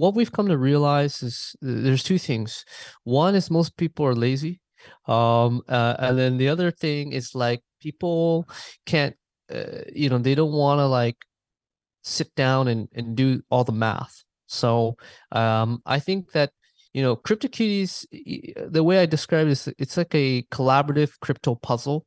what 0.00 0.14
we've 0.14 0.32
come 0.32 0.48
to 0.48 0.56
realize 0.56 1.22
is 1.22 1.54
there's 1.60 2.02
two 2.02 2.18
things. 2.18 2.64
One 3.04 3.34
is 3.34 3.50
most 3.50 3.76
people 3.76 4.06
are 4.06 4.14
lazy, 4.14 4.60
um, 5.06 5.62
uh, 5.68 5.96
and 5.98 6.18
then 6.18 6.38
the 6.38 6.48
other 6.48 6.70
thing 6.70 7.12
is 7.12 7.34
like 7.34 7.60
people 7.80 8.48
can't, 8.86 9.14
uh, 9.54 9.82
you 9.92 10.08
know, 10.08 10.18
they 10.18 10.34
don't 10.34 10.52
want 10.52 10.78
to 10.78 10.86
like 10.86 11.16
sit 12.02 12.34
down 12.34 12.66
and 12.68 12.88
and 12.94 13.14
do 13.14 13.42
all 13.50 13.64
the 13.64 13.72
math. 13.72 14.24
So 14.46 14.96
um, 15.32 15.82
I 15.84 15.98
think 15.98 16.32
that 16.32 16.50
you 16.92 17.02
know, 17.02 17.14
CryptoKitties, 17.14 18.72
the 18.72 18.82
way 18.82 18.98
I 18.98 19.06
describe 19.06 19.46
it 19.46 19.52
is 19.52 19.68
it's 19.78 19.96
like 19.96 20.14
a 20.14 20.42
collaborative 20.50 21.20
crypto 21.20 21.54
puzzle 21.54 22.04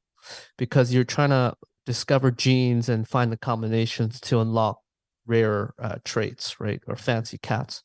because 0.57 0.93
you're 0.93 1.05
trying 1.05 1.29
to 1.29 1.53
discover 1.85 2.31
genes 2.31 2.89
and 2.89 3.07
find 3.07 3.31
the 3.31 3.37
combinations 3.37 4.19
to 4.21 4.39
unlock 4.39 4.82
rare 5.25 5.73
uh, 5.79 5.95
traits, 6.03 6.59
right, 6.59 6.81
or 6.87 6.95
fancy 6.95 7.37
cats. 7.37 7.83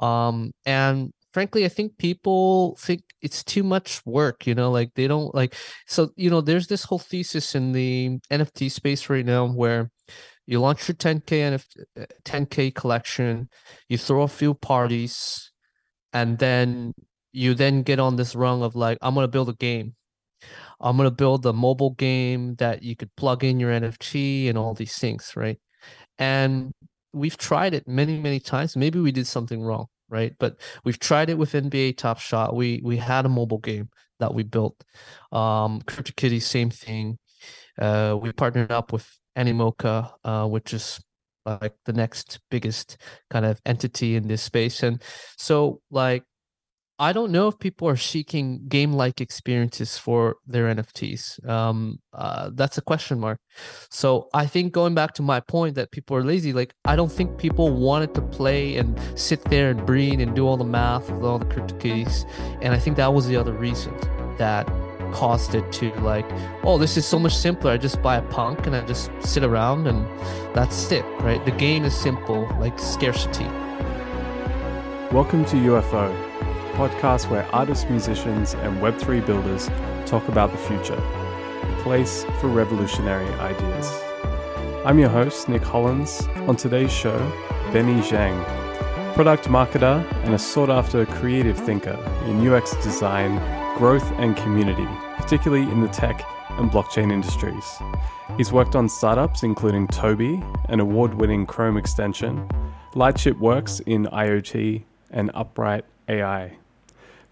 Um, 0.00 0.52
and 0.66 1.12
frankly, 1.32 1.64
I 1.64 1.68
think 1.68 1.98
people 1.98 2.76
think 2.80 3.02
it's 3.22 3.44
too 3.44 3.62
much 3.62 4.04
work. 4.04 4.46
You 4.46 4.54
know, 4.54 4.70
like 4.70 4.90
they 4.94 5.06
don't 5.06 5.34
like. 5.34 5.54
So 5.86 6.10
you 6.16 6.30
know, 6.30 6.40
there's 6.40 6.66
this 6.66 6.84
whole 6.84 6.98
thesis 6.98 7.54
in 7.54 7.72
the 7.72 8.18
NFT 8.30 8.70
space 8.70 9.08
right 9.08 9.26
now 9.26 9.46
where 9.46 9.90
you 10.46 10.60
launch 10.60 10.88
your 10.88 10.96
10k 10.96 11.22
NFT, 11.24 12.06
10k 12.24 12.74
collection, 12.74 13.48
you 13.88 13.96
throw 13.98 14.22
a 14.22 14.28
few 14.28 14.54
parties 14.54 15.50
and 16.14 16.38
then 16.38 16.94
you 17.32 17.52
then 17.52 17.82
get 17.82 17.98
on 17.98 18.16
this 18.16 18.34
rung 18.34 18.62
of 18.62 18.74
like 18.74 18.96
i'm 19.02 19.12
going 19.12 19.24
to 19.24 19.28
build 19.28 19.50
a 19.50 19.54
game 19.54 19.94
i'm 20.80 20.96
going 20.96 21.08
to 21.08 21.14
build 21.14 21.44
a 21.44 21.52
mobile 21.52 21.90
game 21.90 22.54
that 22.54 22.82
you 22.82 22.96
could 22.96 23.14
plug 23.16 23.44
in 23.44 23.60
your 23.60 23.72
nft 23.72 24.48
and 24.48 24.56
all 24.56 24.72
these 24.72 24.96
things 24.96 25.32
right 25.36 25.58
and 26.18 26.72
we've 27.12 27.36
tried 27.36 27.74
it 27.74 27.86
many 27.88 28.18
many 28.18 28.40
times. 28.40 28.76
Maybe 28.76 28.98
we 29.00 29.12
did 29.12 29.26
something 29.26 29.62
wrong 29.62 29.86
right? 30.08 30.34
But 30.38 30.56
we've 30.84 30.98
tried 30.98 31.30
it 31.30 31.38
with 31.38 31.52
nba 31.52 31.96
top 31.96 32.18
shot. 32.18 32.54
We 32.54 32.80
we 32.84 32.96
had 32.96 33.26
a 33.26 33.28
mobile 33.28 33.58
game 33.58 33.88
that 34.20 34.34
we 34.34 34.42
built. 34.42 34.76
Um 35.32 35.80
CryptoKitty 35.82 36.42
same 36.42 36.70
thing. 36.70 37.18
Uh 37.80 38.16
we 38.20 38.32
partnered 38.32 38.72
up 38.72 38.92
with 38.92 39.06
animoca 39.36 40.12
uh 40.24 40.46
which 40.46 40.72
is 40.72 41.00
like 41.44 41.74
the 41.84 41.92
next 41.92 42.40
biggest 42.50 42.96
kind 43.28 43.44
of 43.44 43.60
entity 43.66 44.16
in 44.16 44.28
this 44.28 44.42
space. 44.42 44.82
And 44.82 45.02
so 45.36 45.80
like 45.90 46.24
i 46.98 47.12
don't 47.12 47.30
know 47.30 47.48
if 47.48 47.58
people 47.58 47.88
are 47.88 47.96
seeking 47.96 48.66
game 48.68 48.92
like 48.92 49.20
experiences 49.20 49.98
for 49.98 50.36
their 50.46 50.72
nfts 50.74 51.44
um 51.48 51.98
uh, 52.12 52.50
that's 52.54 52.78
a 52.78 52.82
question 52.82 53.18
mark 53.18 53.38
so 53.90 54.28
i 54.34 54.46
think 54.46 54.72
going 54.72 54.94
back 54.94 55.14
to 55.14 55.22
my 55.22 55.40
point 55.40 55.74
that 55.74 55.90
people 55.90 56.16
are 56.16 56.22
lazy 56.22 56.52
like 56.52 56.74
i 56.84 56.94
don't 56.94 57.12
think 57.12 57.36
people 57.38 57.70
wanted 57.70 58.14
to 58.14 58.22
play 58.22 58.76
and 58.76 58.98
sit 59.18 59.42
there 59.46 59.70
and 59.70 59.84
breathe 59.84 60.20
and 60.20 60.34
do 60.34 60.46
all 60.46 60.56
the 60.56 60.64
math 60.64 61.10
with 61.10 61.24
all 61.24 61.38
the 61.38 61.46
CryptoKitties 61.46 62.28
and 62.62 62.72
i 62.72 62.78
think 62.78 62.96
that 62.96 63.12
was 63.12 63.26
the 63.26 63.36
other 63.36 63.52
reason 63.52 63.94
that 64.38 64.68
caused 65.14 65.54
it 65.54 65.70
to 65.70 65.92
like, 66.00 66.26
oh, 66.64 66.76
this 66.76 66.96
is 66.96 67.06
so 67.06 67.18
much 67.18 67.34
simpler. 67.34 67.70
I 67.70 67.76
just 67.76 68.02
buy 68.02 68.16
a 68.16 68.22
punk 68.22 68.66
and 68.66 68.74
I 68.74 68.84
just 68.84 69.10
sit 69.20 69.44
around 69.44 69.86
and 69.86 70.04
that's 70.54 70.90
it, 70.90 71.04
right? 71.20 71.42
The 71.44 71.52
game 71.52 71.84
is 71.84 71.94
simple, 71.94 72.48
like 72.58 72.78
scarcity. 72.78 73.46
Welcome 75.12 75.44
to 75.46 75.56
UFO, 75.56 76.23
podcast 76.74 77.30
where 77.30 77.46
artists, 77.54 77.88
musicians, 77.88 78.54
and 78.54 78.78
Web3 78.78 79.24
builders 79.24 79.68
talk 80.06 80.26
about 80.28 80.50
the 80.50 80.58
future, 80.58 80.94
a 80.94 81.80
place 81.82 82.24
for 82.40 82.48
revolutionary 82.48 83.28
ideas. 83.34 83.90
I'm 84.84 84.98
your 84.98 85.08
host, 85.08 85.48
Nick 85.48 85.62
Hollins. 85.62 86.26
On 86.48 86.56
today's 86.56 86.92
show, 86.92 87.16
Benny 87.72 88.00
Giang, 88.00 88.44
product 89.14 89.44
marketer 89.48 90.04
and 90.24 90.34
a 90.34 90.38
sought 90.38 90.70
after 90.70 91.06
creative 91.06 91.56
thinker 91.56 91.98
in 92.26 92.46
UX 92.46 92.74
design 92.82 93.38
growth 93.78 94.10
and 94.18 94.36
community, 94.36 94.86
particularly 95.16 95.62
in 95.70 95.80
the 95.80 95.88
tech 95.88 96.24
and 96.50 96.70
blockchain 96.70 97.12
industries. 97.12 97.64
He's 98.36 98.52
worked 98.52 98.74
on 98.74 98.88
startups 98.88 99.42
including 99.42 99.86
Toby, 99.88 100.42
an 100.68 100.80
award 100.80 101.14
winning 101.14 101.46
Chrome 101.46 101.76
extension, 101.76 102.48
Lightship 102.94 103.38
Works 103.38 103.80
in 103.86 104.06
IoT, 104.06 104.84
and 105.10 105.30
Upright 105.34 105.84
AI. 106.08 106.56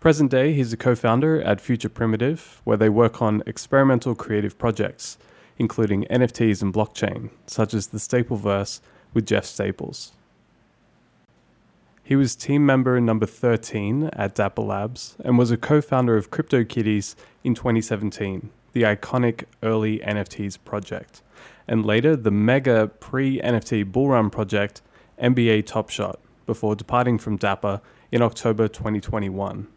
Present 0.03 0.33
day, 0.33 0.53
he's 0.53 0.73
a 0.73 0.77
co 0.77 0.97
founder 0.97 1.41
at 1.41 1.61
Future 1.61 1.89
Primitive, 1.89 2.61
where 2.65 2.77
they 2.77 2.89
work 2.89 3.23
on 3.23 3.41
experimental 3.47 4.17
creative 4.17 4.59
projects, 4.59 5.17
including 5.59 6.07
NFTs 6.07 6.61
and 6.61 6.75
blockchain, 6.75 7.31
such 7.47 7.73
as 7.73 7.87
the 7.87 7.99
Stapleverse 7.99 8.81
with 9.15 9.27
Jeff 9.27 9.45
Staples. 9.45 10.11
He 12.03 12.17
was 12.17 12.35
team 12.35 12.67
member 12.67 13.01
number 13.01 13.27
13 13.27 14.11
at 14.15 14.35
Dapper 14.35 14.63
Labs 14.63 15.15
and 15.25 15.39
was 15.39 15.53
a 15.53 15.57
co 15.57 15.81
founder 15.81 16.17
of 16.17 16.33
CryptoKitties 16.33 17.15
in 17.45 17.55
2017, 17.55 18.51
the 18.73 18.83
iconic 18.83 19.45
early 19.63 20.01
NFTs 20.01 20.59
project, 20.65 21.23
and 21.69 21.87
later 21.87 22.17
the 22.17 22.33
mega 22.33 22.89
pre 22.89 23.39
NFT 23.39 23.93
bullrun 23.93 24.33
project, 24.33 24.83
NBA 25.23 25.65
Top 25.65 25.91
Shot, 25.91 26.19
before 26.45 26.75
departing 26.75 27.19
from 27.19 27.37
Dapper 27.37 27.81
in 28.11 28.21
October 28.21 28.67
2021. 28.67 29.69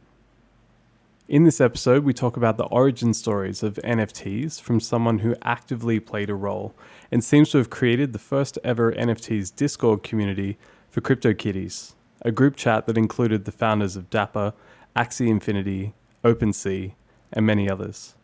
In 1.27 1.43
this 1.43 1.59
episode, 1.59 2.03
we 2.03 2.13
talk 2.13 2.37
about 2.37 2.57
the 2.57 2.65
origin 2.65 3.11
stories 3.11 3.63
of 3.63 3.79
NFTs 3.83 4.61
from 4.61 4.79
someone 4.79 5.19
who 5.19 5.35
actively 5.41 5.99
played 5.99 6.29
a 6.29 6.35
role 6.35 6.75
and 7.11 7.23
seems 7.23 7.49
to 7.49 7.57
have 7.57 7.71
created 7.71 8.13
the 8.13 8.19
first 8.19 8.59
ever 8.63 8.91
NFTs 8.91 9.55
Discord 9.55 10.03
community 10.03 10.59
for 10.91 11.01
CryptoKitties 11.01 11.93
a 12.21 12.31
group 12.31 12.55
chat 12.55 12.85
that 12.85 12.97
included 12.97 13.45
the 13.45 13.51
founders 13.51 13.95
of 13.95 14.09
Dapper, 14.11 14.53
Axie 14.95 15.27
Infinity, 15.27 15.93
OpenSea, 16.23 16.93
and 17.33 17.45
many 17.45 17.69
others. 17.69 18.15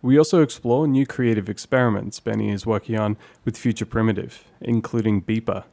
We 0.00 0.18
also 0.18 0.42
explore 0.42 0.88
new 0.88 1.06
creative 1.06 1.50
experiments 1.50 2.18
Benny 2.18 2.50
is 2.50 2.66
working 2.66 2.98
on 2.98 3.18
with 3.44 3.58
Future 3.58 3.86
Primitive, 3.86 4.44
including 4.60 5.22
Beeper, 5.22 5.64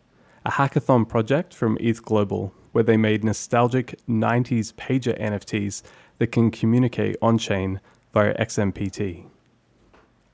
a 0.46 0.52
hackathon 0.52 1.08
project 1.08 1.54
from 1.54 1.78
ETH 1.80 2.04
Global 2.04 2.54
where 2.78 2.84
they 2.84 2.96
made 2.96 3.24
nostalgic 3.24 4.00
90s 4.08 4.72
pager 4.74 5.20
NFTs 5.20 5.82
that 6.18 6.32
can 6.32 6.52
communicate 6.52 7.16
on 7.22 7.38
chain 7.38 7.80
via 8.14 8.34
XMPT. 8.38 9.26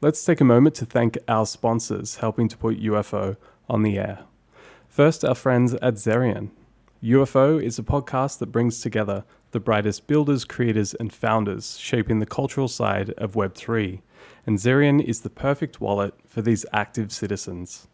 Let's 0.01 0.23
take 0.25 0.41
a 0.41 0.45
moment 0.45 0.75
to 0.75 0.85
thank 0.85 1.17
our 1.27 1.45
sponsors 1.45 2.17
helping 2.17 2.47
to 2.49 2.57
put 2.57 2.81
UFO 2.81 3.37
on 3.69 3.83
the 3.83 3.97
air. 3.97 4.25
First, 4.87 5.23
our 5.23 5.35
friends 5.35 5.73
at 5.75 5.95
Zerion, 5.95 6.51
UFO 7.03 7.61
is 7.61 7.77
a 7.77 7.83
podcast 7.83 8.39
that 8.39 8.51
brings 8.51 8.79
together 8.79 9.25
the 9.51 9.59
brightest 9.59 10.07
builders, 10.07 10.45
creators, 10.45 10.93
and 10.93 11.11
founders 11.11 11.77
shaping 11.77 12.19
the 12.19 12.25
cultural 12.25 12.67
side 12.67 13.09
of 13.17 13.33
Web3, 13.33 14.01
and 14.45 14.57
Zerion 14.57 15.03
is 15.03 15.21
the 15.21 15.29
perfect 15.29 15.81
wallet 15.81 16.13
for 16.25 16.41
these 16.41 16.65
active 16.71 17.11
citizens. 17.11 17.87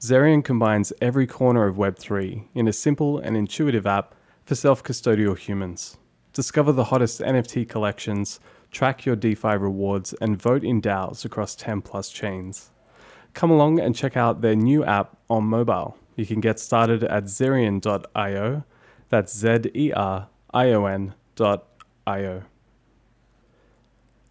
Zerion 0.00 0.42
combines 0.42 0.92
every 1.00 1.26
corner 1.26 1.66
of 1.66 1.76
Web3 1.76 2.46
in 2.54 2.66
a 2.66 2.72
simple 2.72 3.18
and 3.18 3.36
intuitive 3.36 3.86
app 3.86 4.14
for 4.44 4.54
self 4.54 4.82
custodial 4.82 5.38
humans. 5.38 5.96
Discover 6.32 6.72
the 6.72 6.84
hottest 6.84 7.20
NFT 7.20 7.68
collections, 7.68 8.38
track 8.70 9.04
your 9.04 9.16
DeFi 9.16 9.56
rewards, 9.56 10.14
and 10.20 10.40
vote 10.40 10.62
in 10.62 10.80
DAOs 10.80 11.24
across 11.24 11.56
10 11.56 11.82
plus 11.82 12.10
chains. 12.10 12.70
Come 13.34 13.50
along 13.50 13.80
and 13.80 13.96
check 13.96 14.16
out 14.16 14.40
their 14.40 14.54
new 14.54 14.84
app 14.84 15.16
on 15.28 15.44
mobile. 15.44 15.96
You 16.16 16.26
can 16.26 16.40
get 16.40 16.60
started 16.60 17.02
at 17.04 17.24
zerion.io. 17.24 18.64
That's 19.08 19.36
Z 19.36 19.58
E 19.74 19.92
R 19.92 20.28
I 20.52 20.72
O 20.72 20.84
N.io. 20.84 22.42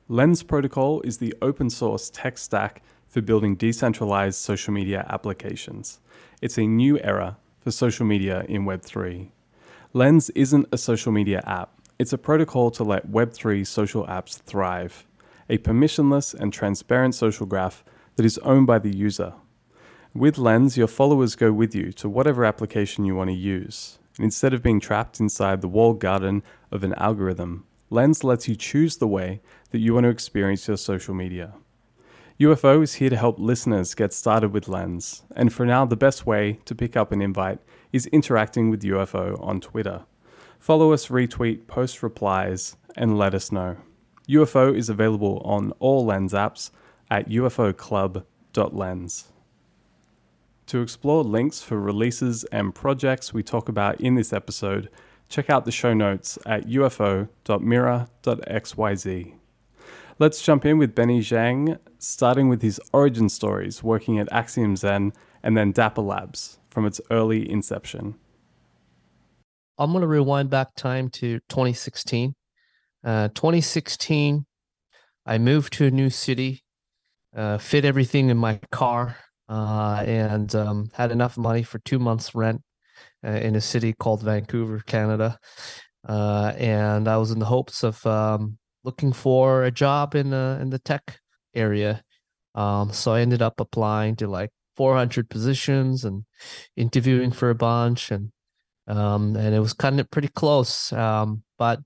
Lens 0.07 0.43
Protocol 0.43 1.01
is 1.01 1.17
the 1.17 1.35
open 1.41 1.69
source 1.69 2.09
tech 2.09 2.37
stack 2.37 2.81
for 3.07 3.21
building 3.21 3.55
decentralized 3.55 4.39
social 4.39 4.73
media 4.73 5.05
applications. 5.09 5.99
It's 6.41 6.57
a 6.57 6.65
new 6.65 6.99
era 6.99 7.37
for 7.59 7.71
social 7.71 8.05
media 8.05 8.45
in 8.47 8.65
Web3. 8.65 9.29
Lens 9.93 10.29
isn't 10.31 10.67
a 10.71 10.77
social 10.77 11.11
media 11.11 11.43
app, 11.45 11.78
it's 11.99 12.13
a 12.13 12.17
protocol 12.17 12.71
to 12.71 12.83
let 12.83 13.11
Web3 13.11 13.67
social 13.67 14.07
apps 14.07 14.41
thrive, 14.41 15.05
a 15.49 15.59
permissionless 15.59 16.33
and 16.33 16.51
transparent 16.51 17.13
social 17.13 17.45
graph 17.45 17.83
that 18.15 18.25
is 18.25 18.39
owned 18.39 18.65
by 18.65 18.79
the 18.79 18.95
user 18.95 19.33
with 20.13 20.39
Lens, 20.39 20.75
your 20.75 20.87
followers 20.87 21.35
go 21.35 21.53
with 21.53 21.75
you 21.75 21.91
to 21.93 22.09
whatever 22.09 22.43
application 22.43 23.05
you 23.05 23.15
want 23.15 23.29
to 23.29 23.35
use. 23.35 23.99
And 24.17 24.25
instead 24.25 24.53
of 24.53 24.63
being 24.63 24.79
trapped 24.79 25.19
inside 25.19 25.61
the 25.61 25.67
walled 25.67 25.99
garden 25.99 26.41
of 26.71 26.83
an 26.83 26.93
algorithm, 26.95 27.65
Lens 27.89 28.23
lets 28.23 28.47
you 28.47 28.55
choose 28.55 28.97
the 28.97 29.07
way 29.07 29.41
that 29.69 29.79
you 29.79 29.93
want 29.93 30.05
to 30.05 30.09
experience 30.09 30.67
your 30.67 30.77
social 30.77 31.13
media. 31.13 31.53
UFO 32.39 32.81
is 32.81 32.95
here 32.95 33.09
to 33.09 33.17
help 33.17 33.37
listeners 33.37 33.93
get 33.93 34.13
started 34.13 34.51
with 34.51 34.67
Lens, 34.67 35.23
and 35.35 35.53
for 35.53 35.65
now, 35.65 35.85
the 35.85 35.95
best 35.95 36.25
way 36.25 36.59
to 36.65 36.73
pick 36.73 36.95
up 36.97 37.11
an 37.11 37.21
invite 37.21 37.59
is 37.91 38.07
interacting 38.07 38.69
with 38.69 38.81
UFO 38.83 39.41
on 39.43 39.59
Twitter. 39.59 40.05
Follow 40.59 40.93
us, 40.93 41.07
retweet, 41.07 41.67
post 41.67 42.03
replies, 42.03 42.75
and 42.95 43.17
let 43.17 43.33
us 43.33 43.51
know. 43.51 43.77
UFO 44.27 44.75
is 44.75 44.89
available 44.89 45.41
on 45.43 45.71
all 45.79 46.05
Lens 46.05 46.33
apps 46.33 46.69
at 47.09 47.27
ufoclub.lens. 47.29 49.29
To 50.67 50.81
explore 50.81 51.23
links 51.23 51.63
for 51.63 51.79
releases 51.79 52.43
and 52.45 52.75
projects 52.75 53.33
we 53.33 53.41
talk 53.41 53.69
about 53.69 53.99
in 53.99 54.13
this 54.13 54.31
episode, 54.31 54.89
check 55.27 55.49
out 55.49 55.65
the 55.65 55.71
show 55.71 55.95
notes 55.95 56.37
at 56.45 56.67
ufo.mira.xyz. 56.67 57.29
Let's 60.19 60.41
jump 60.41 60.65
in 60.65 60.77
with 60.77 60.93
Benny 60.93 61.21
Giang, 61.21 61.79
starting 61.97 62.49
with 62.49 62.61
his 62.61 62.79
origin 62.91 63.29
stories 63.29 63.81
working 63.81 64.19
at 64.19 64.31
Axiom 64.31 64.75
Zen 64.75 65.13
and 65.41 65.57
then 65.57 65.71
Dapper 65.71 66.01
Labs 66.01 66.59
from 66.69 66.85
its 66.85 67.01
early 67.09 67.49
inception. 67.49 68.15
I'm 69.79 69.91
going 69.93 70.01
to 70.01 70.07
rewind 70.07 70.49
back 70.49 70.75
time 70.75 71.07
to 71.11 71.39
2016. 71.47 72.35
Uh, 73.01 73.29
2016, 73.29 74.45
I 75.25 75.37
moved 75.37 75.71
to 75.73 75.85
a 75.85 75.91
new 75.91 76.09
city, 76.09 76.65
uh, 77.33 77.59
fit 77.59 77.85
everything 77.85 78.29
in 78.29 78.35
my 78.35 78.59
car, 78.71 79.15
uh, 79.47 80.03
and 80.05 80.53
um, 80.53 80.91
had 80.93 81.13
enough 81.13 81.37
money 81.37 81.63
for 81.63 81.79
two 81.79 81.97
months' 81.97 82.35
rent 82.35 82.61
uh, 83.25 83.29
in 83.29 83.55
a 83.55 83.61
city 83.61 83.93
called 83.93 84.21
Vancouver, 84.21 84.83
Canada. 84.85 85.39
Uh, 86.05 86.51
and 86.57 87.07
I 87.07 87.15
was 87.15 87.31
in 87.31 87.39
the 87.39 87.45
hopes 87.45 87.81
of 87.81 88.05
um, 88.05 88.57
looking 88.83 89.13
for 89.13 89.63
a 89.63 89.71
job 89.71 90.13
in 90.13 90.31
the 90.31 90.57
in 90.61 90.71
the 90.71 90.79
tech 90.79 91.19
area. 91.55 92.03
Um, 92.53 92.91
so 92.91 93.13
I 93.13 93.21
ended 93.21 93.41
up 93.41 93.61
applying 93.61 94.17
to 94.17 94.27
like 94.27 94.49
400 94.75 95.29
positions 95.29 96.03
and 96.03 96.25
interviewing 96.75 97.31
for 97.31 97.49
a 97.49 97.55
bunch, 97.55 98.11
and 98.11 98.31
um, 98.89 99.35
and 99.35 99.53
it 99.53 99.59
was 99.59 99.73
kind 99.73 99.99
of 99.99 100.09
pretty 100.09 100.27
close. 100.29 100.91
Um, 100.91 101.43
but 101.57 101.79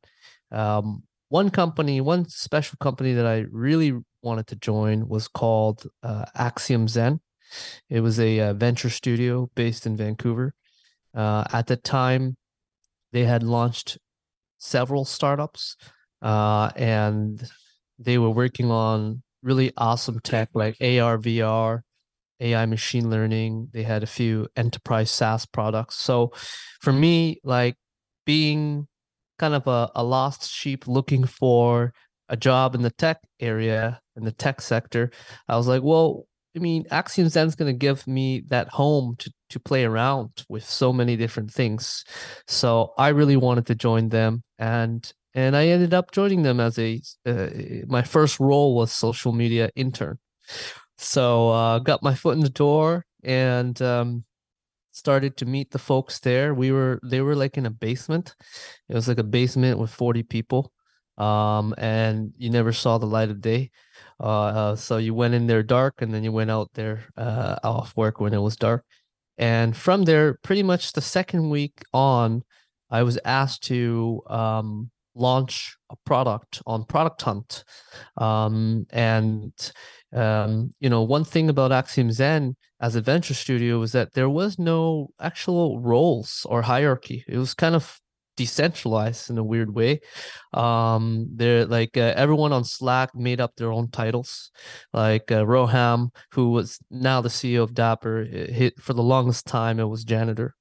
um, 0.52 1.04
one 1.30 1.50
company, 1.50 2.00
one 2.02 2.28
special 2.30 2.78
company 2.80 3.14
that 3.14 3.26
I 3.26 3.46
really 3.52 3.94
wanted 4.22 4.48
to 4.48 4.56
join 4.56 5.08
was 5.08 5.28
called 5.28 5.86
uh, 6.02 6.26
Axiom 6.36 6.88
Zen. 6.88 7.20
It 7.90 8.00
was 8.00 8.20
a, 8.20 8.40
a, 8.40 8.50
uh, 8.50 8.54
venture 8.54 8.90
studio 8.90 9.50
based 9.54 9.86
in 9.86 9.98
Vancouver. 9.98 10.54
Uh, 11.14 11.44
at 11.52 11.68
the 11.68 11.76
time, 11.76 12.38
they 13.12 13.26
had 13.26 13.44
launched 13.44 14.00
several 14.58 15.06
startups, 15.06 15.76
uh, 16.22 16.72
and 16.76 17.48
they 18.00 18.18
were 18.18 18.30
working 18.30 18.72
on 18.72 19.22
really 19.44 19.72
awesome 19.78 20.20
tech 20.22 20.50
like 20.54 20.78
AR, 20.82 21.18
VR, 21.18 21.82
AI 22.40 22.66
machine 22.66 23.10
learning. 23.10 23.70
They 23.74 23.84
had 23.84 24.04
a 24.04 24.08
few 24.08 24.48
enterprise 24.56 25.12
SaaS 25.12 25.46
products. 25.46 25.96
So 25.96 26.32
for 26.82 26.94
me, 26.94 27.40
like 27.44 27.76
being 28.26 28.88
kind 29.40 29.54
of 29.54 29.68
a, 29.68 29.92
a 29.96 30.04
lost 30.04 30.50
sheep 30.50 30.88
looking 30.88 31.26
for 31.26 31.94
a 32.30 32.38
job 32.38 32.76
in 32.76 32.82
the 32.82 32.92
tech 32.92 33.20
area, 33.40 34.02
in 34.16 34.24
the 34.24 34.32
tech 34.32 34.62
sector, 34.62 35.12
I 35.48 35.58
was 35.58 35.68
like, 35.68 35.84
well, 35.84 36.26
I 36.56 36.60
mean, 36.60 36.86
Axiom 36.92 37.30
Zen 37.30 37.48
is 37.48 37.56
going 37.56 37.74
to 37.74 37.78
give 37.78 38.06
me 38.08 38.44
that 38.48 38.70
home 38.70 39.16
to 39.20 39.32
to 39.50 39.60
play 39.60 39.86
around 39.86 40.46
with 40.50 40.68
so 40.68 40.92
many 40.92 41.16
different 41.16 41.52
things. 41.52 42.04
So 42.48 42.94
I 42.98 43.10
really 43.10 43.38
wanted 43.38 43.68
to 43.68 43.76
join 43.76 44.10
them, 44.10 44.44
and 44.60 45.12
and 45.34 45.56
I 45.56 45.68
ended 45.68 45.94
up 45.94 46.12
joining 46.12 46.44
them 46.44 46.60
as 46.60 46.78
a 46.78 47.02
uh, 47.26 47.50
my 47.88 48.04
first 48.04 48.40
role 48.40 48.76
was 48.76 48.92
social 48.92 49.32
media 49.32 49.70
intern. 49.76 50.20
So 51.04 51.50
uh, 51.50 51.80
got 51.80 52.02
my 52.02 52.16
foot 52.16 52.36
in 52.36 52.44
the 52.44 52.50
door 52.50 53.06
and 53.24 53.80
um, 53.82 54.24
started 54.92 55.36
to 55.38 55.46
meet 55.46 55.72
the 55.72 55.80
folks 55.80 56.20
there. 56.20 56.54
We 56.54 56.72
were 56.72 57.00
they 57.04 57.22
were 57.22 57.36
like 57.36 57.58
in 57.58 57.66
a 57.66 57.70
basement. 57.72 58.36
It 58.90 58.96
was 58.96 59.08
like 59.08 59.18
a 59.20 59.24
basement 59.24 59.80
with 59.80 59.92
forty 59.92 60.24
people, 60.24 60.72
um, 61.18 61.76
and 61.78 62.34
you 62.38 62.50
never 62.50 62.72
saw 62.72 62.98
the 62.98 63.06
light 63.06 63.30
of 63.30 63.42
day. 63.42 63.72
Uh, 64.20 64.46
uh, 64.46 64.76
so 64.76 64.98
you 64.98 65.14
went 65.14 65.34
in 65.34 65.48
there 65.48 65.64
dark, 65.64 66.02
and 66.02 66.14
then 66.14 66.24
you 66.24 66.32
went 66.32 66.52
out 66.52 66.70
there 66.74 67.04
uh, 67.18 67.58
off 67.64 67.98
work 67.98 68.20
when 68.20 68.34
it 68.34 68.42
was 68.42 68.56
dark. 68.56 68.86
And 69.38 69.76
from 69.76 70.04
there, 70.04 70.36
pretty 70.44 70.64
much 70.64 70.94
the 70.94 71.02
second 71.02 71.50
week 71.50 71.82
on, 71.92 72.44
I 72.90 73.04
was 73.04 73.20
asked 73.26 73.64
to 73.64 74.22
um, 74.28 74.92
launch 75.16 75.78
a 75.90 75.96
product 76.06 76.62
on 76.66 76.86
Product 76.86 77.22
Hunt. 77.22 77.64
Um, 78.18 78.86
and 78.92 79.54
um, 80.14 80.72
you 80.80 80.90
know, 80.90 81.02
one 81.02 81.24
thing 81.24 81.50
about 81.50 81.72
Axiom 81.72 82.12
Zen 82.12 82.56
as 82.80 82.96
a 82.96 83.02
venture 83.02 83.34
studio 83.34 83.80
was 83.80 83.92
that 83.94 84.14
there 84.14 84.30
was 84.30 84.60
no 84.60 85.10
actual 85.20 85.80
roles 85.80 86.46
or 86.50 86.62
hierarchy. 86.62 87.24
It 87.28 87.38
was 87.38 87.54
kind 87.54 87.76
of 87.76 88.00
decentralized 88.36 89.30
in 89.30 89.38
a 89.38 89.44
weird 89.44 89.74
way. 89.74 90.00
Um, 90.54 91.28
they're 91.36 91.66
like 91.66 91.98
uh, 91.98 92.14
everyone 92.16 92.54
on 92.54 92.64
Slack 92.64 93.16
made 93.16 93.42
up 93.42 93.56
their 93.56 93.72
own 93.72 93.90
titles. 93.90 94.52
Like 94.94 95.32
uh, 95.32 95.44
Roham, 95.44 96.10
who 96.32 96.52
was 96.52 96.80
now 96.90 97.22
the 97.22 97.30
CEO 97.30 97.64
of 97.64 97.74
Dapper, 97.74 98.24
hit 98.24 98.80
for 98.80 98.94
the 98.94 99.04
longest 99.04 99.46
time 99.48 99.80
it 99.80 99.86
was 99.86 100.04
janitor. 100.04 100.56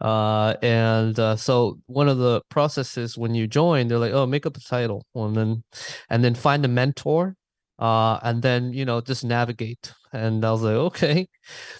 Uh, 0.00 0.54
and 0.62 1.18
uh, 1.18 1.36
so 1.36 1.78
one 1.86 2.08
of 2.08 2.18
the 2.18 2.42
processes 2.48 3.16
when 3.16 3.34
you 3.34 3.46
join, 3.46 3.88
they're 3.88 3.98
like, 3.98 4.12
oh, 4.12 4.26
make 4.26 4.46
up 4.46 4.56
a 4.56 4.60
title, 4.60 5.04
and 5.14 5.36
then 5.36 5.64
and 6.10 6.24
then 6.24 6.34
find 6.34 6.64
a 6.64 6.68
mentor. 6.68 7.36
Uh, 7.78 8.18
and 8.22 8.40
then 8.42 8.72
you 8.72 8.86
know 8.86 9.02
just 9.02 9.22
navigate 9.22 9.92
and 10.12 10.44
i 10.46 10.50
was 10.50 10.62
like 10.62 10.74
okay 10.74 11.28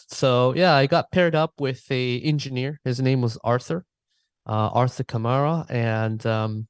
so 0.09 0.53
yeah 0.55 0.75
i 0.75 0.87
got 0.87 1.11
paired 1.11 1.35
up 1.35 1.53
with 1.59 1.91
a 1.91 2.21
engineer 2.21 2.79
his 2.85 3.01
name 3.01 3.23
was 3.23 3.39
arthur 3.43 3.87
Arthur 4.53 5.05
Kamara, 5.05 5.67
and 5.71 6.25
um, 6.27 6.69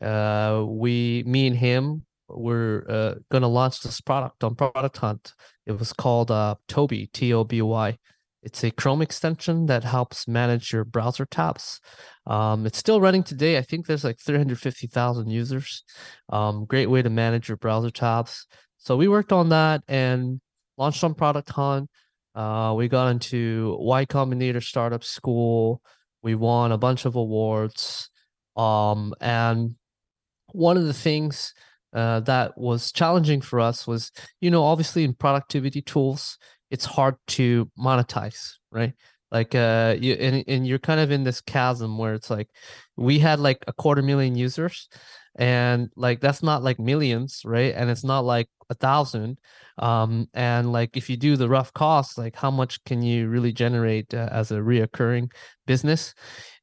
uh, 0.00 0.64
we, 0.66 1.24
me 1.26 1.46
and 1.46 1.56
him, 1.56 2.04
were 2.28 2.84
uh, 2.88 3.14
going 3.30 3.42
to 3.42 3.48
launch 3.48 3.80
this 3.80 4.00
product 4.00 4.44
on 4.44 4.54
Product 4.54 4.96
Hunt. 4.98 5.32
It 5.66 5.78
was 5.78 5.92
called 5.92 6.30
uh, 6.30 6.56
Toby, 6.68 7.08
T 7.12 7.32
O 7.32 7.44
B 7.44 7.62
Y. 7.62 7.98
It's 8.42 8.62
a 8.62 8.70
Chrome 8.70 9.02
extension 9.02 9.66
that 9.66 9.84
helps 9.84 10.28
manage 10.28 10.72
your 10.72 10.84
browser 10.84 11.26
tabs. 11.26 11.80
Um, 12.26 12.66
it's 12.66 12.78
still 12.78 13.00
running 13.00 13.22
today. 13.22 13.58
I 13.58 13.62
think 13.62 13.86
there's 13.86 14.04
like 14.04 14.20
350,000 14.20 15.28
users. 15.28 15.82
Um, 16.28 16.64
great 16.64 16.86
way 16.86 17.02
to 17.02 17.10
manage 17.10 17.48
your 17.48 17.56
browser 17.56 17.90
tabs. 17.90 18.46
So 18.76 18.96
we 18.96 19.08
worked 19.08 19.32
on 19.32 19.48
that 19.48 19.82
and 19.88 20.40
launched 20.76 21.02
on 21.02 21.14
Product 21.14 21.50
Hunt. 21.50 21.90
Uh, 22.34 22.74
we 22.76 22.86
got 22.86 23.08
into 23.08 23.76
Y 23.80 24.06
Combinator 24.06 24.62
Startup 24.62 25.02
School. 25.02 25.82
We 26.22 26.34
won 26.34 26.72
a 26.72 26.78
bunch 26.78 27.04
of 27.04 27.16
awards. 27.16 28.10
Um, 28.56 29.14
and 29.20 29.76
one 30.52 30.76
of 30.76 30.84
the 30.84 30.94
things 30.94 31.54
uh, 31.92 32.20
that 32.20 32.58
was 32.58 32.92
challenging 32.92 33.40
for 33.40 33.60
us 33.60 33.86
was, 33.86 34.10
you 34.40 34.50
know, 34.50 34.64
obviously 34.64 35.04
in 35.04 35.14
productivity 35.14 35.82
tools, 35.82 36.38
it's 36.70 36.84
hard 36.84 37.16
to 37.28 37.70
monetize, 37.78 38.54
right? 38.70 38.92
Like, 39.30 39.54
uh, 39.54 39.96
you 39.98 40.14
and, 40.14 40.44
and 40.48 40.66
you're 40.66 40.78
kind 40.78 41.00
of 41.00 41.10
in 41.10 41.22
this 41.22 41.40
chasm 41.40 41.98
where 41.98 42.14
it's 42.14 42.30
like, 42.30 42.48
we 42.96 43.18
had 43.18 43.40
like 43.40 43.62
a 43.66 43.72
quarter 43.72 44.02
million 44.02 44.36
users, 44.36 44.88
and 45.36 45.90
like 45.96 46.20
that's 46.20 46.42
not 46.42 46.62
like 46.62 46.78
millions, 46.78 47.42
right? 47.44 47.74
And 47.76 47.90
it's 47.90 48.04
not 48.04 48.24
like 48.24 48.48
a 48.70 48.74
thousand, 48.74 49.38
um, 49.78 50.28
and 50.34 50.72
like 50.72 50.96
if 50.96 51.08
you 51.08 51.16
do 51.16 51.36
the 51.36 51.48
rough 51.48 51.72
costs 51.72 52.18
like 52.18 52.36
how 52.36 52.50
much 52.50 52.82
can 52.84 53.02
you 53.02 53.28
really 53.28 53.52
generate 53.52 54.12
uh, 54.14 54.28
as 54.30 54.50
a 54.50 54.56
reoccurring 54.56 55.32
business? 55.66 56.14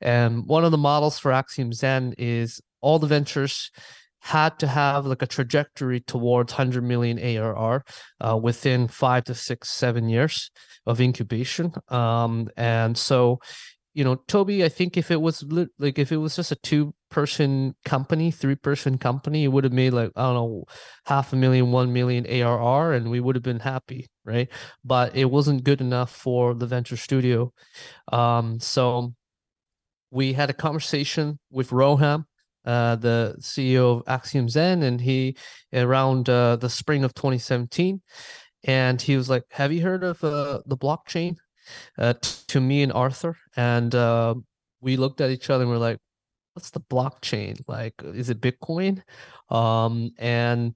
And 0.02 0.46
one 0.46 0.66
of 0.66 0.72
the 0.72 0.78
models 0.78 1.20
for 1.20 1.32
axiom 1.32 1.74
zen 1.74 2.14
is 2.18 2.62
all 2.82 3.00
the 3.00 3.08
ventures 3.08 3.72
had 4.20 4.58
to 4.58 4.68
have 4.68 5.06
like 5.06 5.22
a 5.22 5.28
trajectory 5.28 6.00
towards 6.00 6.52
100 6.54 6.84
million 6.84 7.20
arr 7.20 7.84
uh, 8.22 8.38
within 8.42 8.88
five 8.88 9.24
to 9.24 9.36
six 9.36 9.70
seven 9.70 10.10
years 10.10 10.50
of 10.88 11.00
incubation. 11.00 11.72
Um, 11.90 12.50
and 12.58 12.98
so 12.98 13.40
you 13.96 14.04
know 14.04 14.16
toby 14.28 14.64
i 14.64 14.70
think 14.70 14.98
if 14.98 15.10
it 15.10 15.20
was 15.20 15.44
like 15.80 15.98
if 15.98 16.12
it 16.12 16.18
was 16.18 16.36
just 16.36 16.52
a 16.52 16.56
two 16.58 16.94
person 17.16 17.74
company 17.86 18.30
three 18.30 18.56
person 18.56 18.98
company 18.98 19.46
it 19.46 19.48
would 19.48 19.64
have 19.64 19.72
made 19.72 19.94
like 19.94 20.12
i 20.18 20.24
don't 20.24 20.36
know 20.36 20.66
half 21.06 21.32
a 21.32 21.36
million 21.38 21.72
one 21.72 21.94
million 21.94 22.26
arr 22.28 22.92
and 22.92 23.10
we 23.10 23.22
would 23.22 23.38
have 23.38 23.50
been 23.52 23.62
happy 23.62 24.06
right 24.26 24.50
but 24.84 25.16
it 25.16 25.24
wasn't 25.24 25.64
good 25.64 25.80
enough 25.80 26.12
for 26.12 26.54
the 26.54 26.68
venture 26.68 26.98
studio 26.98 27.54
um 28.12 28.60
so 28.60 29.14
we 30.12 30.34
had 30.34 30.50
a 30.50 30.54
conversation 30.66 31.40
with 31.50 31.70
roham 31.70 32.26
uh, 32.66 32.96
the 32.96 33.36
CEO 33.42 33.98
of 33.98 34.04
Axiom 34.08 34.50
Zen, 34.50 34.82
and 34.82 35.00
he 35.00 35.38
around 35.72 36.28
uh, 36.28 36.56
the 36.56 36.68
spring 36.68 37.04
of 37.04 37.14
2017, 37.14 38.02
and 38.64 39.00
he 39.00 39.16
was 39.16 39.30
like, 39.30 39.44
"Have 39.52 39.72
you 39.72 39.84
heard 39.84 40.04
of 40.04 40.24
uh, 40.24 40.62
the 40.66 40.76
blockchain?" 40.76 41.36
uh, 42.00 42.16
to 42.48 42.60
me 42.60 42.82
and 42.82 42.92
Arthur, 42.92 43.38
and 43.56 43.94
uh, 43.94 44.34
we 44.82 44.98
looked 44.98 45.22
at 45.22 45.30
each 45.30 45.52
other 45.52 45.64
and 45.64 45.72
we're 45.72 45.78
like, 45.78 46.00
"What's 46.56 46.72
the 46.72 46.80
blockchain? 46.80 47.60
Like, 47.68 47.96
is 48.04 48.30
it 48.30 48.42
Bitcoin?" 48.42 49.02
Um, 49.50 50.12
and 50.18 50.74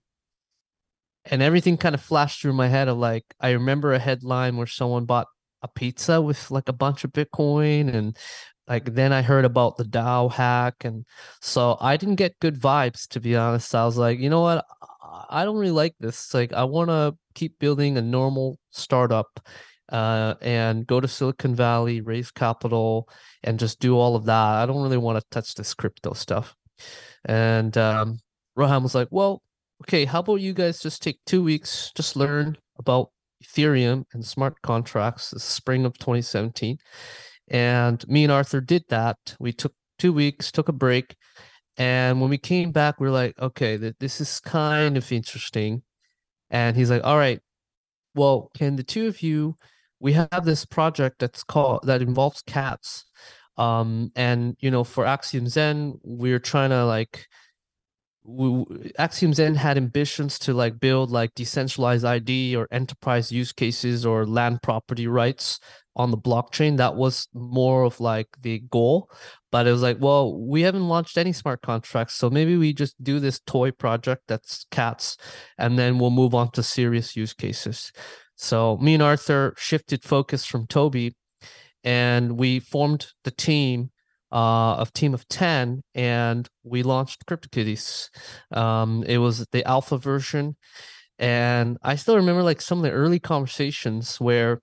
and 1.25 1.41
everything 1.41 1.77
kind 1.77 1.95
of 1.95 2.01
flashed 2.01 2.41
through 2.41 2.53
my 2.53 2.67
head 2.67 2.87
of 2.87 2.97
like, 2.97 3.23
I 3.39 3.51
remember 3.51 3.93
a 3.93 3.99
headline 3.99 4.57
where 4.57 4.67
someone 4.67 5.05
bought 5.05 5.27
a 5.61 5.67
pizza 5.67 6.21
with 6.21 6.49
like 6.51 6.69
a 6.69 6.73
bunch 6.73 7.03
of 7.03 7.13
Bitcoin, 7.13 7.93
and 7.93 8.17
like 8.67 8.93
then 8.93 9.13
I 9.13 9.21
heard 9.21 9.45
about 9.45 9.77
the 9.77 9.83
DAO 9.85 10.31
hack, 10.31 10.85
and 10.85 11.05
so 11.41 11.77
I 11.79 11.97
didn't 11.97 12.15
get 12.15 12.39
good 12.39 12.59
vibes 12.59 13.07
to 13.09 13.19
be 13.19 13.35
honest. 13.35 13.75
I 13.75 13.85
was 13.85 13.97
like, 13.97 14.19
you 14.19 14.29
know 14.29 14.41
what? 14.41 14.65
I 15.29 15.43
don't 15.45 15.57
really 15.57 15.71
like 15.71 15.95
this. 15.99 16.33
Like, 16.33 16.53
I 16.53 16.63
want 16.65 16.89
to 16.89 17.15
keep 17.35 17.59
building 17.59 17.97
a 17.97 18.01
normal 18.01 18.59
startup 18.71 19.39
uh, 19.91 20.35
and 20.41 20.85
go 20.87 20.99
to 20.99 21.07
Silicon 21.07 21.55
Valley, 21.55 22.01
raise 22.01 22.31
capital, 22.31 23.09
and 23.43 23.59
just 23.59 23.79
do 23.79 23.97
all 23.97 24.15
of 24.15 24.25
that. 24.25 24.55
I 24.55 24.65
don't 24.65 24.81
really 24.81 24.97
want 24.97 25.19
to 25.19 25.25
touch 25.31 25.55
this 25.55 25.73
crypto 25.73 26.13
stuff. 26.13 26.55
And 27.25 27.77
um, 27.77 28.19
Roham 28.57 28.83
was 28.83 28.95
like, 28.95 29.09
well, 29.11 29.41
okay, 29.83 30.05
how 30.05 30.19
about 30.19 30.35
you 30.35 30.53
guys 30.53 30.79
just 30.79 31.01
take 31.01 31.19
two 31.25 31.43
weeks, 31.43 31.91
just 31.95 32.15
learn 32.15 32.57
about 32.77 33.11
Ethereum 33.43 34.05
and 34.13 34.25
smart 34.25 34.61
contracts 34.61 35.31
the 35.31 35.39
spring 35.39 35.85
of 35.85 35.97
2017. 35.97 36.77
And 37.49 38.07
me 38.07 38.23
and 38.23 38.31
Arthur 38.31 38.61
did 38.61 38.83
that. 38.89 39.17
We 39.39 39.53
took 39.53 39.73
two 39.97 40.13
weeks, 40.13 40.51
took 40.51 40.69
a 40.69 40.73
break. 40.73 41.15
And 41.77 42.19
when 42.19 42.29
we 42.29 42.37
came 42.37 42.71
back, 42.71 42.99
we 42.99 43.07
are 43.07 43.11
like, 43.11 43.39
okay, 43.39 43.77
th- 43.77 43.95
this 43.99 44.19
is 44.19 44.39
kind 44.39 44.97
of 44.97 45.11
interesting. 45.11 45.83
And 46.49 46.75
he's 46.75 46.89
like, 46.89 47.03
all 47.03 47.17
right, 47.17 47.39
well, 48.15 48.51
can 48.55 48.75
the 48.75 48.83
two 48.83 49.07
of 49.07 49.21
you, 49.21 49.55
we 49.99 50.13
have 50.13 50.45
this 50.45 50.65
project 50.65 51.19
that's 51.19 51.43
called, 51.43 51.81
that 51.83 52.01
involves 52.01 52.41
cats. 52.41 53.05
Um, 53.57 54.11
and, 54.15 54.55
you 54.59 54.71
know, 54.71 54.83
for 54.83 55.05
Axiom 55.05 55.47
Zen, 55.47 55.99
we're 56.03 56.39
trying 56.39 56.69
to 56.69 56.85
like, 56.85 57.27
we, 58.23 58.65
Axiom 58.97 59.33
Zen 59.33 59.55
had 59.55 59.77
ambitions 59.77 60.39
to 60.39 60.53
like 60.53 60.79
build 60.79 61.09
like 61.09 61.33
decentralized 61.35 62.05
ID 62.05 62.55
or 62.55 62.67
enterprise 62.71 63.31
use 63.31 63.51
cases 63.51 64.05
or 64.05 64.25
land 64.25 64.61
property 64.61 65.07
rights 65.07 65.59
on 65.95 66.11
the 66.11 66.17
blockchain. 66.17 66.77
That 66.77 66.95
was 66.95 67.27
more 67.33 67.83
of 67.83 67.99
like 67.99 68.27
the 68.41 68.59
goal. 68.69 69.09
But 69.51 69.67
it 69.67 69.71
was 69.71 69.81
like, 69.81 69.97
well, 69.99 70.37
we 70.37 70.61
haven't 70.61 70.87
launched 70.87 71.17
any 71.17 71.33
smart 71.33 71.61
contracts. 71.61 72.13
So 72.13 72.29
maybe 72.29 72.55
we 72.55 72.73
just 72.73 73.01
do 73.03 73.19
this 73.19 73.39
toy 73.39 73.71
project 73.71 74.23
that's 74.27 74.65
cats 74.69 75.17
and 75.57 75.77
then 75.77 75.97
we'll 75.97 76.11
move 76.11 76.35
on 76.35 76.51
to 76.51 76.63
serious 76.63 77.15
use 77.15 77.33
cases. 77.33 77.91
So 78.35 78.77
me 78.77 78.93
and 78.93 79.03
Arthur 79.03 79.53
shifted 79.57 80.03
focus 80.03 80.45
from 80.45 80.67
Toby 80.67 81.15
and 81.83 82.37
we 82.37 82.59
formed 82.59 83.07
the 83.23 83.31
team 83.31 83.91
uh, 84.31 84.75
of 84.75 84.93
team 84.93 85.13
of 85.13 85.27
10 85.27 85.81
and 85.95 86.47
we 86.63 86.83
launched 86.83 87.25
CryptoKitties. 87.25 88.09
Um, 88.55 89.03
it 89.07 89.17
was 89.17 89.45
the 89.51 89.65
alpha 89.65 89.97
version. 89.97 90.55
And 91.17 91.77
I 91.83 91.95
still 91.95 92.15
remember 92.15 92.43
like 92.43 92.61
some 92.61 92.77
of 92.77 92.83
the 92.83 92.91
early 92.91 93.19
conversations 93.19 94.21
where 94.21 94.61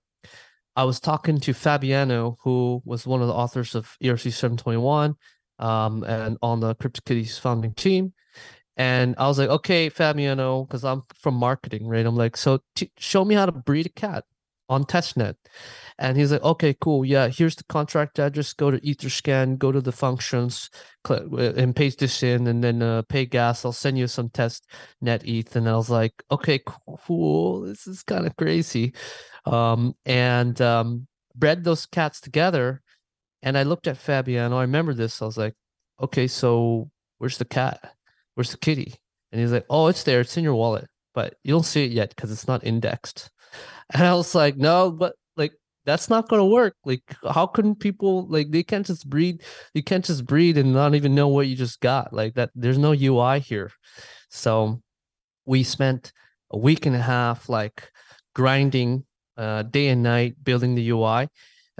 I 0.77 0.83
was 0.83 0.99
talking 0.99 1.39
to 1.39 1.53
Fabiano, 1.53 2.37
who 2.43 2.83
was 2.85 3.07
one 3.07 3.21
of 3.21 3.27
the 3.27 3.33
authors 3.33 3.73
of 3.73 3.97
ERC 4.01 4.31
721 4.31 5.15
um, 5.57 6.03
and 6.03 6.37
on 6.43 6.59
the 6.59 6.75
CryptoKitties 6.75 7.39
founding 7.39 7.73
team. 7.73 8.13
And 8.77 9.15
I 9.17 9.27
was 9.27 9.39
like, 9.39 9.49
okay, 9.49 9.89
Fabiano, 9.89 10.65
because 10.65 10.85
I'm 10.85 11.01
from 11.15 11.33
marketing, 11.33 11.87
right? 11.87 12.05
I'm 12.05 12.15
like, 12.15 12.37
so 12.37 12.59
t- 12.75 12.91
show 12.99 13.25
me 13.25 13.33
how 13.33 13.47
to 13.47 13.51
breed 13.51 13.87
a 13.87 13.89
cat 13.89 14.23
on 14.69 14.83
testnet. 14.85 15.35
And 15.99 16.17
he's 16.17 16.31
like, 16.31 16.43
okay, 16.43 16.75
cool. 16.79 17.03
Yeah, 17.03 17.27
here's 17.27 17.55
the 17.55 17.63
contract 17.63 18.19
address. 18.19 18.53
Go 18.53 18.69
to 18.69 18.79
Etherscan, 18.81 19.57
go 19.57 19.71
to 19.71 19.81
the 19.81 19.91
functions, 19.91 20.69
click, 21.03 21.23
uh, 21.31 21.53
and 21.53 21.75
paste 21.75 21.99
this 21.99 22.21
in, 22.21 22.47
and 22.47 22.63
then 22.63 22.81
uh, 22.81 23.01
pay 23.03 23.25
gas. 23.25 23.65
I'll 23.65 23.71
send 23.71 23.97
you 23.97 24.07
some 24.07 24.29
test 24.29 24.67
net 25.01 25.23
ETH. 25.25 25.55
And 25.55 25.67
I 25.67 25.75
was 25.75 25.89
like, 25.89 26.13
okay, 26.29 26.59
cool. 27.05 27.61
This 27.61 27.87
is 27.87 28.03
kind 28.03 28.27
of 28.27 28.35
crazy. 28.35 28.93
Um, 29.45 29.95
and 30.05 30.59
um, 30.61 31.07
bred 31.35 31.63
those 31.63 31.85
cats 31.85 32.21
together. 32.21 32.81
And 33.41 33.57
I 33.57 33.63
looked 33.63 33.87
at 33.87 33.97
Fabiano. 33.97 34.57
I 34.57 34.61
remember 34.61 34.93
this. 34.93 35.21
I 35.21 35.25
was 35.25 35.37
like, 35.37 35.55
okay, 36.01 36.27
so 36.27 36.91
where's 37.17 37.37
the 37.37 37.45
cat? 37.45 37.93
Where's 38.35 38.51
the 38.51 38.57
kitty? 38.57 38.95
And 39.31 39.41
he's 39.41 39.51
like, 39.51 39.65
oh, 39.69 39.87
it's 39.87 40.03
there. 40.03 40.21
It's 40.21 40.37
in 40.37 40.43
your 40.43 40.55
wallet, 40.55 40.87
but 41.13 41.35
you 41.43 41.51
don't 41.53 41.63
see 41.65 41.85
it 41.85 41.91
yet 41.91 42.09
because 42.09 42.31
it's 42.31 42.47
not 42.47 42.63
indexed. 42.63 43.31
And 43.93 44.03
I 44.03 44.13
was 44.15 44.35
like, 44.35 44.57
no, 44.57 44.91
but 44.91 45.15
like 45.35 45.53
that's 45.85 46.09
not 46.09 46.29
gonna 46.29 46.45
work. 46.45 46.75
Like, 46.85 47.03
how 47.29 47.47
can 47.47 47.75
people 47.75 48.27
like 48.27 48.51
they 48.51 48.63
can't 48.63 48.85
just 48.85 49.09
breed? 49.09 49.43
You 49.73 49.83
can't 49.83 50.03
just 50.05 50.25
breed 50.25 50.57
and 50.57 50.73
not 50.73 50.95
even 50.95 51.15
know 51.15 51.27
what 51.29 51.47
you 51.47 51.55
just 51.55 51.79
got. 51.79 52.13
Like 52.13 52.35
that, 52.35 52.51
there's 52.55 52.77
no 52.77 52.93
UI 52.93 53.39
here. 53.39 53.71
So 54.29 54.81
we 55.45 55.63
spent 55.63 56.11
a 56.51 56.57
week 56.57 56.85
and 56.85 56.95
a 56.95 57.01
half 57.01 57.49
like 57.49 57.91
grinding 58.35 59.05
uh, 59.37 59.63
day 59.63 59.87
and 59.87 60.03
night 60.03 60.43
building 60.43 60.75
the 60.75 60.89
UI 60.89 61.29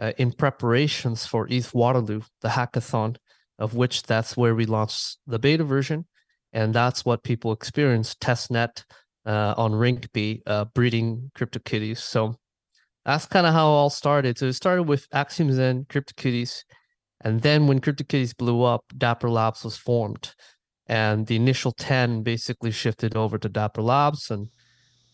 uh, 0.01 0.13
in 0.17 0.31
preparations 0.31 1.25
for 1.25 1.47
ETH 1.49 1.73
Waterloo, 1.73 2.21
the 2.41 2.49
hackathon, 2.49 3.17
of 3.59 3.75
which 3.75 4.03
that's 4.03 4.37
where 4.37 4.55
we 4.55 4.65
launched 4.65 5.17
the 5.27 5.39
beta 5.39 5.63
version. 5.63 6.05
And 6.53 6.73
that's 6.73 7.03
what 7.03 7.23
people 7.23 7.51
experience 7.51 8.15
testnet 8.15 8.83
uh, 9.27 9.53
on 9.57 9.73
Rinkeby, 9.73 10.41
uh, 10.47 10.65
breeding 10.73 11.29
CryptoKitties. 11.37 11.97
So 11.99 12.35
that's 13.05 13.25
kind 13.25 13.45
of 13.45 13.53
how 13.53 13.67
it 13.67 13.75
all 13.75 13.89
started. 13.89 14.37
So 14.37 14.47
it 14.47 14.53
started 14.53 14.83
with 14.83 15.07
Axiom 15.13 15.51
Zen, 15.51 15.85
CryptoKitties. 15.85 16.63
And 17.21 17.41
then 17.41 17.67
when 17.67 17.81
CryptoKitties 17.81 18.35
blew 18.35 18.63
up, 18.63 18.85
Dapper 18.97 19.29
Labs 19.29 19.63
was 19.63 19.77
formed. 19.77 20.33
And 20.87 21.27
the 21.27 21.35
initial 21.35 21.73
10 21.73 22.23
basically 22.23 22.71
shifted 22.71 23.15
over 23.15 23.37
to 23.37 23.49
Dapper 23.49 23.81
Labs 23.81 24.31
and 24.31 24.47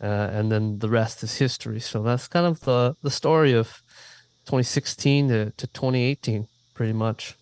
uh, 0.01 0.29
and 0.33 0.51
then 0.51 0.79
the 0.79 0.89
rest 0.89 1.23
is 1.23 1.37
history. 1.37 1.79
So 1.79 2.03
that's 2.03 2.27
kind 2.27 2.45
of 2.45 2.59
the, 2.61 2.93
the 3.03 3.09
story 3.09 3.53
of 3.53 3.67
2016 4.45 5.29
to, 5.29 5.51
to 5.51 5.67
2018, 5.67 6.45
pretty 6.73 6.91
much. 6.91 7.35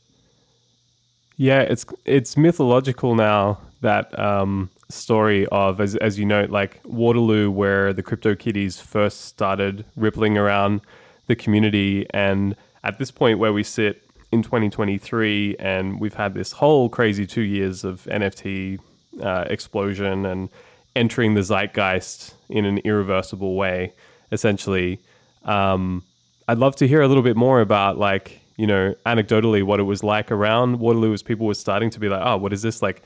Yeah, 1.38 1.62
it's 1.62 1.88
it's 2.06 2.38
mythological 2.38 3.16
now 3.16 3.58
that 3.82 4.18
um, 4.20 4.70
story 4.92 5.48
of, 5.48 5.80
as, 5.82 5.96
as 5.98 6.20
you 6.20 6.26
note, 6.26 6.50
like 6.50 6.80
Waterloo, 6.84 7.50
where 7.50 7.94
the 7.94 8.04
CryptoKitties 8.04 8.82
first 8.82 9.26
started 9.26 9.86
rippling 9.96 10.38
around 10.38 10.82
the 11.28 11.36
community. 11.36 12.06
And 12.12 12.56
at 12.84 13.00
this 13.00 13.12
point 13.12 13.40
where 13.40 13.54
we 13.54 13.64
sit 13.64 14.04
in 14.32 14.44
2023, 14.44 15.58
and 15.60 16.00
we've 16.00 16.14
had 16.14 16.34
this 16.34 16.52
whole 16.52 16.90
crazy 16.90 17.26
two 17.26 17.42
years 17.42 17.84
of 17.84 18.04
NFT 18.04 18.80
uh, 19.22 19.46
explosion 19.48 20.26
and 20.26 20.50
entering 20.96 21.34
the 21.34 21.42
zeitgeist 21.42 22.34
in 22.50 22.66
an 22.66 22.80
irreversible 22.80 23.56
way, 23.56 23.94
essentially. 24.32 25.00
Um, 25.46 26.04
I'd 26.48 26.58
love 26.58 26.76
to 26.78 26.88
hear 26.88 27.02
a 27.02 27.08
little 27.08 27.24
bit 27.24 27.36
more 27.36 27.62
about, 27.62 27.98
like, 27.98 28.42
you 28.58 28.68
know, 28.68 28.94
anecdotally, 29.06 29.64
what 29.64 29.80
it 29.80 29.84
was 29.84 30.04
like 30.04 30.32
around 30.32 30.80
Waterloo 30.80 31.14
as 31.14 31.24
people 31.24 31.48
were 31.48 31.54
starting 31.54 31.90
to 31.92 32.00
be 32.00 32.10
like, 32.10 32.22
oh, 32.24 32.38
what 32.38 32.54
is 32.54 32.62
this 32.62 32.82
like? 32.82 33.04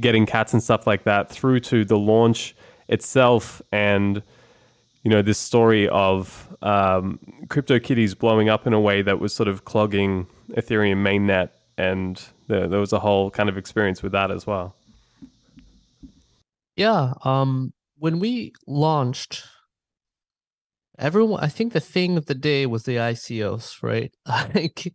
Getting 0.00 0.26
cats 0.26 0.52
and 0.52 0.62
stuff 0.62 0.86
like 0.86 1.04
that 1.04 1.28
through 1.30 1.60
to 1.60 1.84
the 1.84 1.98
launch 1.98 2.54
itself 2.88 3.60
and 3.72 4.22
you 5.02 5.10
know 5.10 5.22
this 5.22 5.38
story 5.38 5.88
of 5.88 6.54
um, 6.62 7.18
CryptoKitties 7.46 8.18
blowing 8.18 8.48
up 8.48 8.66
in 8.66 8.72
a 8.72 8.80
way 8.80 9.02
that 9.02 9.20
was 9.20 9.32
sort 9.32 9.48
of 9.48 9.64
clogging 9.64 10.26
Ethereum 10.50 10.98
mainnet, 10.98 11.50
and 11.76 12.22
there, 12.48 12.68
there 12.68 12.80
was 12.80 12.92
a 12.92 12.98
whole 12.98 13.30
kind 13.30 13.48
of 13.48 13.56
experience 13.56 14.02
with 14.02 14.12
that 14.12 14.30
as 14.30 14.46
well. 14.46 14.74
Yeah, 16.76 17.14
um, 17.24 17.72
when 17.96 18.18
we 18.18 18.52
launched, 18.66 19.44
everyone, 20.98 21.42
I 21.42 21.48
think 21.48 21.72
the 21.72 21.80
thing 21.80 22.16
of 22.16 22.26
the 22.26 22.34
day 22.34 22.66
was 22.66 22.84
the 22.84 22.96
ICOs, 22.96 23.82
right? 23.82 24.12
like, 24.26 24.94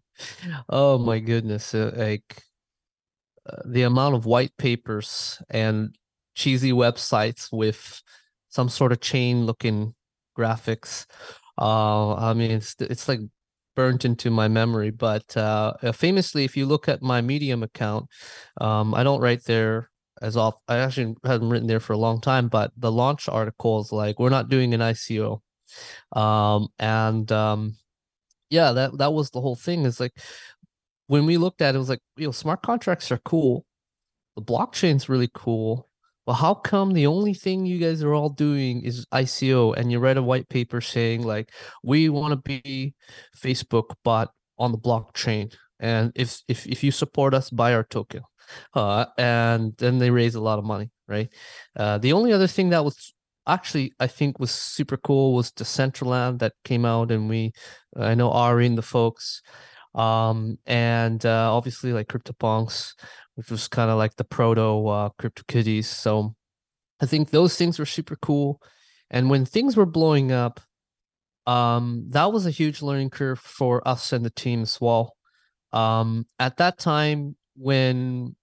oh 0.69 0.98
my 0.98 1.19
goodness, 1.19 1.74
uh, 1.74 1.91
like 1.95 2.43
the 3.65 3.83
amount 3.83 4.15
of 4.15 4.25
white 4.25 4.55
papers 4.57 5.41
and 5.50 5.95
cheesy 6.35 6.71
websites 6.71 7.50
with 7.51 8.01
some 8.50 8.69
sort 8.69 8.91
of 8.91 9.01
chain 9.01 9.45
looking 9.45 9.93
graphics. 10.38 11.05
Uh 11.57 12.15
i 12.15 12.33
mean 12.33 12.50
it's 12.50 12.75
it's 12.79 13.07
like 13.07 13.19
burnt 13.75 14.05
into 14.05 14.31
my 14.31 14.47
memory 14.47 14.89
but 14.89 15.35
uh 15.38 15.73
famously 15.93 16.43
if 16.43 16.57
you 16.57 16.65
look 16.65 16.89
at 16.89 17.01
my 17.03 17.21
medium 17.21 17.62
account 17.62 18.07
um 18.59 18.95
i 18.95 19.03
don't 19.03 19.21
write 19.21 19.43
there 19.45 19.89
as 20.21 20.35
off 20.35 20.55
i 20.67 20.77
actually 20.77 21.15
haven't 21.23 21.50
written 21.50 21.67
there 21.67 21.79
for 21.79 21.93
a 21.93 21.97
long 21.97 22.19
time 22.19 22.47
but 22.47 22.71
the 22.77 22.91
launch 22.91 23.29
article 23.29 23.81
is 23.81 23.91
like 23.91 24.17
we're 24.19 24.29
not 24.29 24.50
doing 24.50 24.73
an 24.73 24.79
ico 24.79 25.41
um 26.15 26.67
and 26.79 27.31
um 27.31 27.75
yeah 28.53 28.71
that 28.71 28.97
that 29.00 29.13
was 29.13 29.31
the 29.31 29.41
whole 29.41 29.55
thing. 29.55 29.83
Is 29.83 30.00
like 30.00 30.13
when 31.13 31.27
we 31.27 31.38
looked 31.38 31.62
at 31.62 31.75
it, 31.75 31.77
it 31.77 31.79
was 31.79 31.89
like, 31.89 32.01
you 32.17 32.25
know, 32.25 32.32
smart 32.32 32.63
contracts 32.63 33.12
are 33.12 33.20
cool. 33.20 33.67
The 34.36 34.41
blockchain's 34.41 35.10
really 35.10 35.29
cool. 35.32 35.88
But 36.25 36.34
how 36.34 36.55
come 36.55 36.93
the 36.93 37.05
only 37.05 37.36
thing 37.36 37.67
you 37.67 37.77
guys 37.77 38.01
are 38.01 38.15
all 38.15 38.29
doing 38.29 38.82
is 38.82 39.05
ICO 39.13 39.77
and 39.77 39.91
you 39.91 40.00
write 40.00 40.17
a 40.17 40.24
white 40.24 40.50
paper 40.50 40.82
saying 40.82 41.22
like 41.22 41.51
we 41.84 42.10
want 42.10 42.32
to 42.32 42.38
be 42.38 42.96
Facebook 43.38 43.93
but 44.03 44.32
on 44.58 44.72
the 44.72 44.77
blockchain 44.79 45.53
and 45.79 46.12
if 46.15 46.41
if 46.48 46.65
if 46.65 46.84
you 46.84 46.91
support 46.91 47.36
us 47.36 47.51
buy 47.51 47.75
our 47.75 47.84
token. 47.84 48.24
Uh, 48.74 49.05
and 49.20 49.74
then 49.77 50.00
they 50.00 50.10
raise 50.10 50.34
a 50.34 50.41
lot 50.41 50.58
of 50.58 50.65
money, 50.65 50.89
right? 51.08 51.29
Uh, 51.75 52.00
the 52.00 52.13
only 52.13 52.34
other 52.34 52.48
thing 52.48 52.70
that 52.70 52.84
was 52.84 53.13
actually 53.46 53.93
I 54.00 54.08
think 54.08 54.39
was 54.39 54.50
super 54.50 54.98
cool 54.98 55.36
was 55.36 55.51
the 55.51 55.65
Central 55.65 56.10
Decentraland 56.10 56.39
that 56.39 56.53
came 56.63 56.86
out 56.86 57.12
and 57.12 57.29
we 57.29 57.51
I 57.96 58.15
know 58.15 58.32
Ari 58.32 58.65
and 58.65 58.77
the 58.79 58.89
folks 58.98 59.43
um, 59.95 60.57
and 60.65 61.25
uh, 61.25 61.53
obviously 61.53 61.93
like 61.93 62.07
CryptoPunks, 62.07 62.93
which 63.35 63.50
was 63.50 63.67
kind 63.67 63.89
of 63.91 63.97
like 63.97 64.15
the 64.15 64.23
proto 64.23 64.88
uh, 64.88 65.09
CryptoKitties. 65.19 65.85
So 65.85 66.35
I 67.01 67.05
think 67.05 67.29
those 67.29 67.57
things 67.57 67.79
were 67.79 67.85
super 67.85 68.15
cool. 68.15 68.62
And 69.09 69.29
when 69.29 69.45
things 69.45 69.77
were 69.77 69.85
blowing 69.85 70.31
up, 70.31 70.59
um, 71.45 72.05
that 72.09 72.31
was 72.31 72.45
a 72.45 72.51
huge 72.51 72.81
learning 72.81 73.09
curve 73.09 73.39
for 73.39 73.85
us 73.88 74.13
and 74.13 74.25
the 74.25 74.29
team 74.29 74.62
as 74.62 74.79
well. 74.79 75.15
Um, 75.71 76.25
at 76.39 76.57
that 76.57 76.77
time, 76.77 77.35
when 77.55 78.35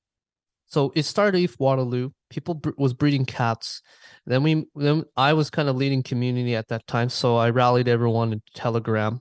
so 0.66 0.92
it 0.95 1.02
started 1.02 1.42
with 1.42 1.59
Waterloo, 1.59 2.11
people 2.28 2.61
was 2.76 2.95
breeding 2.95 3.25
cats. 3.25 3.83
Then 4.26 4.42
we 4.42 4.66
then 4.75 5.04
I 5.16 5.33
was 5.33 5.50
kind 5.50 5.69
of 5.69 5.76
leading 5.76 6.02
community 6.02 6.54
at 6.54 6.69
that 6.69 6.87
time, 6.87 7.09
so 7.09 7.37
I 7.37 7.50
rallied 7.50 7.88
everyone 7.88 8.33
in 8.33 8.42
Telegram, 8.54 9.21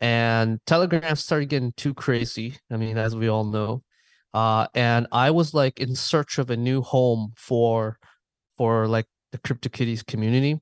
and 0.00 0.60
Telegram 0.66 1.16
started 1.16 1.48
getting 1.48 1.72
too 1.76 1.94
crazy. 1.94 2.56
I 2.70 2.76
mean, 2.76 2.98
as 2.98 3.16
we 3.16 3.28
all 3.28 3.44
know, 3.44 3.82
uh, 4.34 4.66
and 4.74 5.06
I 5.12 5.30
was 5.30 5.54
like 5.54 5.80
in 5.80 5.94
search 5.94 6.38
of 6.38 6.50
a 6.50 6.56
new 6.56 6.82
home 6.82 7.32
for 7.36 7.98
for 8.56 8.86
like 8.88 9.06
the 9.32 9.38
CryptoKitties 9.38 10.06
community. 10.06 10.60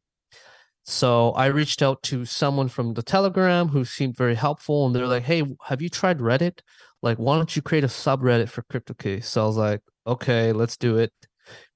So 0.84 1.30
I 1.32 1.46
reached 1.46 1.82
out 1.82 2.02
to 2.04 2.24
someone 2.24 2.68
from 2.68 2.94
the 2.94 3.02
Telegram 3.02 3.68
who 3.68 3.84
seemed 3.84 4.16
very 4.16 4.34
helpful, 4.34 4.86
and 4.86 4.94
they're 4.94 5.06
like, 5.06 5.24
"Hey, 5.24 5.42
have 5.64 5.80
you 5.82 5.88
tried 5.88 6.18
Reddit? 6.18 6.60
Like, 7.02 7.18
why 7.18 7.36
don't 7.36 7.54
you 7.56 7.62
create 7.62 7.84
a 7.84 7.88
subreddit 7.88 8.48
for 8.50 8.62
CryptoKitties?" 8.64 9.24
So 9.24 9.42
I 9.44 9.46
was 9.46 9.56
like, 9.56 9.80
"Okay, 10.06 10.52
let's 10.52 10.76
do 10.76 10.98
it." 10.98 11.12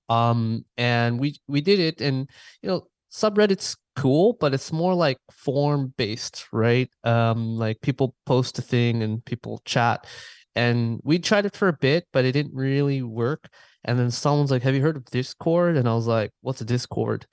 Um, 0.09 0.65
and 0.77 1.19
we 1.21 1.41
we 1.49 1.61
did 1.61 1.81
it, 1.81 2.01
and 2.01 2.29
you 2.63 2.69
know, 2.69 2.89
subreddit's 3.13 3.77
cool, 3.99 4.37
but 4.41 4.55
it's 4.55 4.73
more 4.73 4.95
like 4.95 5.19
form 5.33 5.93
based, 5.97 6.47
right? 6.53 6.91
Um, 7.05 7.57
like 7.57 7.81
people 7.81 8.15
post 8.27 8.59
a 8.59 8.63
thing 8.63 9.03
and 9.03 9.25
people 9.25 9.61
chat, 9.65 10.07
and 10.55 11.01
we 11.05 11.19
tried 11.19 11.47
it 11.47 11.57
for 11.57 11.69
a 11.69 11.73
bit, 11.73 12.07
but 12.13 12.25
it 12.25 12.33
didn't 12.33 12.55
really 12.55 13.03
work. 13.03 13.49
And 13.85 13.99
then 13.99 14.11
someone's 14.11 14.51
like, 14.51 14.63
"Have 14.63 14.75
you 14.75 14.83
heard 14.83 14.97
of 14.97 15.05
Discord?" 15.07 15.77
And 15.77 15.89
I 15.89 15.95
was 15.95 16.07
like, 16.07 16.33
"What's 16.43 16.61
a 16.61 16.65
Discord?" 16.65 17.27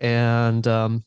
And 0.00 0.66
um, 0.66 1.04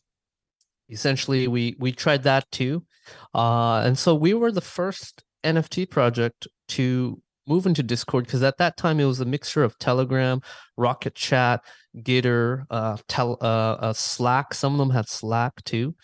essentially 0.90 1.48
we 1.48 1.76
we 1.80 1.92
tried 1.92 2.24
that 2.24 2.50
too 2.52 2.86
uh, 3.34 3.82
and 3.82 3.98
so 3.98 4.16
we 4.16 4.34
were 4.34 4.52
the 4.52 4.62
first 4.62 5.24
nft 5.44 5.90
project 5.90 6.48
to 6.68 7.22
move 7.48 7.66
into 7.66 7.84
discord 7.84 8.26
because 8.26 8.44
at 8.44 8.58
that 8.58 8.78
time 8.78 9.00
it 9.00 9.06
was 9.06 9.20
a 9.20 9.26
mixture 9.26 9.64
of 9.64 9.78
telegram 9.80 10.42
rocket 10.78 11.16
chat 11.16 11.62
gitter 11.98 12.66
uh, 12.70 12.98
tel- 13.08 13.38
uh, 13.42 13.76
uh, 13.80 13.94
slack. 13.94 14.54
Some 14.54 14.74
of 14.74 14.80
them 14.80 14.90
had 14.90 15.08
slack 15.08 15.64
too 15.64 15.96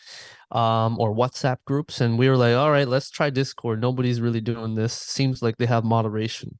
um, 0.51 0.99
or 0.99 1.13
whatsapp 1.13 1.57
groups. 1.65 2.01
And 2.01 2.17
we 2.17 2.29
were 2.29 2.37
like 2.37 2.55
all 2.55 2.71
right 2.71 2.87
let's 2.87 3.09
try 3.09 3.29
discord. 3.29 3.81
Nobody's 3.81 4.21
really 4.21 4.41
doing 4.41 4.75
this. 4.75 4.93
Seems 4.93 5.41
like 5.41 5.57
they 5.57 5.65
have 5.65 5.83
moderation 5.83 6.57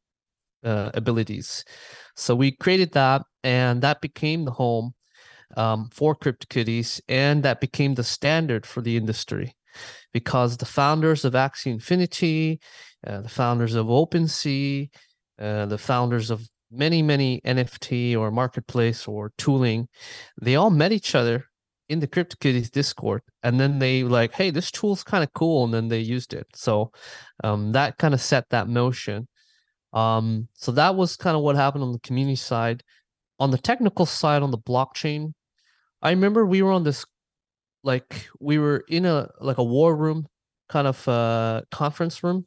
uh, 0.63 0.91
abilities. 0.93 1.63
So 2.15 2.35
we 2.35 2.51
created 2.51 2.93
that 2.93 3.23
and 3.43 3.81
that 3.81 4.01
became 4.01 4.45
the 4.45 4.51
home 4.51 4.93
um, 5.57 5.89
for 5.91 6.15
CryptoKitties, 6.15 7.01
and 7.07 7.43
that 7.43 7.61
became 7.61 7.95
the 7.95 8.03
standard 8.03 8.65
for 8.65 8.81
the 8.81 8.97
industry 8.97 9.55
because 10.13 10.57
the 10.57 10.65
founders 10.65 11.25
of 11.25 11.33
Axie 11.33 11.71
Infinity, 11.71 12.59
uh, 13.05 13.21
the 13.21 13.29
founders 13.29 13.75
of 13.75 13.87
OpenSea, 13.87 14.89
uh, 15.39 15.65
the 15.65 15.77
founders 15.77 16.29
of 16.29 16.47
many, 16.71 17.01
many 17.01 17.41
NFT 17.41 18.17
or 18.17 18.31
marketplace 18.31 19.07
or 19.07 19.31
tooling, 19.37 19.87
they 20.41 20.55
all 20.55 20.69
met 20.69 20.91
each 20.91 21.15
other 21.15 21.45
in 21.87 21.99
the 21.99 22.07
CryptoKitties 22.07 22.69
Discord, 22.69 23.21
and 23.41 23.59
then 23.59 23.79
they 23.79 24.03
like, 24.03 24.33
hey, 24.33 24.51
this 24.51 24.69
tool's 24.69 25.03
kind 25.03 25.23
of 25.23 25.33
cool, 25.33 25.65
and 25.65 25.73
then 25.73 25.87
they 25.87 25.99
used 25.99 26.33
it. 26.33 26.45
So 26.53 26.91
um, 27.43 27.71
that 27.71 27.97
kind 27.97 28.13
of 28.13 28.21
set 28.21 28.47
that 28.49 28.67
motion. 28.67 29.27
Um, 29.91 30.47
so 30.53 30.71
that 30.73 30.95
was 30.95 31.17
kind 31.17 31.35
of 31.35 31.41
what 31.41 31.55
happened 31.55 31.83
on 31.83 31.91
the 31.91 31.99
community 31.99 32.35
side. 32.35 32.83
On 33.39 33.49
the 33.49 33.57
technical 33.57 34.05
side, 34.05 34.43
on 34.43 34.51
the 34.51 34.57
blockchain, 34.57 35.33
I 36.01 36.11
remember 36.11 36.45
we 36.45 36.61
were 36.61 36.71
on 36.71 36.83
this 36.83 37.05
like 37.83 38.27
we 38.39 38.57
were 38.57 38.83
in 38.89 39.05
a 39.05 39.29
like 39.39 39.57
a 39.57 39.63
war 39.63 39.95
room 39.95 40.27
kind 40.67 40.85
of 40.85 41.07
uh 41.07 41.61
conference 41.71 42.23
room 42.23 42.45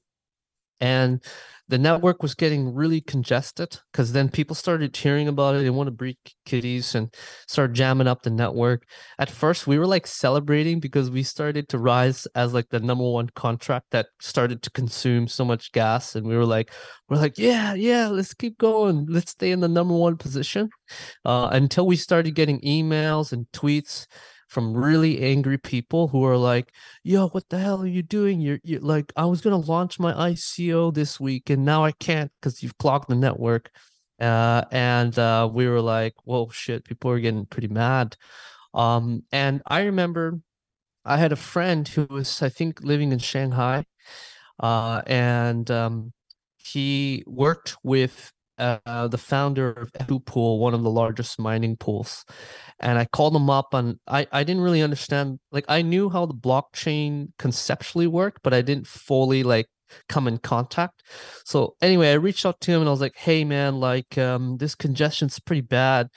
and 0.83 1.23
the 1.69 1.79
network 1.79 2.23
was 2.23 2.35
getting 2.35 2.75
really 2.75 3.01
congested 3.01 3.79
because 3.93 4.13
then 4.13 4.29
people 4.29 4.55
started 4.55 4.95
hearing 4.95 5.29
about 5.29 5.55
it. 5.55 5.63
They 5.63 5.71
want 5.71 5.87
to 5.87 5.93
breed 5.93 6.19
kitties 6.45 6.95
and 6.95 7.15
start 7.47 7.73
jamming 7.73 8.09
up 8.09 8.23
the 8.23 8.31
network. 8.31 8.83
At 9.19 9.31
first, 9.31 9.67
we 9.67 9.79
were 9.79 9.87
like 9.87 10.07
celebrating 10.07 10.81
because 10.81 11.09
we 11.09 11.23
started 11.23 11.69
to 11.69 11.79
rise 11.79 12.27
as 12.35 12.53
like 12.53 12.69
the 12.69 12.81
number 12.81 13.09
one 13.09 13.31
contract 13.37 13.87
that 13.93 14.09
started 14.21 14.61
to 14.65 14.71
consume 14.73 15.29
so 15.29 15.45
much 15.45 15.73
gas, 15.73 16.17
and 16.17 16.27
we 16.27 16.37
were 16.37 16.45
like, 16.45 16.73
we're 17.09 17.17
like, 17.17 17.39
yeah, 17.39 17.75
yeah, 17.75 18.09
let's 18.09 18.35
keep 18.35 18.59
going, 18.59 19.07
let's 19.09 19.31
stay 19.31 19.53
in 19.53 19.61
the 19.61 19.69
number 19.69 19.95
one 19.95 20.17
position. 20.17 20.69
Uh, 21.25 21.49
until 21.53 21.87
we 21.87 21.97
started 21.97 22.35
getting 22.35 22.61
emails 22.61 23.33
and 23.33 23.47
tweets 23.53 24.07
from 24.53 24.75
really 24.75 25.23
angry 25.23 25.57
people 25.57 26.09
who 26.09 26.25
are 26.27 26.37
like, 26.37 26.73
"Yo, 27.03 27.29
what 27.29 27.49
the 27.49 27.59
hell 27.59 27.83
are 27.83 27.87
you 27.87 28.03
doing? 28.03 28.41
You're, 28.41 28.61
you're 28.63 28.81
like, 28.81 29.11
I 29.17 29.25
was 29.25 29.41
gonna 29.41 29.57
launch 29.57 29.99
my 29.99 30.13
ICO 30.13 30.93
this 30.93 31.19
week, 31.19 31.49
and 31.51 31.65
now 31.65 31.85
I 31.85 31.93
can't 31.93 32.31
because 32.41 32.63
you've 32.63 32.77
clogged 32.79 33.09
the 33.09 33.15
network." 33.17 33.71
Uh, 34.21 34.65
and 34.71 35.19
uh, 35.19 35.49
we 35.53 35.67
were 35.69 35.81
like, 35.81 36.15
"Whoa, 36.25 36.51
shit!" 36.51 36.85
People 36.85 37.11
are 37.13 37.21
getting 37.21 37.47
pretty 37.47 37.69
mad. 37.69 38.17
Um, 38.75 39.25
and 39.33 39.63
I 39.67 39.83
remember 39.85 40.41
I 41.05 41.17
had 41.17 41.33
a 41.33 41.37
friend 41.37 41.89
who 41.89 42.07
was, 42.11 42.43
I 42.43 42.49
think, 42.51 42.83
living 42.83 43.13
in 43.13 43.19
Shanghai, 43.21 43.87
uh, 44.61 45.03
and 45.07 45.71
um, 45.71 46.13
he 46.57 47.25
worked 47.27 47.77
with 47.83 48.32
uh, 48.59 49.09
the 49.09 49.19
founder 49.19 49.73
of 49.73 49.93
Ehu 49.93 50.25
Pool, 50.25 50.59
one 50.59 50.75
of 50.75 50.83
the 50.83 50.91
largest 50.91 51.39
mining 51.39 51.77
pools, 51.77 52.25
and 52.81 52.99
I 52.99 53.05
called 53.07 53.35
him 53.37 53.51
up 53.51 53.75
and 53.75 53.99
I 54.07 54.27
I 54.33 54.45
didn't 54.45 54.63
really 54.63 54.83
understand 54.83 55.41
like 55.51 55.65
I 55.69 55.83
knew 55.83 56.11
how 56.11 56.27
the 56.27 56.35
blockchain 56.35 57.29
conceptually 57.39 58.07
worked, 58.07 58.43
but 58.43 58.55
I 58.55 58.63
didn't 58.63 58.87
fully 58.87 59.43
like 59.43 59.67
come 60.09 60.27
in 60.29 60.39
contact. 60.39 61.03
So 61.45 61.77
anyway, 61.83 62.11
I 62.11 62.15
reached 62.15 62.47
out 62.47 62.61
to 62.63 62.73
him 62.73 62.81
and 62.81 62.89
I 62.89 62.93
was 62.93 63.01
like, 63.01 63.17
"Hey 63.17 63.45
man, 63.45 63.81
like 63.81 64.17
um 64.19 64.57
this 64.59 64.75
congestion's 64.75 65.39
pretty 65.41 65.63
bad. 65.63 66.09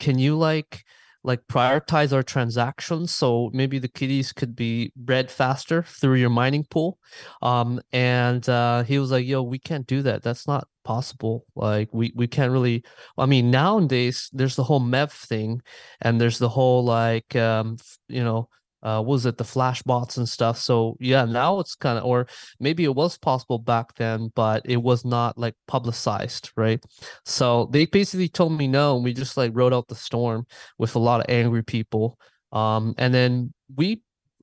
Can 0.00 0.18
you 0.18 0.36
like 0.36 0.84
like 1.24 1.40
prioritize 1.48 2.12
our 2.12 2.22
transactions 2.22 3.12
so 3.12 3.50
maybe 3.52 3.78
the 3.78 3.88
kitties 3.88 4.32
could 4.32 4.56
be 4.56 4.92
bred 4.96 5.30
faster 5.30 5.82
through 5.84 6.16
your 6.16 6.30
mining 6.30 6.64
pool. 6.70 6.98
Um 7.42 7.80
and 7.92 8.46
uh 8.48 8.82
he 8.84 8.98
was 8.98 9.10
like 9.10 9.26
yo 9.26 9.42
we 9.42 9.58
can't 9.58 9.86
do 9.86 10.02
that. 10.02 10.22
That's 10.22 10.46
not 10.46 10.66
possible. 10.84 11.44
Like 11.54 11.88
we 11.92 12.12
we 12.14 12.26
can't 12.26 12.52
really 12.52 12.84
i 13.18 13.26
mean 13.26 13.50
nowadays 13.50 14.28
there's 14.32 14.56
the 14.56 14.64
whole 14.64 14.80
mev 14.80 15.12
thing 15.12 15.62
and 16.00 16.20
there's 16.20 16.38
the 16.38 16.48
whole 16.48 16.84
like 16.84 17.36
um 17.36 17.76
you 18.08 18.24
know 18.24 18.48
uh 18.82 19.02
was 19.04 19.26
it 19.26 19.38
the 19.38 19.44
Flashbots 19.44 20.16
and 20.16 20.28
stuff. 20.28 20.58
So 20.58 20.96
yeah 21.00 21.24
now 21.24 21.60
it's 21.60 21.74
kind 21.74 21.98
of 21.98 22.04
or 22.04 22.26
maybe 22.60 22.84
it 22.84 22.94
was 22.94 23.18
possible 23.18 23.58
back 23.58 23.94
then 23.94 24.30
but 24.34 24.62
it 24.64 24.82
was 24.82 25.04
not 25.04 25.38
like 25.38 25.54
publicized 25.66 26.50
right? 26.56 26.82
So 27.24 27.68
they 27.72 27.86
basically 27.86 28.28
told 28.28 28.52
me 28.52 28.68
no 28.68 28.96
and 28.96 29.04
we 29.04 29.12
just 29.12 29.36
like 29.36 29.52
rode 29.54 29.72
out 29.72 29.88
the 29.88 29.94
storm 29.94 30.46
with 30.78 30.94
a 30.94 30.98
lot 30.98 31.20
of 31.20 31.26
angry 31.28 31.62
people. 31.62 32.18
Um 32.52 32.94
and 32.98 33.14
then 33.14 33.52
we 33.74 34.02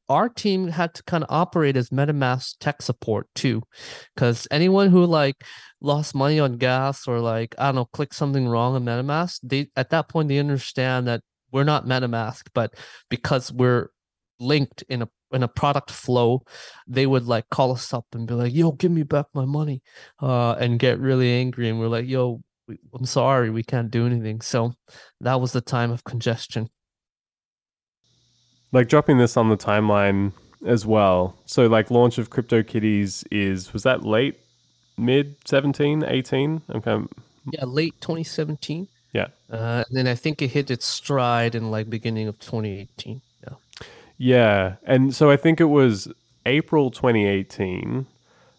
our 0.10 0.28
team 0.28 0.68
had 0.68 0.94
to 0.96 1.04
kind 1.04 1.24
of 1.24 1.30
operate 1.32 1.78
as 1.78 1.92
metamask 1.92 2.56
tech 2.60 2.82
support 2.82 3.28
too 3.36 3.62
because 4.16 4.48
anyone 4.50 4.90
who 4.90 5.06
like 5.06 5.44
lost 5.82 6.16
money 6.16 6.40
on 6.40 6.58
gas 6.58 7.08
or 7.08 7.20
like 7.20 7.56
i 7.58 7.68
don't 7.68 7.76
know 7.76 7.86
click 7.86 8.14
something 8.14 8.48
wrong 8.48 8.76
on 8.76 8.84
metamask 8.84 9.40
they 9.44 9.68
at 9.76 9.92
that 9.92 10.10
point 10.10 10.28
they 10.28 10.40
understand 10.40 11.08
that 11.08 11.22
we're 11.52 11.64
not 11.64 11.86
metamask 11.86 12.48
but 12.54 12.74
because 13.10 13.52
we're 13.54 13.90
linked 14.40 14.84
in 14.90 15.02
a 15.02 15.10
in 15.32 15.44
a 15.44 15.48
product 15.48 15.92
flow, 15.92 16.42
they 16.88 17.06
would 17.06 17.26
like 17.26 17.50
call 17.50 17.72
us 17.72 17.94
up 17.94 18.06
and 18.14 18.28
be 18.28 18.34
like, 18.34 18.54
"Yo, 18.54 18.72
give 18.72 18.92
me 18.92 19.04
back 19.04 19.28
my 19.34 19.46
money," 19.46 19.82
uh, 20.22 20.54
and 20.54 20.80
get 20.80 21.00
really 21.00 21.32
angry. 21.32 21.70
And 21.70 21.80
we're 21.80 21.88
like, 21.88 22.08
"Yo, 22.08 22.42
we, 22.68 22.80
I'm 22.94 23.06
sorry, 23.06 23.50
we 23.50 23.64
can't 23.64 23.92
do 23.92 24.06
anything." 24.06 24.42
So 24.42 24.74
that 25.22 25.40
was 25.40 25.52
the 25.52 25.62
time 25.62 25.92
of 25.92 26.04
congestion. 26.04 26.70
Like 28.72 28.88
dropping 28.88 29.18
this 29.18 29.36
on 29.38 29.50
the 29.50 29.58
timeline 29.58 30.34
as 30.66 30.86
well. 30.86 31.36
So 31.46 31.68
like 31.68 31.92
launch 31.92 32.18
of 32.18 32.30
CryptoKitties 32.30 33.26
is 33.32 33.74
was 33.74 33.84
that 33.84 34.04
late, 34.04 34.40
mid 34.98 35.36
17, 35.46 36.04
18? 36.04 36.62
Okay. 36.76 36.98
Yeah, 37.52 37.66
late 37.66 37.96
2017. 38.02 38.88
Yeah. 39.14 39.28
Uh, 39.50 39.84
and 39.88 39.98
then 39.98 40.08
I 40.08 40.16
think 40.16 40.42
it 40.42 40.50
hit 40.50 40.70
its 40.70 40.86
stride 40.86 41.56
in 41.56 41.72
like 41.72 41.90
beginning 41.90 42.28
of 42.28 42.40
2018. 42.40 43.22
Yeah, 43.44 43.56
and 44.84 45.16
so 45.16 45.32
I 45.32 45.38
think 45.38 45.62
it 45.62 45.66
was 45.66 46.10
April 46.46 46.92
2018 46.92 48.06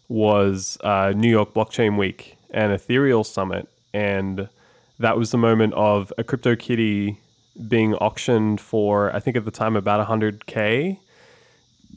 was 0.09 0.77
uh, 0.83 1.13
New 1.15 1.29
York 1.29 1.53
Blockchain 1.53 1.97
Week 1.97 2.35
and 2.49 2.73
Ethereal 2.73 3.23
Summit, 3.23 3.69
and 3.93 4.49
that 4.99 5.17
was 5.17 5.29
the 5.31 5.37
moment 5.37 5.73
of 5.75 6.11
a 6.17 6.23
crypto 6.23 6.55
kitty 6.55 7.17
being 7.67 7.93
auctioned 7.95 8.59
for 8.59 9.15
I 9.15 9.19
think 9.19 9.37
at 9.37 9.45
the 9.45 9.51
time 9.51 9.75
about 9.75 10.05
100k, 10.05 10.97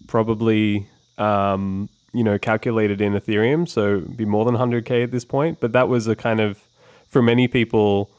probably 0.08 0.86
um, 1.16 1.88
you 2.12 2.22
know 2.22 2.38
calculated 2.38 3.00
in 3.00 3.14
Ethereum, 3.14 3.66
so 3.66 4.00
be 4.00 4.26
more 4.26 4.44
than 4.44 4.56
100k 4.56 5.04
at 5.04 5.10
this 5.10 5.24
point. 5.24 5.58
But 5.58 5.72
that 5.72 5.88
was 5.88 6.06
a 6.06 6.14
kind 6.14 6.40
of 6.40 6.62
for 7.08 7.22
many 7.22 7.48
people, 7.48 8.10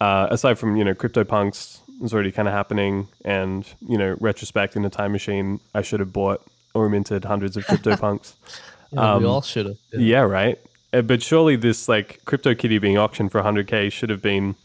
uh, 0.00 0.26
aside 0.30 0.58
from 0.58 0.76
you 0.76 0.82
know 0.82 0.94
CryptoPunks 0.94 1.78
was 2.00 2.12
already 2.12 2.32
kind 2.32 2.48
of 2.48 2.54
happening, 2.54 3.08
and 3.24 3.66
you 3.86 3.96
know, 3.96 4.16
retrospect 4.20 4.74
in 4.74 4.84
a 4.84 4.90
time 4.90 5.12
machine, 5.12 5.60
I 5.74 5.82
should 5.82 6.00
have 6.00 6.12
bought 6.12 6.44
or 6.74 6.88
minted 6.88 7.24
hundreds 7.24 7.56
of 7.56 7.66
CryptoPunks. 7.66 8.34
yeah, 8.92 9.14
um, 9.14 9.22
we 9.22 9.28
all 9.28 9.42
should 9.42 9.66
have. 9.66 9.76
Yeah. 9.92 9.98
yeah, 10.00 10.20
right. 10.20 10.58
Uh, 10.92 11.02
but 11.02 11.22
surely 11.22 11.56
this 11.56 11.88
like 11.88 12.20
CryptoKitty 12.24 12.80
being 12.80 12.98
auctioned 12.98 13.30
for 13.30 13.40
100k 13.40 13.92
should 13.92 14.10
have 14.10 14.22
been 14.22 14.56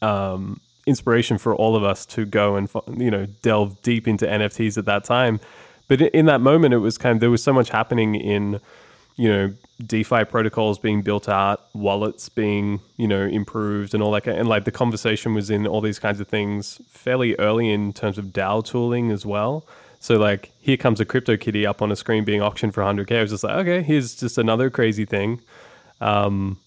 um, 0.00 0.60
inspiration 0.86 1.38
for 1.38 1.54
all 1.54 1.76
of 1.76 1.84
us 1.84 2.06
to 2.06 2.24
go 2.24 2.56
and 2.56 2.68
you 2.96 3.10
know 3.10 3.26
delve 3.42 3.80
deep 3.82 4.06
into 4.06 4.26
NFTs 4.26 4.78
at 4.78 4.84
that 4.86 5.04
time. 5.04 5.40
But 5.88 6.00
in 6.00 6.26
that 6.26 6.40
moment, 6.40 6.72
it 6.72 6.78
was 6.78 6.96
kind 6.96 7.16
of 7.16 7.20
there 7.20 7.30
was 7.30 7.42
so 7.42 7.52
much 7.52 7.68
happening 7.68 8.14
in 8.14 8.60
you 9.16 9.28
know 9.28 9.52
DeFi 9.84 10.24
protocols 10.24 10.78
being 10.78 11.02
built 11.02 11.28
out, 11.28 11.66
wallets 11.74 12.28
being 12.28 12.80
you 12.96 13.08
know 13.08 13.22
improved, 13.22 13.94
and 13.94 14.02
all 14.02 14.10
that. 14.12 14.26
And 14.26 14.48
like 14.48 14.64
the 14.64 14.72
conversation 14.72 15.34
was 15.34 15.50
in 15.50 15.66
all 15.66 15.80
these 15.80 15.98
kinds 15.98 16.20
of 16.20 16.28
things 16.28 16.80
fairly 16.88 17.34
early 17.36 17.70
in 17.70 17.92
terms 17.92 18.18
of 18.18 18.26
DAO 18.26 18.64
tooling 18.64 19.10
as 19.10 19.24
well. 19.26 19.66
So 20.00 20.16
like 20.18 20.52
here 20.60 20.76
comes 20.76 21.00
a 21.00 21.04
crypto 21.04 21.36
kitty 21.36 21.66
up 21.66 21.80
on 21.80 21.90
a 21.90 21.96
screen 21.96 22.24
being 22.24 22.42
auctioned 22.42 22.74
for 22.74 22.82
100k. 22.82 23.18
I 23.18 23.22
was 23.22 23.30
just 23.30 23.44
like, 23.44 23.56
okay, 23.56 23.82
here's 23.82 24.14
just 24.14 24.36
another 24.36 24.68
crazy 24.68 25.06
thing. 25.06 25.40
Um, 26.00 26.58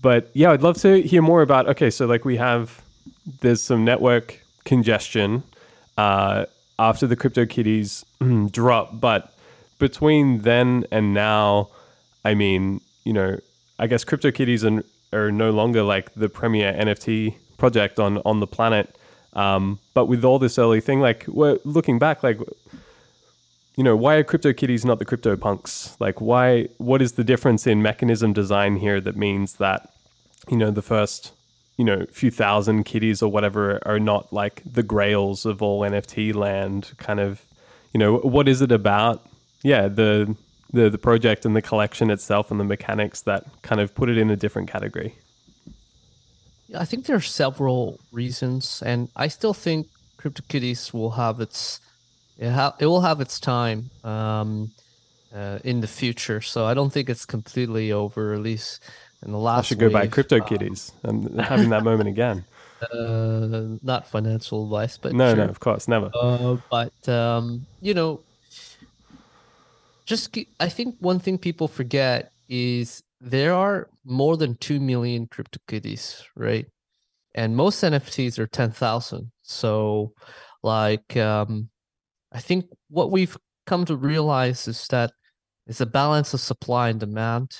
but 0.00 0.30
yeah, 0.34 0.50
I'd 0.50 0.62
love 0.62 0.78
to 0.78 1.00
hear 1.00 1.22
more 1.22 1.42
about. 1.42 1.68
Okay, 1.68 1.90
so 1.90 2.06
like 2.06 2.24
we 2.24 2.36
have 2.36 2.82
there's 3.40 3.60
some 3.60 3.84
network 3.84 4.40
congestion 4.64 5.44
uh, 5.96 6.46
after 6.78 7.06
the 7.06 7.16
crypto 7.16 7.46
kitties 7.46 8.04
drop, 8.50 9.00
but 9.00 9.32
between 9.78 10.40
then 10.40 10.84
and 10.90 11.14
now, 11.14 11.68
I 12.24 12.34
mean, 12.34 12.80
you 13.04 13.12
know, 13.12 13.38
I 13.78 13.86
guess 13.86 14.04
crypto 14.04 14.30
kitties 14.30 14.64
are, 14.64 14.82
no 15.30 15.50
longer 15.50 15.82
like 15.82 16.14
the 16.14 16.28
premier 16.28 16.72
NFT 16.72 17.34
project 17.58 17.98
on 17.98 18.18
on 18.24 18.40
the 18.40 18.46
planet. 18.46 18.96
Um, 19.34 19.78
but 19.92 20.06
with 20.06 20.24
all 20.24 20.38
this 20.38 20.58
early 20.58 20.80
thing, 20.80 21.00
like 21.00 21.26
we're 21.28 21.58
looking 21.64 21.98
back, 21.98 22.22
like 22.22 22.38
you 23.76 23.84
know, 23.84 23.96
why 23.96 24.16
are 24.16 24.24
crypto 24.24 24.52
kitties 24.52 24.84
not 24.84 24.98
the 24.98 25.04
crypto 25.04 25.36
punks? 25.36 25.96
Like, 25.98 26.20
why? 26.20 26.68
What 26.78 27.00
is 27.00 27.12
the 27.12 27.24
difference 27.24 27.66
in 27.66 27.82
mechanism 27.82 28.32
design 28.32 28.76
here 28.76 29.00
that 29.00 29.16
means 29.16 29.54
that 29.54 29.90
you 30.50 30.56
know 30.56 30.70
the 30.70 30.82
first 30.82 31.32
you 31.78 31.84
know 31.84 32.04
few 32.12 32.30
thousand 32.30 32.84
kitties 32.84 33.22
or 33.22 33.30
whatever 33.30 33.80
are 33.86 33.98
not 33.98 34.32
like 34.32 34.62
the 34.64 34.82
grails 34.82 35.46
of 35.46 35.62
all 35.62 35.80
NFT 35.80 36.34
land? 36.34 36.92
Kind 36.98 37.20
of, 37.20 37.42
you 37.92 37.98
know, 37.98 38.18
what 38.18 38.48
is 38.48 38.60
it 38.60 38.72
about? 38.72 39.26
Yeah, 39.62 39.88
the 39.88 40.36
the 40.72 40.90
the 40.90 40.98
project 40.98 41.44
and 41.44 41.54
the 41.54 41.62
collection 41.62 42.10
itself 42.10 42.50
and 42.50 42.58
the 42.58 42.64
mechanics 42.64 43.22
that 43.22 43.44
kind 43.62 43.80
of 43.80 43.94
put 43.94 44.08
it 44.08 44.18
in 44.18 44.30
a 44.30 44.36
different 44.36 44.68
category. 44.70 45.14
I 46.76 46.84
think 46.84 47.06
there 47.06 47.16
are 47.16 47.20
several 47.20 48.00
reasons, 48.12 48.82
and 48.84 49.08
I 49.14 49.28
still 49.28 49.54
think 49.54 49.88
CryptoKitties 50.18 50.92
will 50.92 51.10
have 51.10 51.40
its 51.40 51.80
it, 52.38 52.50
ha- 52.50 52.74
it 52.78 52.86
will 52.86 53.02
have 53.02 53.20
its 53.20 53.38
time 53.38 53.90
um, 54.04 54.70
uh, 55.34 55.58
in 55.64 55.80
the 55.80 55.86
future. 55.86 56.40
So 56.40 56.64
I 56.64 56.74
don't 56.74 56.92
think 56.92 57.10
it's 57.10 57.26
completely 57.26 57.92
over. 57.92 58.32
At 58.32 58.40
least 58.40 58.80
in 59.24 59.32
the 59.32 59.38
last. 59.38 59.66
I 59.66 59.68
should 59.68 59.78
go 59.78 59.86
wave. 59.86 59.92
buy 59.92 60.06
CryptoKitties. 60.08 60.92
Um, 61.04 61.26
I'm 61.26 61.38
having 61.38 61.70
that 61.70 61.84
moment 61.84 62.08
again. 62.16 62.44
Uh, 62.92 63.76
not 63.82 64.08
financial 64.08 64.64
advice, 64.64 64.96
but 64.96 65.12
no, 65.12 65.34
sure. 65.34 65.44
no, 65.44 65.50
of 65.50 65.60
course, 65.60 65.86
never. 65.86 66.10
Uh, 66.14 66.56
but 66.70 67.08
um, 67.08 67.66
you 67.80 67.94
know, 67.94 68.20
just 70.04 70.36
I 70.60 70.68
think 70.68 70.96
one 71.00 71.18
thing 71.18 71.38
people 71.38 71.68
forget 71.68 72.32
is 72.48 73.02
there 73.20 73.54
are 73.54 73.88
more 74.04 74.36
than 74.36 74.56
2 74.56 74.80
million 74.80 75.26
CryptoKitties, 75.26 76.22
right? 76.36 76.66
And 77.34 77.56
most 77.56 77.82
NFTs 77.82 78.38
are 78.38 78.46
10,000. 78.46 79.30
So, 79.42 80.12
like, 80.62 81.16
um, 81.16 81.70
I 82.32 82.40
think 82.40 82.66
what 82.88 83.10
we've 83.10 83.36
come 83.66 83.84
to 83.86 83.96
realize 83.96 84.66
is 84.68 84.86
that 84.88 85.12
it's 85.66 85.80
a 85.80 85.86
balance 85.86 86.34
of 86.34 86.40
supply 86.40 86.88
and 86.88 87.00
demand. 87.00 87.56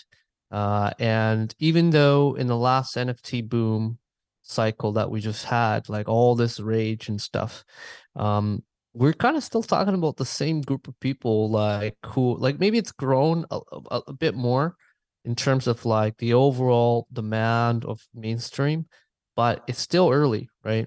Uh, 0.51 0.91
and 0.99 1.55
even 1.59 1.91
though 1.91 2.35
in 2.35 2.47
the 2.49 2.57
last 2.57 2.97
NFT 2.97 3.49
boom 3.49 3.99
cycle 4.43 4.93
that 4.93 5.11
we 5.11 5.21
just 5.21 5.45
had, 5.45 5.89
like 5.89 6.09
all 6.09 6.35
this 6.35 6.61
rage 6.61 7.09
and 7.09 7.21
stuff, 7.21 7.65
um, 8.17 8.63
we're 8.95 9.13
kind 9.13 9.37
of 9.37 9.43
still 9.43 9.63
talking 9.63 9.95
about 9.95 10.17
the 10.17 10.25
same 10.25 10.61
group 10.61 10.87
of 10.89 10.99
people, 11.01 11.51
like 11.51 11.97
who, 12.07 12.37
like 12.37 12.59
maybe 12.59 12.79
it's 12.79 12.93
grown 12.93 13.47
a, 13.51 13.61
a, 13.91 14.03
a 14.09 14.13
bit 14.13 14.35
more, 14.35 14.77
in 15.25 15.37
terms 15.37 15.67
of 15.67 15.85
like 15.85 16.17
the 16.19 16.35
overall 16.35 17.07
demand 17.13 17.85
of 17.85 18.01
mainstream, 18.15 18.87
but 19.37 19.63
it's 19.69 19.79
still 19.79 20.11
early, 20.11 20.49
right? 20.65 20.87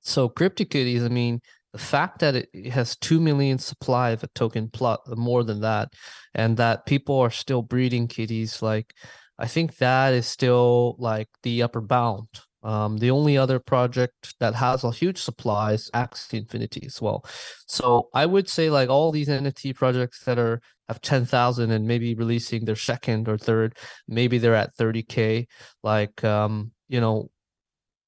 So 0.00 0.28
CryptoKitties, 0.28 1.04
I 1.04 1.08
mean, 1.08 1.40
the 1.76 1.82
fact 1.82 2.20
that 2.20 2.34
it 2.34 2.70
has 2.70 2.96
2 2.96 3.20
million 3.20 3.58
supply 3.58 4.10
of 4.10 4.22
a 4.22 4.28
token 4.28 4.70
plot 4.70 5.00
uh, 5.06 5.14
more 5.14 5.44
than 5.44 5.60
that 5.60 5.92
and 6.34 6.56
that 6.56 6.86
people 6.86 7.18
are 7.18 7.30
still 7.30 7.60
breeding 7.60 8.08
kitties 8.08 8.62
like 8.62 8.94
i 9.38 9.46
think 9.46 9.76
that 9.76 10.14
is 10.14 10.26
still 10.26 10.96
like 10.98 11.28
the 11.42 11.62
upper 11.62 11.82
bound 11.82 12.28
um, 12.66 12.96
the 12.96 13.12
only 13.12 13.38
other 13.38 13.60
project 13.60 14.34
that 14.40 14.56
has 14.56 14.82
a 14.82 14.90
huge 14.90 15.18
supply 15.18 15.74
is 15.74 15.88
Axie 15.94 16.40
Infinity 16.40 16.82
as 16.84 17.00
well. 17.00 17.24
So 17.68 18.08
I 18.12 18.26
would 18.26 18.48
say 18.48 18.70
like 18.70 18.88
all 18.88 19.12
these 19.12 19.28
NFT 19.28 19.76
projects 19.76 20.24
that 20.24 20.36
are 20.36 20.60
have 20.88 21.00
10,000 21.00 21.70
and 21.70 21.86
maybe 21.86 22.16
releasing 22.16 22.64
their 22.64 22.74
second 22.74 23.28
or 23.28 23.38
third, 23.38 23.76
maybe 24.08 24.38
they're 24.38 24.56
at 24.56 24.76
30k. 24.76 25.46
Like 25.84 26.24
um, 26.24 26.72
you 26.88 27.00
know, 27.00 27.30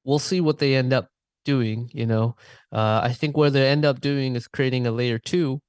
we'll 0.02 0.18
see 0.18 0.40
what 0.40 0.58
they 0.58 0.74
end 0.74 0.92
up 0.92 1.06
doing. 1.44 1.88
You 1.92 2.06
know, 2.06 2.34
uh, 2.72 3.00
I 3.04 3.12
think 3.12 3.36
where 3.36 3.50
they 3.50 3.68
end 3.68 3.84
up 3.84 4.00
doing 4.00 4.34
is 4.34 4.48
creating 4.48 4.88
a 4.88 4.90
layer 4.90 5.20
two, 5.20 5.60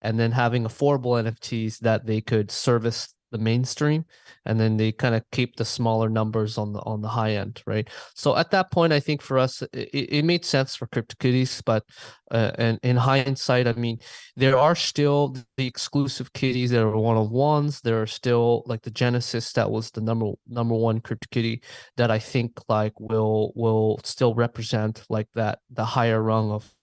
and 0.00 0.18
then 0.18 0.32
having 0.32 0.64
affordable 0.64 1.14
NFTs 1.22 1.78
that 1.78 2.06
they 2.06 2.20
could 2.20 2.50
service 2.50 3.14
the 3.32 3.38
mainstream 3.38 4.04
and 4.46 4.60
then 4.60 4.76
they 4.76 4.92
kind 4.92 5.14
of 5.14 5.22
keep 5.32 5.56
the 5.56 5.64
smaller 5.64 6.08
numbers 6.08 6.58
on 6.58 6.72
the 6.72 6.80
on 6.80 7.00
the 7.00 7.08
high 7.08 7.32
end 7.32 7.62
right? 7.66 7.88
So 8.14 8.36
at 8.36 8.50
that 8.52 8.70
point 8.70 8.92
i 8.92 9.00
think 9.00 9.22
for 9.22 9.38
us 9.38 9.62
it, 9.72 9.88
it 9.92 10.24
made 10.24 10.44
sense 10.44 10.76
for 10.76 10.86
CryptoKitties 10.86 11.62
but 11.64 11.84
uh, 12.30 12.52
and 12.58 12.78
in 12.82 12.96
hindsight 12.96 13.66
i 13.66 13.72
mean 13.72 13.98
there 14.36 14.58
are 14.58 14.74
still 14.74 15.36
the 15.56 15.66
exclusive 15.66 16.32
kitties 16.32 16.70
that 16.70 16.82
are 16.82 16.96
one 16.96 17.16
of 17.16 17.30
ones. 17.30 17.80
There 17.80 18.00
are 18.00 18.06
still 18.06 18.62
like 18.66 18.82
the 18.82 18.90
genesis 18.90 19.52
that 19.54 19.70
was 19.70 19.90
the 19.90 20.00
number 20.00 20.32
number 20.48 20.74
one 20.74 21.00
CryptoKitty 21.00 21.62
that 21.96 22.10
i 22.10 22.18
think 22.18 22.60
like 22.68 22.92
will 22.98 23.52
will 23.54 24.00
still 24.04 24.34
represent 24.34 25.04
like 25.08 25.28
that 25.34 25.58
the 25.70 25.84
higher 25.84 26.22
rung 26.22 26.50
of 26.50 26.74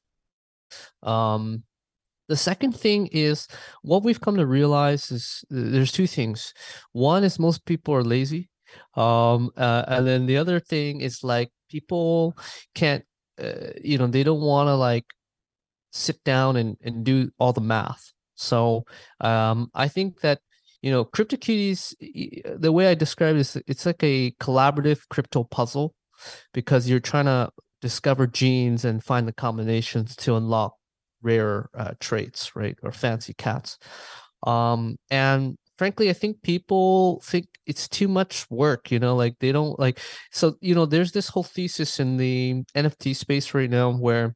um 1.04 1.64
the 2.30 2.38
second 2.38 2.74
thing 2.74 3.08
is 3.08 3.48
what 3.82 4.04
we've 4.04 4.22
come 4.22 4.38
to 4.38 4.46
realize 4.46 5.12
is 5.12 5.44
there's 5.50 5.92
two 5.92 6.08
things. 6.08 6.54
One 6.94 7.24
is 7.24 7.40
most 7.40 7.66
people 7.66 7.94
are 7.96 8.04
lazy. 8.04 8.50
Um, 8.96 9.50
uh, 9.58 9.84
and 9.88 10.06
then 10.08 10.28
the 10.28 10.38
other 10.38 10.60
thing 10.60 11.02
is 11.02 11.24
like 11.24 11.50
people 11.70 12.38
can't, 12.76 13.04
uh, 13.42 13.74
you 13.84 13.98
know, 13.98 14.08
they 14.08 14.24
don't 14.24 14.42
want 14.42 14.68
to 14.68 14.76
like 14.76 15.06
sit 15.92 16.24
down 16.24 16.56
and, 16.56 16.78
and 16.84 17.04
do 17.04 17.32
all 17.40 17.52
the 17.52 17.62
math. 17.62 18.14
So 18.36 18.86
um, 19.20 19.72
I 19.74 19.88
think 19.88 20.22
that 20.22 20.40
you 20.82 20.92
know, 20.92 21.04
CryptoKitties, 21.04 22.62
the 22.62 22.72
way 22.72 22.88
I 22.88 22.96
describe 22.96 23.36
it 23.36 23.40
is 23.40 23.58
it's 23.68 23.86
like 23.86 24.02
a 24.02 24.32
collaborative 24.40 25.02
crypto 25.10 25.44
puzzle 25.44 25.94
because 26.54 26.90
you're 26.90 27.02
trying 27.02 27.26
to 27.26 27.50
discover 27.82 28.28
genes 28.28 28.86
and 28.86 29.04
find 29.04 29.28
the 29.28 29.34
combinations 29.34 30.16
to 30.18 30.36
unlock 30.36 30.79
rare 31.22 31.70
uh, 31.74 31.94
traits, 32.00 32.56
right, 32.56 32.78
or 32.84 32.92
fancy 32.92 33.34
cats. 33.34 33.78
Um, 34.46 34.98
and 35.10 35.58
frankly, 35.78 36.10
I 36.10 36.14
think 36.14 36.42
people 36.44 37.22
think 37.26 37.48
it's 37.66 37.88
too 37.88 38.08
much 38.08 38.46
work. 38.50 38.92
You 38.92 39.00
know, 39.00 39.16
like 39.16 39.36
they 39.40 39.52
don't 39.52 39.80
like. 39.80 40.00
So 40.32 40.56
you 40.62 40.76
know, 40.76 40.86
there's 40.86 41.12
this 41.12 41.30
whole 41.30 41.44
thesis 41.44 42.00
in 42.00 42.18
the 42.18 42.64
NFT 42.76 43.16
space 43.16 43.54
right 43.54 43.70
now 43.70 43.92
where 43.92 44.36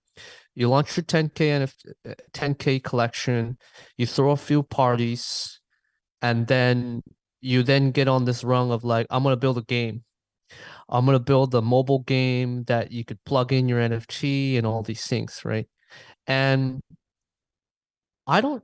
you 0.55 0.69
launch 0.69 0.95
your 0.95 1.03
10k 1.03 1.33
NFT, 1.35 2.15
10k 2.33 2.83
collection, 2.83 3.57
you 3.97 4.05
throw 4.05 4.31
a 4.31 4.37
few 4.37 4.63
parties, 4.63 5.59
and 6.21 6.47
then 6.47 7.03
you 7.41 7.63
then 7.63 7.91
get 7.91 8.07
on 8.07 8.25
this 8.25 8.43
rung 8.43 8.71
of 8.71 8.83
like, 8.83 9.07
I'm 9.09 9.23
gonna 9.23 9.35
build 9.35 9.57
a 9.57 9.63
game. 9.63 10.03
I'm 10.89 11.05
gonna 11.05 11.19
build 11.19 11.53
a 11.55 11.61
mobile 11.61 11.99
game 11.99 12.63
that 12.65 12.91
you 12.91 13.03
could 13.03 13.23
plug 13.25 13.51
in 13.51 13.67
your 13.67 13.79
NFT 13.79 14.57
and 14.57 14.65
all 14.67 14.83
these 14.83 15.05
things, 15.05 15.41
right? 15.43 15.67
And 16.27 16.81
I 18.27 18.41
don't. 18.41 18.63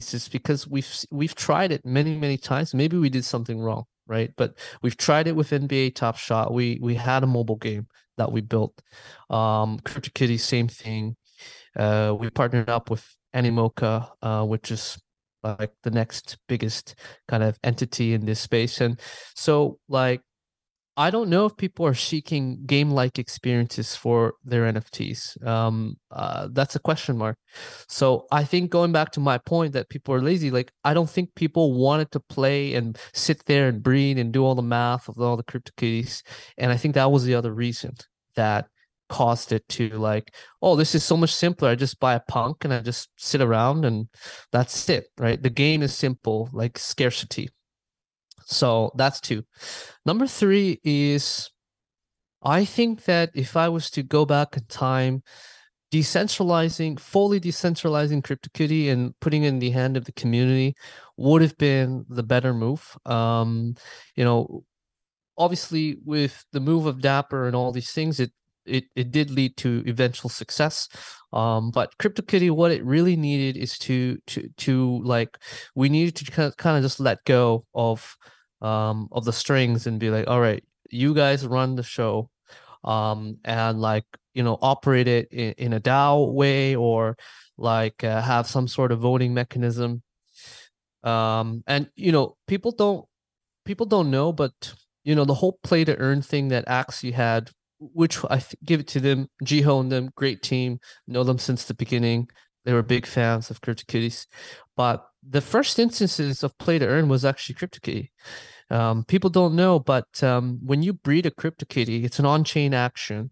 It's 0.00 0.12
just 0.12 0.32
because 0.32 0.66
we've 0.66 0.88
we've 1.10 1.34
tried 1.34 1.72
it 1.72 1.84
many 1.84 2.16
many 2.16 2.36
times. 2.36 2.74
Maybe 2.74 2.96
we 2.96 3.10
did 3.10 3.24
something 3.24 3.60
wrong, 3.60 3.84
right? 4.06 4.32
But 4.36 4.54
we've 4.82 4.96
tried 4.96 5.26
it 5.26 5.36
with 5.36 5.50
NBA 5.50 5.94
Top 5.94 6.16
Shot. 6.16 6.52
We 6.52 6.78
we 6.80 6.94
had 6.94 7.24
a 7.24 7.26
mobile 7.26 7.56
game 7.56 7.88
that 8.16 8.30
we 8.30 8.40
built. 8.40 8.80
Um, 9.30 9.78
CryptoKitty, 9.80 10.38
same 10.40 10.68
thing. 10.68 11.16
Uh, 11.76 12.16
we 12.18 12.30
partnered 12.30 12.68
up 12.68 12.90
with 12.90 13.04
Animoca, 13.34 14.08
uh, 14.22 14.44
which 14.44 14.70
is 14.70 14.98
like 15.42 15.72
the 15.82 15.90
next 15.90 16.36
biggest 16.48 16.94
kind 17.28 17.42
of 17.42 17.58
entity 17.64 18.14
in 18.14 18.24
this 18.24 18.40
space, 18.40 18.80
and 18.80 19.00
so 19.34 19.78
like 19.88 20.20
I 20.98 21.10
don't 21.10 21.30
know 21.30 21.46
if 21.46 21.56
people 21.56 21.86
are 21.86 21.94
seeking 21.94 22.66
game-like 22.66 23.20
experiences 23.20 23.94
for 23.94 24.34
their 24.44 24.64
NFTs. 24.64 25.46
Um, 25.46 25.96
uh, 26.10 26.48
that's 26.50 26.74
a 26.74 26.80
question 26.80 27.16
mark. 27.16 27.38
So 27.86 28.26
I 28.32 28.42
think 28.42 28.72
going 28.72 28.90
back 28.90 29.12
to 29.12 29.20
my 29.20 29.38
point 29.38 29.74
that 29.74 29.90
people 29.90 30.12
are 30.12 30.20
lazy, 30.20 30.50
like 30.50 30.72
I 30.82 30.94
don't 30.94 31.08
think 31.08 31.36
people 31.36 31.74
wanted 31.74 32.10
to 32.10 32.20
play 32.20 32.74
and 32.74 32.98
sit 33.14 33.44
there 33.46 33.68
and 33.68 33.80
breathe 33.80 34.18
and 34.18 34.32
do 34.32 34.44
all 34.44 34.56
the 34.56 34.62
math 34.62 35.08
of 35.08 35.20
all 35.20 35.36
the 35.36 35.44
CryptoKitties, 35.44 36.22
and 36.58 36.72
I 36.72 36.76
think 36.76 36.96
that 36.96 37.12
was 37.12 37.24
the 37.24 37.36
other 37.36 37.54
reason 37.54 37.94
that 38.34 38.66
caused 39.08 39.52
it 39.52 39.66
to 39.68 39.90
like, 39.90 40.34
oh, 40.62 40.74
this 40.74 40.96
is 40.96 41.04
so 41.04 41.16
much 41.16 41.32
simpler. 41.32 41.68
I 41.68 41.76
just 41.76 42.00
buy 42.00 42.14
a 42.14 42.20
punk 42.28 42.64
and 42.64 42.74
I 42.74 42.80
just 42.80 43.08
sit 43.16 43.40
around 43.40 43.84
and 43.84 44.08
that's 44.50 44.88
it, 44.88 45.06
right? 45.16 45.40
The 45.40 45.48
game 45.48 45.82
is 45.82 45.94
simple, 45.94 46.48
like 46.52 46.76
scarcity. 46.76 47.50
So 48.48 48.90
that's 48.96 49.20
two. 49.20 49.44
Number 50.06 50.26
three 50.26 50.80
is 50.82 51.50
I 52.42 52.64
think 52.64 53.04
that 53.04 53.30
if 53.34 53.56
I 53.56 53.68
was 53.68 53.90
to 53.90 54.02
go 54.02 54.24
back 54.24 54.56
in 54.56 54.64
time, 54.66 55.22
decentralizing, 55.92 56.98
fully 56.98 57.40
decentralizing 57.40 58.22
CryptoKitty 58.22 58.90
and 58.90 59.18
putting 59.20 59.44
it 59.44 59.48
in 59.48 59.58
the 59.58 59.70
hand 59.70 59.96
of 59.96 60.04
the 60.04 60.12
community 60.12 60.74
would 61.16 61.42
have 61.42 61.56
been 61.58 62.04
the 62.08 62.22
better 62.22 62.54
move. 62.54 62.96
Um, 63.06 63.74
you 64.14 64.24
know, 64.24 64.64
obviously 65.36 65.98
with 66.04 66.44
the 66.52 66.60
move 66.60 66.86
of 66.86 67.00
Dapper 67.00 67.46
and 67.46 67.56
all 67.56 67.72
these 67.72 67.92
things, 67.92 68.20
it 68.20 68.32
it, 68.64 68.84
it 68.94 69.10
did 69.10 69.30
lead 69.30 69.56
to 69.56 69.82
eventual 69.86 70.28
success. 70.28 70.90
Um, 71.32 71.70
but 71.70 71.96
CryptoKitty, 71.98 72.50
what 72.50 72.70
it 72.70 72.84
really 72.84 73.16
needed 73.16 73.56
is 73.56 73.78
to 73.78 74.18
to 74.26 74.48
to 74.58 75.02
like 75.04 75.38
we 75.74 75.88
needed 75.88 76.16
to 76.16 76.52
kind 76.58 76.76
of 76.76 76.82
just 76.82 77.00
let 77.00 77.24
go 77.24 77.64
of 77.74 78.14
um, 78.60 79.08
of 79.12 79.24
the 79.24 79.32
strings 79.32 79.86
and 79.86 80.00
be 80.00 80.10
like, 80.10 80.26
all 80.28 80.40
right, 80.40 80.64
you 80.90 81.14
guys 81.14 81.46
run 81.46 81.76
the 81.76 81.82
show, 81.82 82.30
um, 82.84 83.38
and 83.44 83.80
like 83.80 84.04
you 84.34 84.42
know 84.42 84.58
operate 84.62 85.08
it 85.08 85.28
in, 85.32 85.52
in 85.58 85.72
a 85.72 85.80
DAO 85.80 86.32
way 86.32 86.76
or 86.76 87.16
like 87.56 88.04
uh, 88.04 88.22
have 88.22 88.46
some 88.46 88.68
sort 88.68 88.92
of 88.92 89.00
voting 89.00 89.34
mechanism. 89.34 90.02
Um, 91.02 91.62
and 91.66 91.88
you 91.96 92.12
know 92.12 92.36
people 92.46 92.72
don't 92.72 93.04
people 93.64 93.86
don't 93.86 94.10
know, 94.10 94.32
but 94.32 94.74
you 95.04 95.14
know 95.14 95.24
the 95.24 95.34
whole 95.34 95.58
play 95.62 95.84
to 95.84 95.96
earn 95.98 96.22
thing 96.22 96.48
that 96.48 96.66
Axie 96.66 97.12
had, 97.12 97.50
which 97.78 98.18
I 98.30 98.38
th- 98.38 98.56
give 98.64 98.80
it 98.80 98.88
to 98.88 99.00
them, 99.00 99.28
Jiho 99.44 99.80
and 99.80 99.92
them, 99.92 100.10
great 100.16 100.42
team, 100.42 100.80
know 101.06 101.24
them 101.24 101.38
since 101.38 101.64
the 101.64 101.74
beginning. 101.74 102.28
They 102.64 102.72
were 102.74 102.82
big 102.82 103.06
fans 103.06 103.50
of 103.50 103.60
CryptoKitties, 103.60 104.26
but 104.76 105.06
the 105.28 105.40
first 105.40 105.78
instances 105.78 106.42
of 106.42 106.56
play 106.58 106.78
to 106.78 106.86
earn 106.86 107.08
was 107.08 107.24
actually 107.24 107.56
CryptoKitty. 107.56 108.10
Um, 108.70 109.04
people 109.04 109.30
don't 109.30 109.54
know, 109.54 109.78
but 109.78 110.22
um, 110.22 110.58
when 110.64 110.82
you 110.82 110.92
breed 110.92 111.26
a 111.26 111.30
CryptoKitty, 111.30 112.04
it's 112.04 112.18
an 112.18 112.26
on-chain 112.26 112.74
action, 112.74 113.30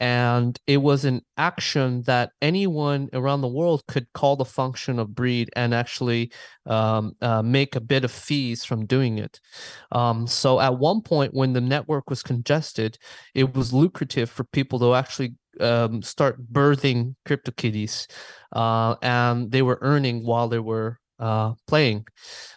and 0.00 0.58
it 0.66 0.78
was 0.78 1.04
an 1.04 1.22
action 1.36 2.02
that 2.02 2.30
anyone 2.42 3.08
around 3.12 3.40
the 3.40 3.48
world 3.48 3.84
could 3.86 4.12
call 4.12 4.36
the 4.36 4.44
function 4.44 4.98
of 4.98 5.14
breed 5.14 5.48
and 5.54 5.72
actually 5.72 6.32
um, 6.66 7.12
uh, 7.22 7.42
make 7.42 7.76
a 7.76 7.80
bit 7.80 8.04
of 8.04 8.10
fees 8.10 8.64
from 8.64 8.86
doing 8.86 9.18
it. 9.18 9.40
Um, 9.92 10.26
so 10.26 10.60
at 10.60 10.78
one 10.78 11.00
point, 11.00 11.32
when 11.32 11.52
the 11.52 11.60
network 11.60 12.10
was 12.10 12.22
congested, 12.22 12.98
it 13.34 13.54
was 13.54 13.72
lucrative 13.72 14.28
for 14.28 14.44
people 14.44 14.78
to 14.80 14.94
actually 14.94 15.34
um, 15.60 16.02
start 16.02 16.52
birthing 16.52 17.14
CryptoKitties, 17.26 18.08
uh, 18.52 18.96
and 19.02 19.52
they 19.52 19.62
were 19.62 19.78
earning 19.80 20.26
while 20.26 20.48
they 20.48 20.58
were 20.58 20.98
uh, 21.18 21.54
playing. 21.66 22.06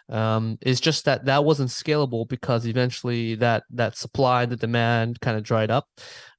Um, 0.10 0.58
it's 0.62 0.80
just 0.80 1.06
that 1.06 1.26
that 1.26 1.43
wasn't 1.43 1.70
scalable 1.70 2.28
because 2.28 2.65
eventually 2.65 3.36
that 3.36 3.63
that 3.72 3.98
supply 3.98 4.43
and 4.43 4.52
the 4.52 4.58
demand 4.58 5.20
kind 5.22 5.38
of 5.38 5.43
dried 5.43 5.72
up. 5.72 5.88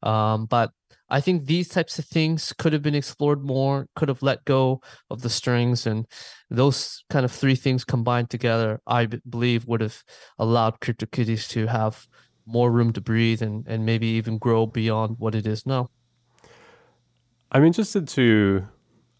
Um, 0.02 0.46
but 0.46 0.70
I 1.10 1.20
think 1.20 1.46
these 1.46 1.68
types 1.68 1.98
of 1.98 2.04
things 2.04 2.52
could 2.52 2.72
have 2.74 2.82
been 2.82 2.94
explored 2.94 3.42
more, 3.42 3.88
could 3.96 4.08
have 4.08 4.22
let 4.22 4.44
go 4.44 4.82
of 5.10 5.22
the 5.22 5.30
strings, 5.30 5.86
and 5.86 6.06
those 6.50 7.02
kind 7.08 7.24
of 7.24 7.32
three 7.32 7.54
things 7.54 7.84
combined 7.84 8.28
together, 8.28 8.80
I 8.86 9.06
believe, 9.06 9.66
would 9.66 9.80
have 9.80 10.02
allowed 10.38 10.80
CryptoKitties 10.80 11.48
to 11.50 11.66
have 11.66 12.06
more 12.44 12.70
room 12.70 12.92
to 12.92 13.00
breathe 13.00 13.42
and, 13.42 13.66
and 13.66 13.86
maybe 13.86 14.06
even 14.06 14.38
grow 14.38 14.66
beyond 14.66 15.16
what 15.18 15.34
it 15.34 15.46
is 15.46 15.64
now. 15.66 15.90
I'm 17.50 17.64
interested 17.64 18.06
to 18.08 18.66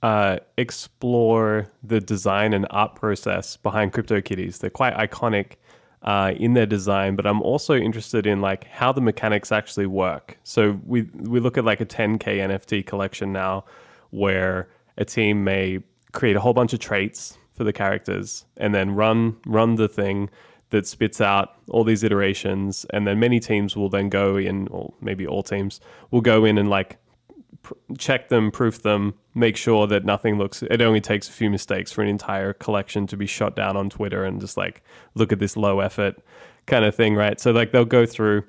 uh, 0.03 0.39
explore 0.57 1.71
the 1.83 2.01
design 2.01 2.53
and 2.53 2.67
art 2.71 2.95
process 2.95 3.57
behind 3.57 3.93
CryptoKitties. 3.93 4.59
They're 4.59 4.71
quite 4.71 4.95
iconic 4.95 5.55
uh, 6.03 6.33
in 6.37 6.55
their 6.55 6.67
design, 6.67 7.17
but 7.17 7.27
I'm 7.27 7.43
also 7.43 7.75
interested 7.75 8.27
in 8.27 8.41
like 8.41 8.65
how 8.65 8.93
the 8.93 9.01
mechanics 9.01 9.51
actually 9.51 9.87
work. 9.87 10.39
So 10.45 10.81
we 10.87 11.03
we 11.15 11.41
look 11.41 11.59
at 11.59 11.65
like 11.65 11.81
a 11.81 11.87
10k 11.87 12.21
NFT 12.21 12.87
collection 12.87 13.33
now, 13.33 13.65
where 14.11 14.69
a 14.97 15.05
team 15.05 15.45
may 15.45 15.81
create 16.13 16.37
a 16.37 16.41
whole 16.41 16.55
bunch 16.55 16.73
of 16.73 16.79
traits 16.79 17.37
for 17.53 17.65
the 17.65 17.73
characters 17.73 18.45
and 18.57 18.75
then 18.75 18.95
run 18.95 19.37
run 19.45 19.75
the 19.75 19.89
thing 19.89 20.31
that 20.71 20.87
spits 20.87 21.21
out 21.21 21.55
all 21.71 21.83
these 21.83 22.05
iterations 22.05 22.87
and 22.91 23.07
then 23.07 23.19
many 23.19 23.41
teams 23.41 23.77
will 23.77 23.89
then 23.89 24.09
go 24.09 24.37
in 24.37 24.69
or 24.69 24.93
maybe 25.01 25.27
all 25.27 25.43
teams 25.43 25.81
will 26.11 26.21
go 26.21 26.45
in 26.45 26.57
and 26.59 26.71
like 26.71 26.99
check 27.99 28.29
them, 28.29 28.51
proof 28.51 28.83
them, 28.83 29.15
make 29.35 29.57
sure 29.57 29.87
that 29.87 30.05
nothing 30.05 30.39
looks. 30.39 30.63
It 30.63 30.81
only 30.81 31.01
takes 31.01 31.29
a 31.29 31.33
few 31.33 31.51
mistakes 31.51 31.93
for 31.93 32.03
an 32.03 32.09
entire 32.09 32.53
collection 32.53 33.07
to 33.09 33.17
be 33.17 33.27
shot 33.27 33.57
down 33.57 33.77
on 33.77 33.91
Twitter 33.91 34.25
and 34.25 34.41
just 34.41 34.57
like 34.57 34.83
look 35.15 35.33
at 35.33 35.39
this 35.39 35.57
low 35.57 35.81
effort 35.81 36.17
kind 36.67 36.85
of 36.85 36.95
thing, 36.95 37.15
right? 37.15 37.39
So 37.41 37.51
like 37.51 37.73
they'll 37.73 37.85
go 37.85 38.07
through, 38.07 38.45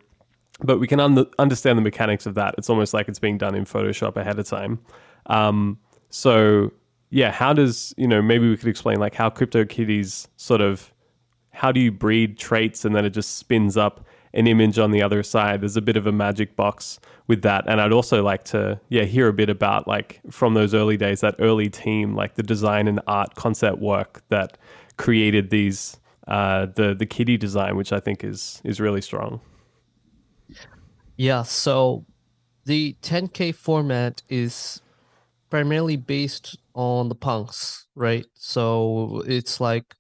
but 0.62 0.80
we 0.80 0.88
can 0.88 1.00
un- 1.00 1.28
understand 1.38 1.78
the 1.78 1.82
mechanics 1.82 2.26
of 2.26 2.36
that. 2.36 2.56
It's 2.58 2.70
almost 2.70 2.94
like 2.94 3.08
it's 3.08 3.20
being 3.20 3.38
done 3.38 3.56
in 3.56 3.66
Photoshop 3.66 4.16
ahead 4.16 4.40
of 4.40 4.48
time. 4.48 4.80
Um, 5.28 5.78
so 6.10 6.72
yeah, 7.10 7.32
how 7.32 7.54
does 7.54 7.94
you 7.98 8.08
know 8.08 8.22
maybe 8.22 8.50
we 8.50 8.58
could 8.58 8.70
explain 8.70 9.00
like 9.00 9.16
how 9.16 9.30
CryptoKitties 9.30 10.28
sort 10.38 10.62
of 10.62 10.94
how 11.52 11.72
do 11.72 11.80
you 11.80 11.92
breed 11.92 12.38
traits 12.38 12.86
and 12.86 12.96
then 12.96 13.06
it 13.06 13.10
just 13.10 13.38
spins 13.38 13.76
up 13.76 14.06
an 14.34 14.48
image 14.48 14.78
on 14.78 14.92
the 14.92 15.02
other 15.02 15.24
side. 15.24 15.62
There's 15.62 15.78
a 15.78 15.82
bit 15.82 15.98
of 15.98 16.06
a 16.06 16.12
magic 16.12 16.56
box 16.56 17.00
with 17.28 17.42
that, 17.44 17.66
and 17.68 17.82
I'd 17.82 17.92
also 17.92 18.24
like 18.24 18.44
to 18.46 18.80
yeah 18.90 19.04
hear 19.04 19.28
a 19.28 19.34
bit 19.34 19.50
about 19.50 19.88
like 19.88 20.22
from 20.30 20.54
those 20.54 20.74
early 20.74 20.98
days, 20.98 21.22
that 21.22 21.36
early 21.40 21.70
team, 21.70 22.16
like 22.16 22.36
the 22.36 22.44
design 22.44 22.88
and 22.88 23.00
art 23.08 23.36
concept 23.36 23.80
work 23.80 24.22
that 24.30 24.58
created 24.98 25.50
these 25.50 25.98
uh, 26.28 26.68
the 26.76 26.94
the 26.94 27.06
kitty 27.06 27.38
design, 27.38 27.76
which 27.76 27.92
I 27.92 28.00
think 28.00 28.24
is 28.24 28.62
is 28.64 28.80
really 28.80 29.02
strong. 29.02 29.42
Yeah, 31.18 31.44
so 31.44 32.06
the 32.66 32.96
10k 33.02 33.54
format 33.56 34.22
is 34.30 34.82
primarily 35.50 35.98
based 35.98 36.56
on 36.76 37.10
the 37.10 37.16
punks, 37.16 37.88
right? 37.96 38.26
So 38.36 39.24
it's 39.26 39.60
like 39.60 39.96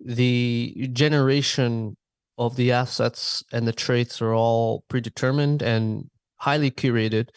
the 0.00 0.88
generation 0.92 1.97
of 2.38 2.56
the 2.56 2.72
assets 2.72 3.42
and 3.52 3.66
the 3.66 3.72
traits 3.72 4.22
are 4.22 4.34
all 4.34 4.84
predetermined 4.88 5.62
and 5.62 6.08
highly 6.36 6.70
curated 6.70 7.30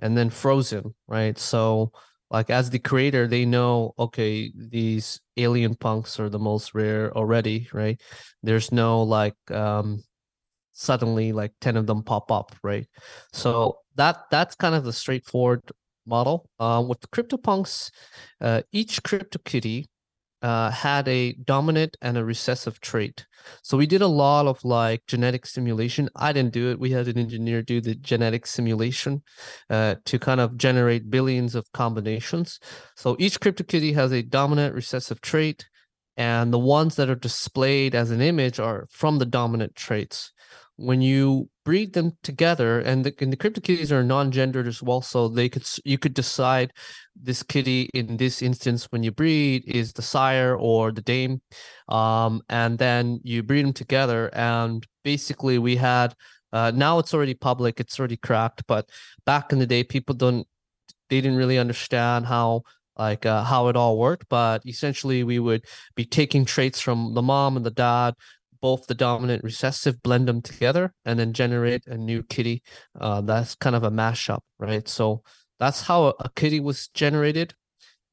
and 0.00 0.16
then 0.16 0.30
frozen, 0.30 0.94
right? 1.06 1.38
So 1.38 1.92
like 2.30 2.50
as 2.50 2.70
the 2.70 2.78
creator, 2.78 3.26
they 3.28 3.44
know, 3.44 3.94
okay, 3.98 4.52
these 4.56 5.20
alien 5.36 5.74
punks 5.76 6.18
are 6.18 6.28
the 6.30 6.38
most 6.38 6.74
rare 6.74 7.16
already, 7.16 7.68
right? 7.72 8.00
There's 8.42 8.72
no 8.72 9.02
like 9.02 9.36
um 9.50 10.02
suddenly 10.72 11.32
like 11.32 11.52
10 11.60 11.76
of 11.76 11.86
them 11.86 12.02
pop 12.02 12.30
up, 12.30 12.54
right? 12.62 12.86
So 13.32 13.78
that 13.96 14.24
that's 14.30 14.54
kind 14.54 14.74
of 14.74 14.84
the 14.84 14.92
straightforward 14.92 15.62
model. 16.06 16.48
Uh, 16.58 16.84
with 16.86 17.10
CryptoPunks, 17.10 17.90
uh, 18.40 18.62
each 18.72 19.02
CryptoKitty 19.02 19.86
uh, 20.42 20.70
had 20.70 21.08
a 21.08 21.32
dominant 21.32 21.96
and 22.02 22.16
a 22.16 22.24
recessive 22.24 22.80
trait. 22.80 23.26
So 23.62 23.76
we 23.76 23.86
did 23.86 24.02
a 24.02 24.06
lot 24.06 24.46
of 24.46 24.64
like 24.64 25.02
genetic 25.06 25.46
simulation. 25.46 26.08
I 26.16 26.32
didn't 26.32 26.52
do 26.52 26.70
it. 26.70 26.78
We 26.78 26.90
had 26.90 27.08
an 27.08 27.18
engineer 27.18 27.62
do 27.62 27.80
the 27.80 27.94
genetic 27.94 28.46
simulation 28.46 29.22
uh, 29.70 29.96
to 30.04 30.18
kind 30.18 30.40
of 30.40 30.56
generate 30.56 31.10
billions 31.10 31.54
of 31.54 31.70
combinations. 31.72 32.60
So 32.96 33.16
each 33.18 33.40
CryptoKitty 33.40 33.94
has 33.94 34.12
a 34.12 34.22
dominant 34.22 34.74
recessive 34.74 35.20
trait, 35.20 35.66
and 36.16 36.52
the 36.52 36.58
ones 36.58 36.96
that 36.96 37.10
are 37.10 37.14
displayed 37.14 37.94
as 37.94 38.10
an 38.10 38.20
image 38.20 38.58
are 38.58 38.86
from 38.90 39.18
the 39.18 39.26
dominant 39.26 39.74
traits 39.74 40.32
when 40.76 41.00
you 41.00 41.48
breed 41.66 41.94
them 41.94 42.12
together 42.22 42.78
and 42.78 43.04
the, 43.04 43.12
and 43.18 43.32
the 43.32 43.36
CryptoKitties 43.36 43.90
are 43.90 44.04
non-gendered 44.04 44.68
as 44.68 44.84
well 44.84 45.02
so 45.02 45.26
they 45.26 45.48
could 45.48 45.68
you 45.84 45.98
could 45.98 46.14
decide 46.14 46.72
this 47.20 47.42
kitty 47.42 47.90
in 47.92 48.16
this 48.16 48.40
instance 48.40 48.84
when 48.92 49.02
you 49.02 49.10
breed 49.10 49.64
is 49.66 49.92
the 49.92 50.00
sire 50.00 50.54
or 50.54 50.92
the 50.92 51.02
dame 51.02 51.42
um, 51.88 52.40
and 52.48 52.78
then 52.78 53.18
you 53.24 53.42
breed 53.42 53.64
them 53.64 53.72
together 53.72 54.30
and 54.32 54.86
basically 55.02 55.58
we 55.58 55.74
had 55.74 56.14
uh, 56.52 56.70
now 56.72 57.00
it's 57.00 57.12
already 57.12 57.34
public 57.34 57.80
it's 57.80 57.98
already 57.98 58.16
cracked 58.16 58.62
but 58.68 58.88
back 59.24 59.52
in 59.52 59.58
the 59.58 59.66
day 59.66 59.82
people 59.82 60.14
don't 60.14 60.46
they 61.10 61.20
didn't 61.20 61.36
really 61.36 61.58
understand 61.58 62.26
how 62.26 62.62
like 62.96 63.26
uh, 63.26 63.42
how 63.42 63.66
it 63.66 63.74
all 63.74 63.98
worked 63.98 64.26
but 64.28 64.64
essentially 64.64 65.24
we 65.24 65.40
would 65.40 65.64
be 65.96 66.04
taking 66.04 66.44
traits 66.44 66.80
from 66.80 67.12
the 67.14 67.22
mom 67.22 67.56
and 67.56 67.66
the 67.66 67.72
dad 67.72 68.14
both 68.60 68.86
the 68.86 68.94
dominant 68.94 69.44
recessive, 69.44 70.02
blend 70.02 70.28
them 70.28 70.42
together, 70.42 70.92
and 71.04 71.18
then 71.18 71.32
generate 71.32 71.86
a 71.86 71.96
new 71.96 72.22
kitty. 72.22 72.62
Uh, 73.00 73.20
that's 73.20 73.54
kind 73.54 73.76
of 73.76 73.84
a 73.84 73.90
mashup, 73.90 74.40
right? 74.58 74.88
So 74.88 75.22
that's 75.58 75.82
how 75.82 76.14
a 76.20 76.30
kitty 76.34 76.60
was 76.60 76.88
generated. 76.88 77.54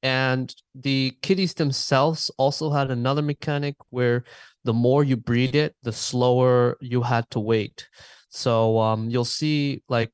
And 0.01 0.53
the 0.75 1.17
kitties 1.21 1.53
themselves 1.53 2.29
also 2.37 2.69
had 2.69 2.91
another 2.91 3.21
mechanic 3.21 3.75
where 3.89 4.25
the 4.65 4.73
more 4.73 5.03
you 5.03 5.15
breed 5.15 5.55
it, 5.55 5.75
the 5.83 5.93
slower 5.93 6.77
you 6.81 7.01
had 7.01 7.29
to 7.31 7.39
wait. 7.39 7.87
So 8.29 8.79
um, 8.79 9.09
you'll 9.09 9.25
see, 9.25 9.81
like, 9.87 10.11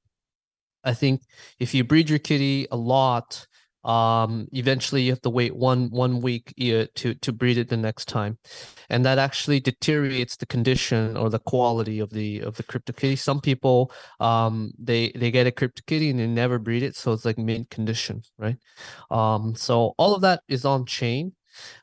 I 0.83 0.93
think 0.93 1.21
if 1.59 1.73
you 1.73 1.83
breed 1.83 2.09
your 2.09 2.19
kitty 2.19 2.67
a 2.71 2.77
lot, 2.77 3.47
um 3.85 4.47
eventually 4.51 5.03
you 5.03 5.11
have 5.11 5.21
to 5.21 5.29
wait 5.29 5.55
one 5.55 5.89
one 5.89 6.19
week 6.21 6.53
to 6.57 7.13
to 7.15 7.31
breed 7.31 7.57
it 7.57 7.69
the 7.69 7.77
next 7.77 8.05
time. 8.07 8.37
And 8.89 9.05
that 9.05 9.19
actually 9.19 9.59
deteriorates 9.59 10.35
the 10.35 10.45
condition 10.45 11.15
or 11.15 11.29
the 11.29 11.39
quality 11.39 11.99
of 11.99 12.09
the 12.09 12.39
of 12.41 12.55
the 12.55 12.63
cryptokitty. 12.63 13.17
Some 13.17 13.39
people 13.41 13.91
um 14.19 14.71
they 14.77 15.11
they 15.15 15.31
get 15.31 15.47
a 15.47 15.51
cryptokitty 15.51 16.09
and 16.09 16.19
they 16.19 16.27
never 16.27 16.59
breed 16.59 16.83
it 16.83 16.95
so 16.95 17.13
it's 17.13 17.25
like 17.25 17.37
mint 17.37 17.69
condition 17.69 18.21
right? 18.37 18.57
Um 19.11 19.55
so 19.55 19.93
all 19.97 20.13
of 20.15 20.21
that 20.21 20.41
is 20.47 20.65
on 20.65 20.85
chain. 20.85 21.33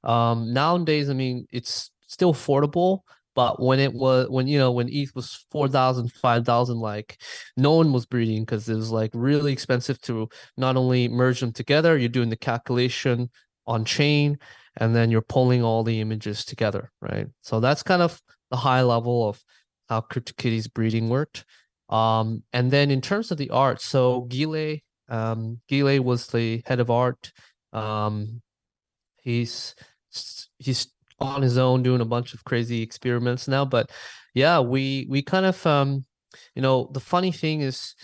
Um 0.05 0.53
nowadays 0.53 1.11
i 1.11 1.15
mean 1.15 1.47
it's 1.51 1.91
still 2.07 2.33
affordable 2.33 3.01
but 3.37 3.63
when 3.63 3.79
it 3.79 3.93
was 3.93 4.29
when 4.31 4.49
you 4.49 4.59
know 4.59 4.73
when 4.73 4.89
ETH 4.89 5.15
was 5.15 5.45
4,000, 5.53 6.11
5,000, 6.11 6.79
like 6.79 7.19
no 7.57 7.75
one 7.75 7.93
was 7.93 8.07
breeding 8.07 8.43
because 8.43 8.67
it 8.69 8.75
was 8.75 8.91
like 8.91 9.11
really 9.15 9.53
expensive 9.53 10.01
to 10.03 10.29
not 10.57 10.77
only 10.77 11.07
merge 11.09 11.41
them 11.41 11.53
together, 11.53 11.99
you're 11.99 12.09
doing 12.09 12.31
the 12.31 12.37
calculation 12.37 13.31
on 13.67 13.85
chain, 13.85 14.39
and 14.79 14.97
then 14.97 15.11
you're 15.11 15.21
pulling 15.21 15.63
all 15.63 15.85
the 15.85 16.01
images 16.01 16.47
together, 16.47 16.91
right? 17.03 17.27
So 17.43 17.61
that's 17.61 17.83
kind 17.83 18.01
of 18.01 18.21
the 18.51 18.57
high 18.57 18.83
level 18.83 19.29
of 19.29 19.45
how 19.91 20.01
CryptoKitties 20.01 20.73
breeding 20.73 21.11
worked. 21.11 21.45
Um, 21.91 22.43
and 22.55 22.71
then 22.71 22.91
in 22.91 23.03
terms 23.03 23.31
of 23.31 23.37
the 23.37 23.51
art, 23.51 23.83
so 23.83 24.23
Guile, 24.23 24.79
um, 25.11 25.61
Guile 25.69 26.03
was 26.03 26.29
the 26.29 26.63
head 26.67 26.81
of 26.81 26.91
art. 26.91 27.33
Um, 27.75 28.41
he's 29.19 29.75
he's 30.59 30.89
on 31.19 31.43
his 31.43 31.59
own 31.59 31.83
doing 31.83 32.01
a 32.01 32.05
bunch 32.05 32.35
of 32.35 32.45
crazy 32.45 32.83
experiments 32.83 33.49
now 33.49 33.65
but 33.65 33.91
yeah 34.35 34.61
we 34.61 35.07
we 35.09 35.23
kind 35.23 35.47
of 35.47 35.67
um 35.67 36.05
you 36.55 36.63
know 36.63 36.91
the 36.93 37.01
funny 37.01 37.33
thing 37.33 37.61
is 37.61 37.95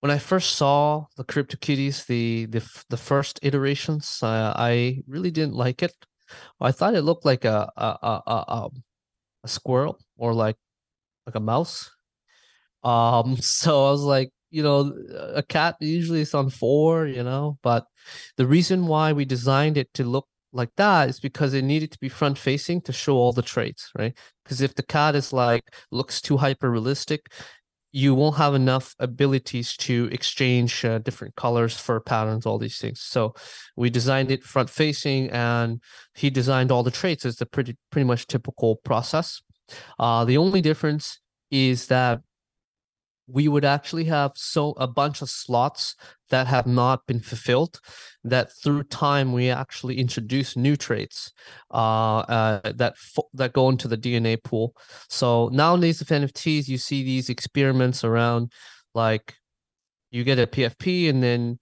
when 0.00 0.10
i 0.10 0.18
first 0.18 0.54
saw 0.56 1.04
the 1.16 1.24
cryptokitties 1.24 2.06
the 2.06 2.46
the 2.46 2.64
the 2.90 2.96
first 2.96 3.40
iterations 3.42 4.20
uh, 4.22 4.52
i 4.56 4.98
really 5.06 5.30
didn't 5.30 5.54
like 5.54 5.82
it. 5.82 5.92
I 6.60 6.72
thought 6.72 6.94
it 6.94 7.02
looked 7.02 7.24
like 7.24 7.44
a 7.44 7.70
a 7.76 7.98
a, 8.02 8.22
a, 8.26 8.68
a 9.44 9.48
squirrel 9.48 9.98
or 10.16 10.34
like 10.34 10.56
like 11.26 11.34
a 11.36 11.40
mouse. 11.40 11.90
Um 12.84 13.36
so 13.40 13.86
i 13.86 13.90
was 13.90 14.02
like 14.02 14.30
you 14.50 14.62
know 14.62 14.94
a 15.34 15.42
cat 15.42 15.76
usually 15.80 16.20
is 16.22 16.34
on 16.34 16.48
four 16.50 17.06
you 17.06 17.22
know 17.22 17.58
but 17.62 17.86
the 18.36 18.46
reason 18.46 18.86
why 18.86 19.12
we 19.12 19.24
designed 19.24 19.76
it 19.76 19.92
to 19.94 20.04
look 20.04 20.26
like 20.52 20.70
that 20.76 21.08
is 21.08 21.20
because 21.20 21.54
it 21.54 21.62
needed 21.62 21.90
to 21.92 21.98
be 21.98 22.08
front 22.08 22.38
facing 22.38 22.80
to 22.82 22.92
show 22.92 23.16
all 23.16 23.32
the 23.32 23.42
traits, 23.42 23.90
right? 23.98 24.16
Because 24.44 24.60
if 24.60 24.74
the 24.74 24.82
cat 24.82 25.14
is 25.14 25.32
like 25.32 25.62
looks 25.90 26.20
too 26.20 26.36
hyper 26.36 26.70
realistic, 26.70 27.26
you 27.92 28.14
won't 28.14 28.36
have 28.36 28.54
enough 28.54 28.94
abilities 28.98 29.76
to 29.76 30.08
exchange 30.12 30.84
uh, 30.84 30.98
different 30.98 31.34
colors 31.36 31.78
for 31.78 32.00
patterns, 32.00 32.44
all 32.44 32.58
these 32.58 32.78
things. 32.78 33.00
So 33.00 33.34
we 33.76 33.90
designed 33.90 34.30
it 34.30 34.44
front 34.44 34.68
facing, 34.68 35.30
and 35.30 35.82
he 36.14 36.30
designed 36.30 36.70
all 36.70 36.82
the 36.82 36.90
traits. 36.90 37.24
It's 37.24 37.40
a 37.40 37.46
pretty 37.46 37.76
pretty 37.90 38.06
much 38.06 38.26
typical 38.26 38.76
process. 38.76 39.40
Uh, 39.98 40.24
the 40.24 40.36
only 40.36 40.60
difference 40.60 41.20
is 41.50 41.86
that 41.86 42.20
we 43.30 43.46
would 43.46 43.64
actually 43.64 44.04
have 44.04 44.32
so 44.34 44.70
a 44.78 44.86
bunch 44.86 45.20
of 45.20 45.28
slots 45.28 45.94
that 46.30 46.46
have 46.46 46.66
not 46.66 47.06
been 47.06 47.20
fulfilled 47.20 47.78
that 48.24 48.50
through 48.62 48.82
time 48.84 49.32
we 49.32 49.50
actually 49.50 49.98
introduce 49.98 50.56
new 50.56 50.76
traits 50.76 51.32
uh, 51.70 52.18
uh, 52.18 52.72
that 52.74 52.94
that 53.34 53.52
go 53.52 53.68
into 53.68 53.86
the 53.86 53.98
dna 53.98 54.42
pool. 54.42 54.74
So 55.08 55.48
nowadays 55.52 55.98
with 55.98 56.08
nfts 56.08 56.68
you 56.68 56.78
see 56.78 57.04
these 57.04 57.28
experiments 57.28 58.02
around 58.02 58.52
like 58.94 59.34
you 60.10 60.24
get 60.24 60.38
a 60.38 60.46
pfp 60.46 61.10
and 61.10 61.22
then 61.22 61.58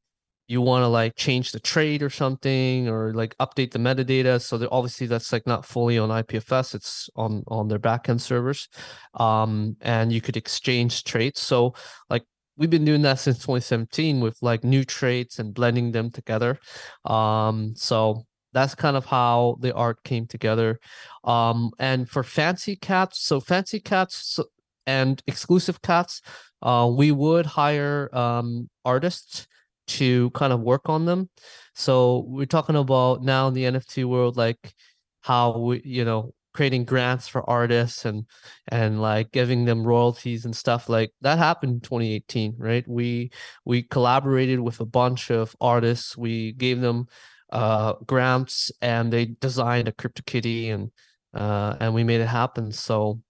you 0.49 0.61
want 0.61 0.83
to 0.83 0.89
like 0.89 1.15
change 1.17 1.53
the 1.53 1.61
trade 1.61 2.03
or 2.03 2.11
something 2.11 2.89
or 2.89 3.13
like 3.13 3.37
update 3.39 3.73
the 3.73 3.79
metadata 3.79 4.41
so 4.41 4.57
that 4.59 4.71
obviously 4.71 5.07
that's 5.07 5.33
like 5.33 5.47
not 5.47 5.65
fully 5.65 5.99
on 5.99 6.09
ipfs 6.09 6.75
it's 6.75 7.11
on 7.17 7.43
on 7.49 7.69
their 7.69 7.79
backend 7.79 8.21
servers 8.21 8.69
um 9.15 9.77
and 9.81 10.13
you 10.13 10.21
could 10.21 10.37
exchange 10.37 11.05
traits 11.05 11.41
so 11.41 11.75
like 12.11 12.23
we've 12.57 12.71
been 12.71 12.85
doing 12.85 13.03
that 13.03 13.19
since 13.19 13.39
2017 13.39 14.21
with 14.21 14.37
like 14.41 14.65
new 14.65 14.85
traits 14.85 15.39
and 15.39 15.55
blending 15.55 15.93
them 15.93 16.11
together 16.11 16.59
um 17.05 17.75
so 17.77 18.25
that's 18.53 18.75
kind 18.75 18.97
of 18.97 19.05
how 19.05 19.59
the 19.61 19.75
art 19.75 20.03
came 20.03 20.27
together. 20.27 20.81
Um 21.25 21.73
and 21.79 22.09
for 22.09 22.23
fancy 22.23 22.75
cats 22.75 23.21
so 23.21 23.39
fancy 23.39 23.81
cats 23.81 24.41
and 24.87 25.23
exclusive 25.27 25.83
cats 25.83 26.23
uh 26.63 26.91
we 26.91 27.13
would 27.13 27.45
hire 27.45 28.09
um 28.17 28.71
artists 28.83 29.47
to 29.87 30.31
kind 30.31 30.53
of 30.53 30.61
work 30.61 30.89
on 30.89 31.05
them. 31.05 31.31
So 31.75 32.25
we're 32.29 32.47
talking 32.47 32.77
about 32.77 33.23
now 33.23 33.49
in 33.49 33.55
the 33.55 33.65
NFT 33.65 34.05
world, 34.05 34.37
like 34.37 34.75
how 35.21 35.59
we, 35.59 35.83
you 35.85 36.05
know, 36.05 36.33
creating 36.55 36.85
grants 36.87 37.29
for 37.29 37.49
artists 37.49 38.07
and 38.07 38.25
and 38.69 39.03
like 39.03 39.31
giving 39.31 39.67
them 39.67 39.87
royalties 39.87 40.47
and 40.47 40.57
stuff 40.57 40.89
like 40.89 41.13
that 41.21 41.37
happened 41.39 41.73
in 41.75 41.81
2018 41.81 42.55
right? 42.59 42.87
We 42.89 43.31
we 43.65 43.83
collaborated 43.83 44.61
with 44.61 44.81
a 44.81 44.87
bunch 44.87 45.31
of 45.31 45.55
artists. 45.61 46.17
We 46.17 46.53
gave 46.53 46.81
them 46.81 47.07
uh 47.53 47.95
grants 48.07 48.73
and 48.81 49.13
they 49.13 49.27
designed 49.27 49.89
a 49.89 49.93
cryptokitty 49.93 50.73
and 50.73 50.91
uh 51.35 51.77
and 51.81 51.95
we 51.95 52.05
made 52.05 52.21
it 52.23 52.29
happen. 52.29 52.73
So 52.73 53.21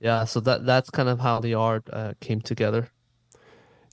yeah 0.00 0.24
so 0.24 0.40
that 0.40 0.66
that's 0.66 0.90
kind 0.90 1.08
of 1.08 1.18
how 1.20 1.40
the 1.40 1.54
art 1.54 1.88
uh, 1.92 2.12
came 2.20 2.40
together 2.40 2.90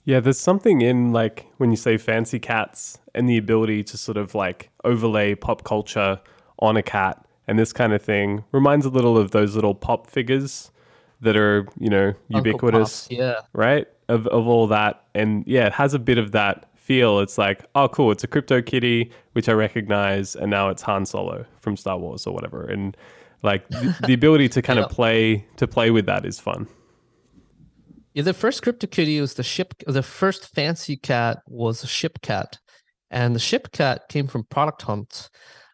yeah, 0.04 0.20
there's 0.20 0.38
something 0.38 0.82
in 0.82 1.12
like 1.12 1.46
when 1.56 1.70
you 1.70 1.76
say 1.76 1.96
fancy 1.96 2.38
cats 2.38 2.98
and 3.14 3.28
the 3.28 3.38
ability 3.38 3.82
to 3.84 3.96
sort 3.96 4.16
of 4.16 4.34
like 4.34 4.70
overlay 4.84 5.34
pop 5.34 5.64
culture 5.64 6.20
on 6.58 6.76
a 6.76 6.82
cat 6.82 7.24
and 7.46 7.58
this 7.58 7.72
kind 7.72 7.92
of 7.92 8.02
thing 8.02 8.44
reminds 8.52 8.86
a 8.86 8.90
little 8.90 9.18
of 9.18 9.30
those 9.30 9.54
little 9.54 9.74
pop 9.74 10.06
figures 10.06 10.70
that 11.20 11.36
are, 11.36 11.66
you 11.78 11.88
know, 11.88 12.14
ubiquitous. 12.28 13.08
yeah. 13.10 13.40
Right? 13.52 13.86
Of 14.08 14.26
of 14.28 14.46
all 14.46 14.66
that. 14.68 15.04
And 15.14 15.44
yeah, 15.46 15.66
it 15.66 15.72
has 15.72 15.94
a 15.94 15.98
bit 15.98 16.18
of 16.18 16.32
that 16.32 16.68
feel. 16.76 17.20
It's 17.20 17.38
like, 17.38 17.64
oh 17.74 17.88
cool, 17.88 18.12
it's 18.12 18.24
a 18.24 18.26
crypto 18.26 18.60
kitty, 18.60 19.10
which 19.32 19.48
I 19.48 19.52
recognize, 19.52 20.36
and 20.36 20.50
now 20.50 20.68
it's 20.68 20.82
Han 20.82 21.06
Solo 21.06 21.46
from 21.60 21.76
Star 21.76 21.98
Wars 21.98 22.26
or 22.26 22.34
whatever. 22.34 22.64
And 22.64 22.96
like 23.42 23.66
the, 23.68 23.96
the 24.06 24.14
ability 24.14 24.48
to 24.50 24.62
kind 24.62 24.78
yeah. 24.78 24.84
of 24.84 24.90
play 24.90 25.46
to 25.56 25.66
play 25.66 25.90
with 25.90 26.06
that 26.06 26.26
is 26.26 26.38
fun. 26.38 26.68
Yeah, 28.14 28.22
the 28.22 28.32
first 28.32 28.62
CryptoKitty 28.62 29.20
was 29.20 29.34
the 29.34 29.42
ship. 29.42 29.74
The 29.88 30.02
first 30.02 30.54
fancy 30.54 30.96
cat 30.96 31.38
was 31.48 31.82
a 31.82 31.88
ship 31.88 32.20
cat, 32.22 32.58
and 33.10 33.34
the 33.34 33.40
ship 33.40 33.72
cat 33.72 34.02
came 34.08 34.28
from 34.28 34.44
Product 34.44 34.82
Hunt. 34.82 35.28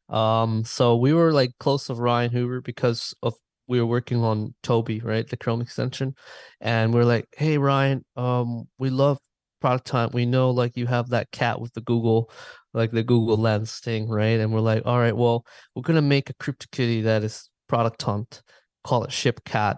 Um, 0.08 0.64
so 0.64 0.96
we 0.96 1.12
were 1.12 1.32
like 1.34 1.52
close 1.60 1.90
of 1.90 1.98
Ryan 1.98 2.32
Hoover 2.32 2.62
because 2.62 3.14
of 3.22 3.34
we 3.68 3.78
were 3.78 3.86
working 3.86 4.24
on 4.24 4.54
Toby, 4.62 5.00
right, 5.00 5.28
the 5.28 5.36
Chrome 5.36 5.60
extension, 5.60 6.14
and 6.62 6.94
we 6.94 7.00
are 7.00 7.04
like, 7.04 7.26
hey 7.36 7.58
Ryan, 7.58 8.06
um, 8.16 8.66
we 8.78 8.88
love 8.88 9.18
Product 9.60 9.88
Hunt. 9.90 10.14
We 10.14 10.24
know 10.24 10.50
like 10.50 10.78
you 10.78 10.86
have 10.86 11.10
that 11.10 11.30
cat 11.32 11.60
with 11.60 11.74
the 11.74 11.82
Google, 11.82 12.30
like 12.72 12.90
the 12.90 13.02
Google 13.04 13.36
Lens 13.36 13.80
thing, 13.80 14.08
right? 14.08 14.40
And 14.40 14.50
we're 14.50 14.60
like, 14.60 14.86
all 14.86 14.98
right, 14.98 15.14
well, 15.16 15.44
we're 15.74 15.82
gonna 15.82 16.00
make 16.00 16.30
a 16.30 16.34
CryptoKitty 16.34 17.02
that 17.04 17.22
is 17.22 17.50
Product 17.68 18.00
Hunt, 18.00 18.42
call 18.82 19.04
it 19.04 19.12
Ship 19.12 19.38
Cat 19.44 19.76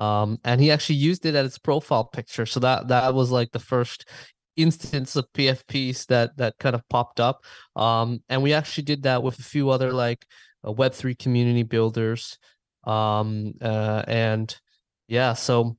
um, 0.00 0.38
and 0.44 0.60
he 0.60 0.70
actually 0.70 0.96
used 0.96 1.26
it 1.26 1.34
as 1.34 1.44
his 1.44 1.58
profile 1.58 2.04
picture. 2.04 2.46
So 2.46 2.58
that 2.60 2.88
that 2.88 3.14
was 3.14 3.30
like 3.30 3.52
the 3.52 3.58
first 3.58 4.08
instance 4.56 5.14
of 5.14 5.32
PFPs 5.34 6.06
that 6.06 6.36
that 6.38 6.58
kind 6.58 6.74
of 6.74 6.88
popped 6.88 7.20
up. 7.20 7.44
Um, 7.76 8.22
and 8.28 8.42
we 8.42 8.54
actually 8.54 8.84
did 8.84 9.02
that 9.04 9.22
with 9.22 9.38
a 9.38 9.42
few 9.42 9.68
other 9.68 9.92
like 9.92 10.24
uh, 10.66 10.72
Web 10.72 10.94
three 10.94 11.14
community 11.14 11.62
builders. 11.62 12.38
Um, 12.84 13.52
uh, 13.60 14.02
and 14.08 14.58
yeah, 15.06 15.34
so 15.34 15.76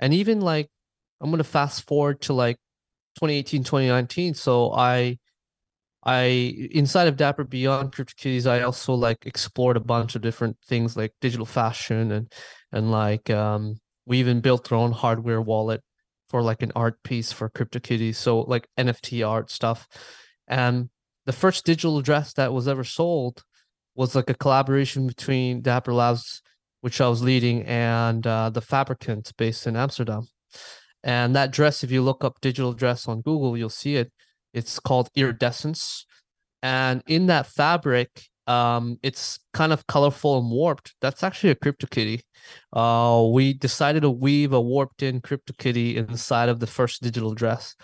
and 0.00 0.14
even 0.14 0.40
like 0.40 0.70
I'm 1.20 1.30
gonna 1.30 1.44
fast 1.44 1.86
forward 1.86 2.22
to 2.22 2.32
like 2.32 2.56
2018, 3.16 3.64
2019. 3.64 4.34
So 4.34 4.72
I 4.72 5.18
I 6.08 6.24
inside 6.70 7.08
of 7.08 7.16
Dapper 7.18 7.44
Beyond 7.44 7.92
CryptoKitties, 7.92 8.46
I 8.46 8.62
also 8.62 8.94
like 8.94 9.26
explored 9.26 9.76
a 9.76 9.80
bunch 9.80 10.14
of 10.14 10.22
different 10.22 10.56
things 10.66 10.96
like 10.96 11.12
digital 11.20 11.44
fashion 11.44 12.12
and 12.12 12.32
and 12.72 12.90
like 12.90 13.28
um, 13.28 13.78
we 14.06 14.18
even 14.18 14.40
built 14.40 14.72
our 14.72 14.78
own 14.78 14.92
hardware 14.92 15.42
wallet 15.42 15.82
for 16.30 16.40
like 16.42 16.62
an 16.62 16.72
art 16.74 17.02
piece 17.02 17.30
for 17.30 17.50
CryptoKitties, 17.50 18.14
so 18.16 18.40
like 18.40 18.68
NFT 18.78 19.26
art 19.28 19.50
stuff. 19.50 19.86
And 20.46 20.88
the 21.26 21.32
first 21.32 21.66
digital 21.66 21.98
address 21.98 22.32
that 22.34 22.54
was 22.54 22.68
ever 22.68 22.84
sold 22.84 23.42
was 23.94 24.14
like 24.14 24.30
a 24.30 24.34
collaboration 24.34 25.06
between 25.06 25.60
Dapper 25.60 25.92
Labs 25.92 26.40
which 26.80 27.00
I 27.00 27.08
was 27.08 27.22
leading, 27.22 27.64
and 27.64 28.26
uh, 28.26 28.50
the 28.50 28.60
Fabricant 28.60 29.32
based 29.36 29.66
in 29.66 29.76
Amsterdam. 29.76 30.28
And 31.02 31.34
that 31.36 31.50
dress, 31.50 31.82
if 31.82 31.90
you 31.90 32.02
look 32.02 32.24
up 32.24 32.40
digital 32.40 32.72
dress 32.72 33.08
on 33.08 33.20
Google, 33.20 33.56
you'll 33.56 33.68
see 33.68 33.96
it. 33.96 34.12
It's 34.52 34.78
called 34.78 35.10
iridescence. 35.14 36.06
And 36.62 37.02
in 37.06 37.26
that 37.26 37.46
fabric, 37.46 38.28
um, 38.46 38.98
it's 39.02 39.38
kind 39.52 39.72
of 39.72 39.86
colorful 39.86 40.38
and 40.38 40.50
warped. 40.50 40.94
That's 41.00 41.22
actually 41.22 41.50
a 41.50 41.54
CryptoKitty. 41.54 42.22
Uh, 42.72 43.28
we 43.30 43.52
decided 43.52 44.00
to 44.02 44.10
weave 44.10 44.52
a 44.52 44.60
warped 44.60 45.02
in 45.02 45.20
CryptoKitty 45.20 45.96
inside 45.96 46.48
of 46.48 46.58
the 46.58 46.66
first 46.66 47.02
digital 47.02 47.34
dress. 47.34 47.76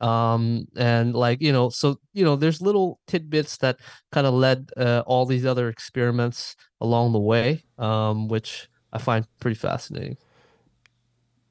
Um, 0.00 0.66
and 0.76 1.14
like, 1.14 1.42
you 1.42 1.52
know, 1.52 1.68
so, 1.68 1.96
you 2.12 2.24
know, 2.24 2.36
there's 2.36 2.62
little 2.62 3.00
tidbits 3.06 3.58
that 3.58 3.78
kind 4.12 4.26
of 4.26 4.34
led 4.34 4.70
uh, 4.76 5.02
all 5.06 5.26
these 5.26 5.44
other 5.44 5.68
experiments 5.68 6.56
along 6.80 7.12
the 7.12 7.18
way, 7.18 7.64
um, 7.78 8.28
which 8.28 8.68
I 8.92 8.98
find 8.98 9.26
pretty 9.40 9.56
fascinating. 9.56 10.16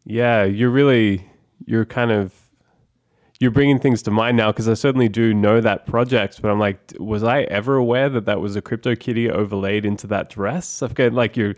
Yeah, 0.05 0.45
you're 0.45 0.71
really, 0.71 1.29
you're 1.65 1.85
kind 1.85 2.11
of 2.11 2.33
you're 3.39 3.51
bringing 3.51 3.79
things 3.79 4.01
to 4.03 4.11
mind 4.11 4.35
now 4.35 4.51
because 4.51 4.67
I 4.67 4.73
certainly 4.73 5.07
do 5.07 5.33
know 5.33 5.61
that 5.61 5.85
project, 5.85 6.41
but 6.41 6.51
I'm 6.51 6.59
like, 6.59 6.93
was 6.99 7.23
I 7.23 7.43
ever 7.43 7.75
aware 7.75 8.09
that 8.09 8.25
that 8.25 8.41
was 8.41 8.55
a 8.55 8.61
CryptoKitty 8.61 9.29
overlaid 9.29 9.85
into 9.85 10.07
that 10.07 10.29
dress? 10.29 10.83
I've 10.83 10.93
got 10.93 11.13
like 11.13 11.37
you're 11.37 11.55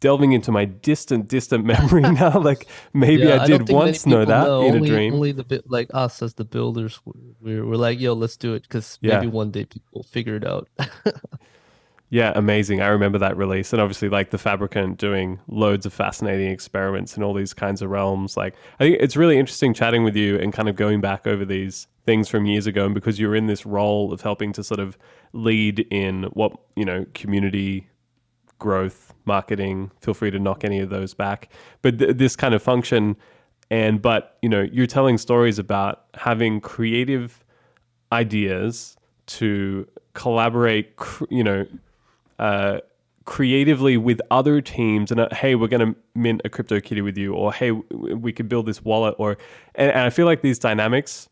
delving 0.00 0.32
into 0.32 0.50
my 0.50 0.64
distant, 0.64 1.28
distant 1.28 1.64
memory 1.76 2.02
now. 2.12 2.40
like 2.40 2.66
maybe 2.92 3.24
yeah, 3.24 3.42
I 3.42 3.46
did 3.46 3.70
I 3.70 3.72
once 3.72 4.06
know 4.06 4.24
that 4.24 4.44
know. 4.44 4.62
in 4.62 4.74
only, 4.74 4.90
a 4.90 4.92
dream. 4.92 5.14
Only 5.14 5.32
the 5.32 5.44
bit 5.44 5.70
like 5.70 5.88
us 5.94 6.20
as 6.20 6.34
the 6.34 6.44
builders, 6.44 7.00
we're, 7.40 7.64
we're 7.64 7.76
like, 7.76 8.00
yo, 8.00 8.14
let's 8.14 8.36
do 8.36 8.54
it 8.54 8.62
because 8.62 8.98
maybe 9.00 9.28
one 9.28 9.52
day 9.52 9.64
people 9.64 10.02
figure 10.02 10.34
it 10.34 10.46
out. 10.46 10.68
Yeah, 12.12 12.32
amazing. 12.34 12.80
I 12.80 12.88
remember 12.88 13.18
that 13.18 13.36
release. 13.36 13.72
And 13.72 13.80
obviously, 13.80 14.08
like 14.08 14.30
the 14.30 14.38
Fabricant 14.38 14.98
doing 14.98 15.38
loads 15.46 15.86
of 15.86 15.92
fascinating 15.92 16.50
experiments 16.50 17.16
in 17.16 17.22
all 17.22 17.32
these 17.32 17.54
kinds 17.54 17.82
of 17.82 17.90
realms. 17.90 18.36
Like, 18.36 18.54
I 18.80 18.84
think 18.84 18.96
it's 18.98 19.16
really 19.16 19.38
interesting 19.38 19.72
chatting 19.72 20.02
with 20.02 20.16
you 20.16 20.36
and 20.36 20.52
kind 20.52 20.68
of 20.68 20.74
going 20.74 21.00
back 21.00 21.28
over 21.28 21.44
these 21.44 21.86
things 22.04 22.28
from 22.28 22.46
years 22.46 22.66
ago. 22.66 22.84
And 22.84 22.94
because 22.94 23.20
you're 23.20 23.36
in 23.36 23.46
this 23.46 23.64
role 23.64 24.12
of 24.12 24.22
helping 24.22 24.52
to 24.54 24.64
sort 24.64 24.80
of 24.80 24.98
lead 25.32 25.86
in 25.92 26.24
what, 26.32 26.52
you 26.74 26.84
know, 26.84 27.06
community 27.14 27.86
growth, 28.58 29.14
marketing, 29.24 29.92
feel 30.00 30.12
free 30.12 30.32
to 30.32 30.38
knock 30.40 30.64
any 30.64 30.80
of 30.80 30.90
those 30.90 31.14
back. 31.14 31.52
But 31.80 32.00
th- 32.00 32.16
this 32.16 32.34
kind 32.34 32.54
of 32.54 32.62
function. 32.62 33.16
And, 33.70 34.02
but, 34.02 34.36
you 34.42 34.48
know, 34.48 34.62
you're 34.62 34.88
telling 34.88 35.16
stories 35.16 35.60
about 35.60 36.06
having 36.14 36.60
creative 36.60 37.44
ideas 38.10 38.96
to 39.26 39.86
collaborate, 40.14 40.92
you 41.28 41.44
know, 41.44 41.64
uh, 42.40 42.80
creatively 43.26 43.96
with 43.96 44.20
other 44.30 44.60
teams 44.60 45.12
and 45.12 45.20
uh, 45.20 45.28
hey 45.30 45.54
we're 45.54 45.68
going 45.68 45.92
to 45.92 46.00
mint 46.14 46.40
a 46.44 46.48
crypto 46.48 46.80
kitty 46.80 47.02
with 47.02 47.16
you 47.16 47.34
or 47.34 47.52
hey 47.52 47.70
we 47.70 48.32
could 48.32 48.48
build 48.48 48.66
this 48.66 48.82
wallet 48.82 49.14
or 49.18 49.36
and, 49.76 49.90
and 49.92 50.00
i 50.00 50.10
feel 50.10 50.26
like 50.26 50.40
these 50.42 50.58
dynamics 50.58 51.28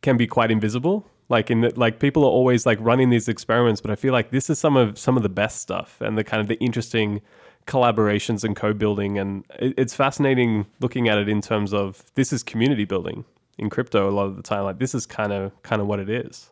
can 0.00 0.16
be 0.16 0.28
quite 0.28 0.52
invisible. 0.52 1.04
Like 1.28 1.50
in 1.50 1.62
the, 1.62 1.72
like 1.76 1.98
people 1.98 2.22
are 2.22 2.30
always 2.30 2.64
like 2.64 2.78
running 2.80 3.10
these 3.10 3.28
experiments 3.28 3.82
but 3.82 3.90
i 3.90 3.96
feel 3.96 4.14
like 4.14 4.30
this 4.30 4.48
is 4.48 4.58
some 4.58 4.76
of 4.78 4.98
some 4.98 5.16
of 5.16 5.22
the 5.22 5.28
best 5.28 5.60
stuff 5.60 6.00
and 6.00 6.16
the 6.16 6.24
kind 6.24 6.40
of 6.40 6.48
the 6.48 6.58
interesting 6.58 7.20
collaborations 7.66 8.44
and 8.44 8.56
co-building 8.56 9.18
and 9.18 9.44
it, 9.58 9.74
it's 9.76 9.92
fascinating 9.92 10.64
looking 10.80 11.06
at 11.08 11.18
it 11.18 11.28
in 11.28 11.42
terms 11.42 11.74
of 11.74 12.02
this 12.14 12.32
is 12.32 12.42
community 12.42 12.86
building 12.86 13.26
in 13.58 13.68
crypto 13.68 14.08
a 14.08 14.12
lot 14.12 14.24
of 14.24 14.36
the 14.36 14.42
time. 14.42 14.64
Like 14.64 14.78
this 14.78 14.94
is 14.94 15.04
kind 15.04 15.32
of 15.32 15.52
kind 15.62 15.82
of 15.82 15.86
what 15.86 15.98
it 15.98 16.08
is. 16.08 16.50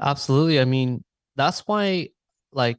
Absolutely. 0.00 0.58
I 0.58 0.64
mean 0.64 1.04
that's 1.38 1.60
why 1.60 2.08
like 2.52 2.78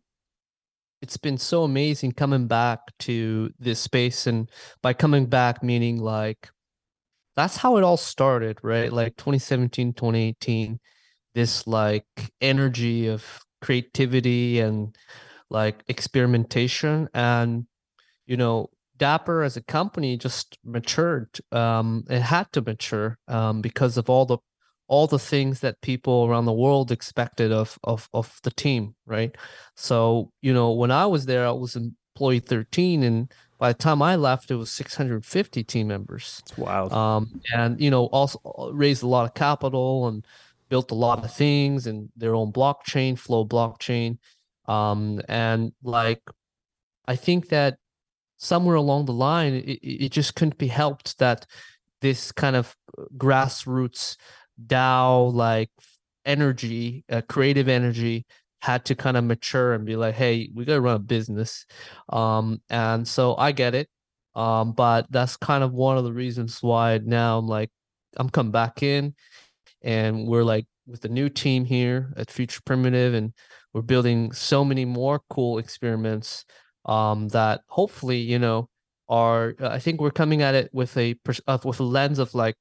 it's 1.01 1.17
been 1.17 1.37
so 1.37 1.63
amazing 1.63 2.11
coming 2.11 2.47
back 2.47 2.79
to 2.99 3.51
this 3.59 3.79
space 3.79 4.27
and 4.27 4.49
by 4.83 4.93
coming 4.93 5.25
back 5.25 5.63
meaning 5.63 5.97
like 5.97 6.49
that's 7.35 7.55
how 7.57 7.77
it 7.77 7.83
all 7.83 7.97
started 7.97 8.59
right? 8.63 8.91
Like 8.91 9.15
2017 9.15 9.93
2018 9.93 10.79
this 11.35 11.65
like 11.67 12.05
energy 12.41 13.07
of 13.07 13.25
creativity 13.61 14.59
and 14.59 14.95
like 15.49 15.83
experimentation. 15.87 17.07
And 17.13 17.65
you 18.27 18.37
know 18.37 18.69
dapper 18.97 19.43
as 19.43 19.57
a 19.57 19.63
company 19.63 20.17
just 20.17 20.57
matured 20.65 21.29
um 21.53 22.03
it 22.09 22.21
had 22.21 22.51
to 22.51 22.61
mature 22.61 23.17
um 23.29 23.61
because 23.61 23.97
of 23.97 24.09
all 24.09 24.25
the 24.25 24.37
all 24.89 25.07
the 25.07 25.19
things 25.19 25.61
that 25.61 25.79
people 25.81 26.25
around 26.25 26.45
the 26.45 26.53
world 26.53 26.91
expected 26.91 27.51
of 27.51 27.77
of 27.83 28.09
of 28.13 28.39
the 28.43 28.51
team, 28.51 28.95
right? 29.05 29.33
So, 29.75 30.31
you 30.41 30.53
know, 30.53 30.71
when 30.71 30.91
I 30.91 31.05
was 31.05 31.25
there, 31.25 31.47
I 31.47 31.51
was 31.51 31.75
employee 31.75 32.39
13 32.39 33.03
and 33.03 33.31
by 33.59 33.71
the 33.71 33.77
time 33.77 34.01
I 34.01 34.15
left, 34.15 34.51
it 34.51 34.55
was 34.55 34.71
650 34.71 35.63
team 35.63 35.87
members. 35.87 36.41
Wild. 36.57 36.91
Um, 36.91 37.41
and 37.53 37.79
you 37.79 37.91
know, 37.91 38.05
also 38.05 38.39
uh, 38.45 38.73
raised 38.73 39.03
a 39.03 39.07
lot 39.07 39.25
of 39.25 39.33
capital 39.33 40.07
and 40.07 40.25
built 40.69 40.91
a 40.91 40.95
lot 40.95 41.23
of 41.23 41.33
things 41.33 41.85
and 41.85 42.09
their 42.17 42.35
own 42.35 42.51
blockchain, 42.51 43.17
Flow 43.17 43.45
blockchain. 43.45 44.17
Um, 44.67 45.21
and 45.27 45.71
like, 45.83 46.21
I 47.07 47.15
think 47.15 47.49
that 47.49 47.77
somewhere 48.37 48.75
along 48.75 49.05
the 49.05 49.13
line, 49.13 49.53
it, 49.53 49.79
it 49.81 50.11
just 50.11 50.35
couldn't 50.35 50.57
be 50.57 50.67
helped 50.67 51.19
that 51.19 51.45
this 52.01 52.31
kind 52.31 52.55
of 52.55 52.75
uh, 52.97 53.03
grassroots 53.17 54.15
DAO 54.67 55.33
like 55.33 55.69
energy, 56.25 57.03
uh, 57.09 57.21
creative 57.27 57.67
energy 57.67 58.25
had 58.61 58.85
to 58.85 58.95
kind 58.95 59.17
of 59.17 59.23
mature 59.23 59.73
and 59.73 59.85
be 59.85 59.95
like, 59.95 60.15
hey, 60.15 60.49
we 60.53 60.65
got 60.65 60.75
to 60.75 60.81
run 60.81 60.95
a 60.95 60.99
business. 60.99 61.65
Um, 62.09 62.61
and 62.69 63.07
so 63.07 63.35
I 63.37 63.51
get 63.51 63.73
it. 63.73 63.89
Um, 64.35 64.73
but 64.73 65.07
that's 65.09 65.37
kind 65.37 65.63
of 65.63 65.73
one 65.73 65.97
of 65.97 66.03
the 66.03 66.13
reasons 66.13 66.61
why 66.61 66.99
now 67.03 67.37
I'm 67.37 67.47
like, 67.47 67.69
I'm 68.17 68.29
coming 68.29 68.51
back 68.51 68.83
in 68.83 69.15
and 69.81 70.27
we're 70.27 70.43
like 70.43 70.65
with 70.87 71.01
the 71.01 71.09
new 71.09 71.29
team 71.29 71.65
here 71.65 72.13
at 72.17 72.31
Future 72.31 72.61
Primitive 72.65 73.13
and 73.13 73.33
we're 73.73 73.81
building 73.81 74.31
so 74.31 74.65
many 74.65 74.85
more 74.85 75.21
cool 75.29 75.57
experiments 75.57 76.45
um, 76.85 77.27
that 77.29 77.61
hopefully, 77.67 78.17
you 78.17 78.39
know, 78.39 78.69
are 79.07 79.55
I 79.59 79.79
think 79.79 79.99
we're 79.99 80.11
coming 80.11 80.41
at 80.41 80.55
it 80.55 80.69
with 80.71 80.95
a 80.97 81.15
uh, 81.47 81.57
with 81.63 81.79
a 81.79 81.83
lens 81.83 82.19
of 82.19 82.35
like 82.35 82.55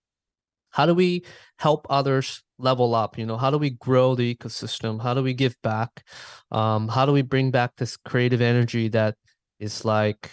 how 0.71 0.87
do 0.87 0.95
we 0.95 1.25
help 1.59 1.87
others 1.91 2.43
level 2.59 2.95
up 2.95 3.19
you 3.19 3.27
know? 3.27 3.37
How 3.37 3.51
do 3.51 3.59
we 3.59 3.71
grow 3.71 4.15
the 4.15 4.35
ecosystem? 4.35 5.01
How 5.01 5.15
do 5.15 5.23
we 5.23 5.35
give 5.35 5.57
back? 5.63 6.05
Um 6.51 6.89
how 6.89 7.07
do 7.07 7.13
we 7.13 7.23
bring 7.23 7.51
back 7.51 7.77
this 7.77 7.97
creative 7.97 8.41
energy 8.41 8.89
that 8.89 9.17
is 9.61 9.85
like 9.85 10.31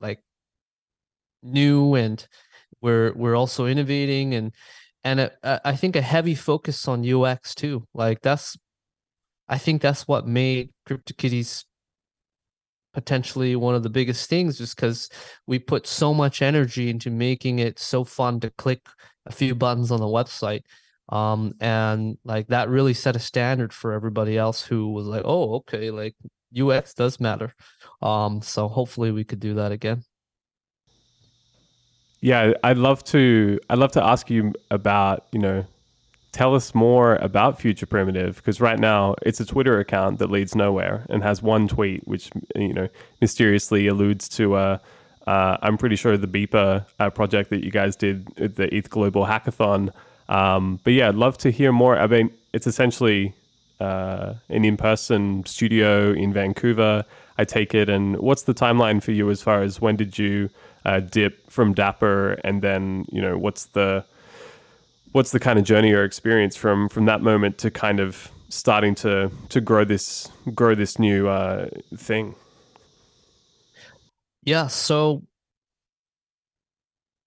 like 0.00 0.20
new 1.42 1.94
and 1.94 2.26
we're 2.80 3.12
we're 3.14 3.36
also 3.36 3.66
innovating 3.66 4.34
and 4.34 4.52
and 5.04 5.30
I 5.42 5.76
think 5.76 5.94
a 5.94 6.02
heavy 6.02 6.34
focus 6.34 6.88
on 6.88 7.04
UX 7.04 7.54
too. 7.54 7.86
Like 7.94 8.22
that's 8.22 8.56
I 9.48 9.58
think 9.58 9.80
that's 9.80 10.08
what 10.08 10.26
made 10.26 10.70
CryptoKitties 10.88 11.64
potentially 12.96 13.54
one 13.56 13.74
of 13.74 13.82
the 13.82 13.90
biggest 13.90 14.26
things 14.30 14.56
just 14.56 14.74
because 14.74 15.10
we 15.46 15.58
put 15.58 15.86
so 15.86 16.14
much 16.14 16.40
energy 16.40 16.88
into 16.88 17.10
making 17.10 17.58
it 17.58 17.78
so 17.78 18.02
fun 18.04 18.40
to 18.40 18.48
click 18.56 18.80
a 19.26 19.32
few 19.32 19.54
buttons 19.54 19.90
on 19.90 20.00
the 20.00 20.06
website 20.06 20.62
um 21.10 21.52
and 21.60 22.16
like 22.24 22.46
that 22.46 22.70
really 22.70 22.94
set 22.94 23.14
a 23.14 23.18
standard 23.18 23.70
for 23.70 23.92
everybody 23.92 24.38
else 24.38 24.62
who 24.62 24.88
was 24.92 25.06
like 25.06 25.20
oh 25.26 25.56
okay 25.56 25.90
like 25.90 26.14
ux 26.58 26.94
does 26.94 27.20
matter. 27.20 27.52
Um 28.00 28.40
so 28.40 28.66
hopefully 28.66 29.10
we 29.12 29.24
could 29.24 29.40
do 29.40 29.52
that 29.56 29.72
again. 29.72 30.02
Yeah 32.22 32.54
i'd 32.64 32.78
love 32.78 33.04
to 33.12 33.60
i'd 33.68 33.76
love 33.76 33.92
to 33.92 34.02
ask 34.02 34.30
you 34.30 34.54
about 34.70 35.26
you 35.32 35.38
know 35.38 35.66
tell 36.36 36.54
us 36.54 36.74
more 36.74 37.16
about 37.16 37.58
Future 37.58 37.86
Primitive 37.86 38.36
because 38.36 38.60
right 38.60 38.78
now 38.78 39.14
it's 39.22 39.40
a 39.40 39.46
Twitter 39.46 39.78
account 39.78 40.18
that 40.18 40.30
leads 40.30 40.54
nowhere 40.54 41.06
and 41.08 41.22
has 41.22 41.42
one 41.42 41.66
tweet 41.66 42.06
which 42.06 42.30
you 42.54 42.74
know 42.74 42.88
mysteriously 43.22 43.86
alludes 43.86 44.28
to 44.28 44.54
uh, 44.54 44.78
uh, 45.26 45.56
I'm 45.62 45.78
pretty 45.78 45.96
sure 45.96 46.16
the 46.18 46.28
Beeper 46.28 46.84
uh, 47.00 47.10
project 47.10 47.50
that 47.50 47.64
you 47.64 47.70
guys 47.70 47.96
did 47.96 48.28
at 48.38 48.56
the 48.56 48.72
ETH 48.72 48.90
Global 48.90 49.24
Hackathon. 49.24 49.92
Um, 50.28 50.78
but 50.84 50.92
yeah, 50.92 51.08
I'd 51.08 51.14
love 51.14 51.38
to 51.38 51.50
hear 51.50 51.72
more. 51.72 51.98
I 51.98 52.06
mean, 52.06 52.30
it's 52.52 52.66
essentially 52.66 53.32
uh, 53.80 54.34
an 54.48 54.64
in-person 54.64 55.44
studio 55.46 56.12
in 56.12 56.32
Vancouver. 56.32 57.04
I 57.38 57.44
take 57.44 57.74
it. 57.74 57.88
And 57.88 58.18
what's 58.18 58.42
the 58.42 58.54
timeline 58.54 59.02
for 59.02 59.12
you 59.12 59.30
as 59.30 59.42
far 59.42 59.62
as 59.62 59.80
when 59.80 59.96
did 59.96 60.16
you 60.16 60.48
uh, 60.84 61.00
dip 61.00 61.50
from 61.50 61.74
Dapper, 61.74 62.38
and 62.44 62.62
then 62.62 63.06
you 63.10 63.20
know 63.20 63.36
what's 63.36 63.66
the 63.66 64.04
what's 65.16 65.30
the 65.30 65.40
kind 65.40 65.58
of 65.58 65.64
journey 65.64 65.94
or 65.94 66.04
experience 66.04 66.54
from 66.56 66.90
from 66.90 67.06
that 67.06 67.22
moment 67.22 67.56
to 67.56 67.70
kind 67.70 68.00
of 68.00 68.30
starting 68.50 68.94
to 68.94 69.30
to 69.48 69.62
grow 69.62 69.82
this 69.82 70.30
grow 70.54 70.74
this 70.74 70.98
new 70.98 71.26
uh, 71.26 71.68
thing? 71.96 72.34
Yeah, 74.42 74.66
so 74.66 75.22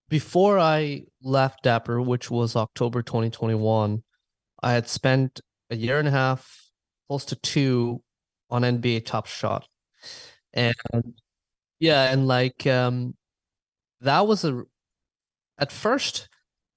before 0.07 0.59
I 0.59 1.05
left 1.23 1.63
Dapper, 1.63 1.99
which 1.99 2.29
was 2.29 2.55
October 2.55 3.01
2021, 3.01 4.03
I 4.61 4.71
had 4.71 4.87
spent 4.87 5.41
a 5.71 5.75
year 5.75 5.97
and 5.97 6.07
a 6.07 6.11
half, 6.11 6.69
close 7.07 7.25
to 7.25 7.35
two, 7.37 8.03
on 8.51 8.61
NBA 8.61 9.05
Top 9.05 9.25
Shot. 9.25 9.67
and 10.53 10.75
yeah, 11.79 12.11
and 12.11 12.27
like 12.27 12.67
um, 12.67 13.15
that 14.01 14.27
was 14.27 14.45
a 14.45 14.61
at 15.57 15.71
first 15.71 16.28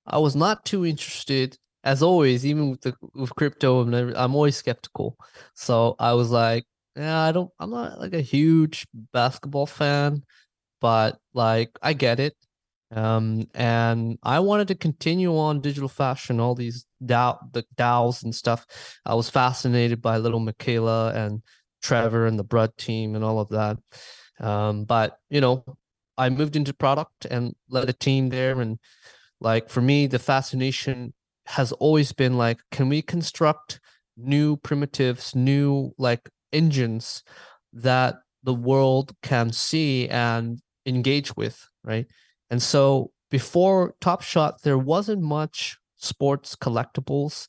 I 0.06 0.18
was 0.18 0.34
not 0.36 0.64
too 0.64 0.84
interested 0.84 1.56
as 1.84 2.02
always, 2.02 2.46
even 2.46 2.70
with 2.70 2.80
the 2.82 2.94
with 3.14 3.34
crypto, 3.34 3.80
I'm, 3.82 4.34
always 4.34 4.56
skeptical. 4.56 5.16
So 5.54 5.96
I 5.98 6.12
was 6.12 6.30
like, 6.30 6.64
yeah, 6.96 7.20
I 7.20 7.32
don't, 7.32 7.50
I'm 7.58 7.70
not 7.70 7.98
like 7.98 8.14
a 8.14 8.20
huge 8.20 8.86
basketball 9.12 9.66
fan, 9.66 10.22
but 10.80 11.18
like 11.34 11.70
I 11.82 11.92
get 11.92 12.20
it. 12.20 12.36
Um, 12.92 13.48
and 13.54 14.18
I 14.22 14.40
wanted 14.40 14.68
to 14.68 14.74
continue 14.74 15.36
on 15.36 15.60
digital 15.60 15.88
fashion, 15.88 16.40
all 16.40 16.54
these 16.54 16.84
DAO, 17.04 17.38
the 17.52 17.64
DAOs 17.76 18.22
and 18.22 18.34
stuff. 18.34 18.66
I 19.06 19.14
was 19.14 19.30
fascinated 19.30 20.02
by 20.02 20.18
little 20.18 20.40
Miquela 20.40 21.14
and 21.16 21.42
Trevor 21.82 22.26
and 22.26 22.38
the 22.38 22.44
Brud 22.44 22.76
team 22.76 23.14
and 23.16 23.24
all 23.24 23.40
of 23.40 23.48
that. 23.48 23.78
Um, 24.40 24.84
but 24.84 25.16
you 25.30 25.40
know, 25.40 25.64
I 26.18 26.28
moved 26.28 26.54
into 26.54 26.74
product 26.74 27.24
and 27.24 27.54
led 27.70 27.88
a 27.88 27.94
team 27.94 28.28
there. 28.28 28.60
And 28.60 28.78
like 29.42 29.68
for 29.68 29.80
me, 29.80 30.06
the 30.06 30.18
fascination 30.18 31.12
has 31.46 31.72
always 31.72 32.12
been 32.12 32.38
like, 32.38 32.60
can 32.70 32.88
we 32.88 33.02
construct 33.02 33.80
new 34.16 34.56
primitives, 34.58 35.34
new 35.34 35.92
like 35.98 36.28
engines 36.52 37.22
that 37.72 38.16
the 38.42 38.54
world 38.54 39.12
can 39.22 39.52
see 39.52 40.08
and 40.08 40.60
engage 40.86 41.36
with, 41.36 41.66
right? 41.84 42.06
And 42.50 42.62
so 42.62 43.10
before 43.30 43.94
Top 44.00 44.22
Shot, 44.22 44.62
there 44.62 44.78
wasn't 44.78 45.22
much 45.22 45.78
sports 45.96 46.54
collectibles. 46.54 47.46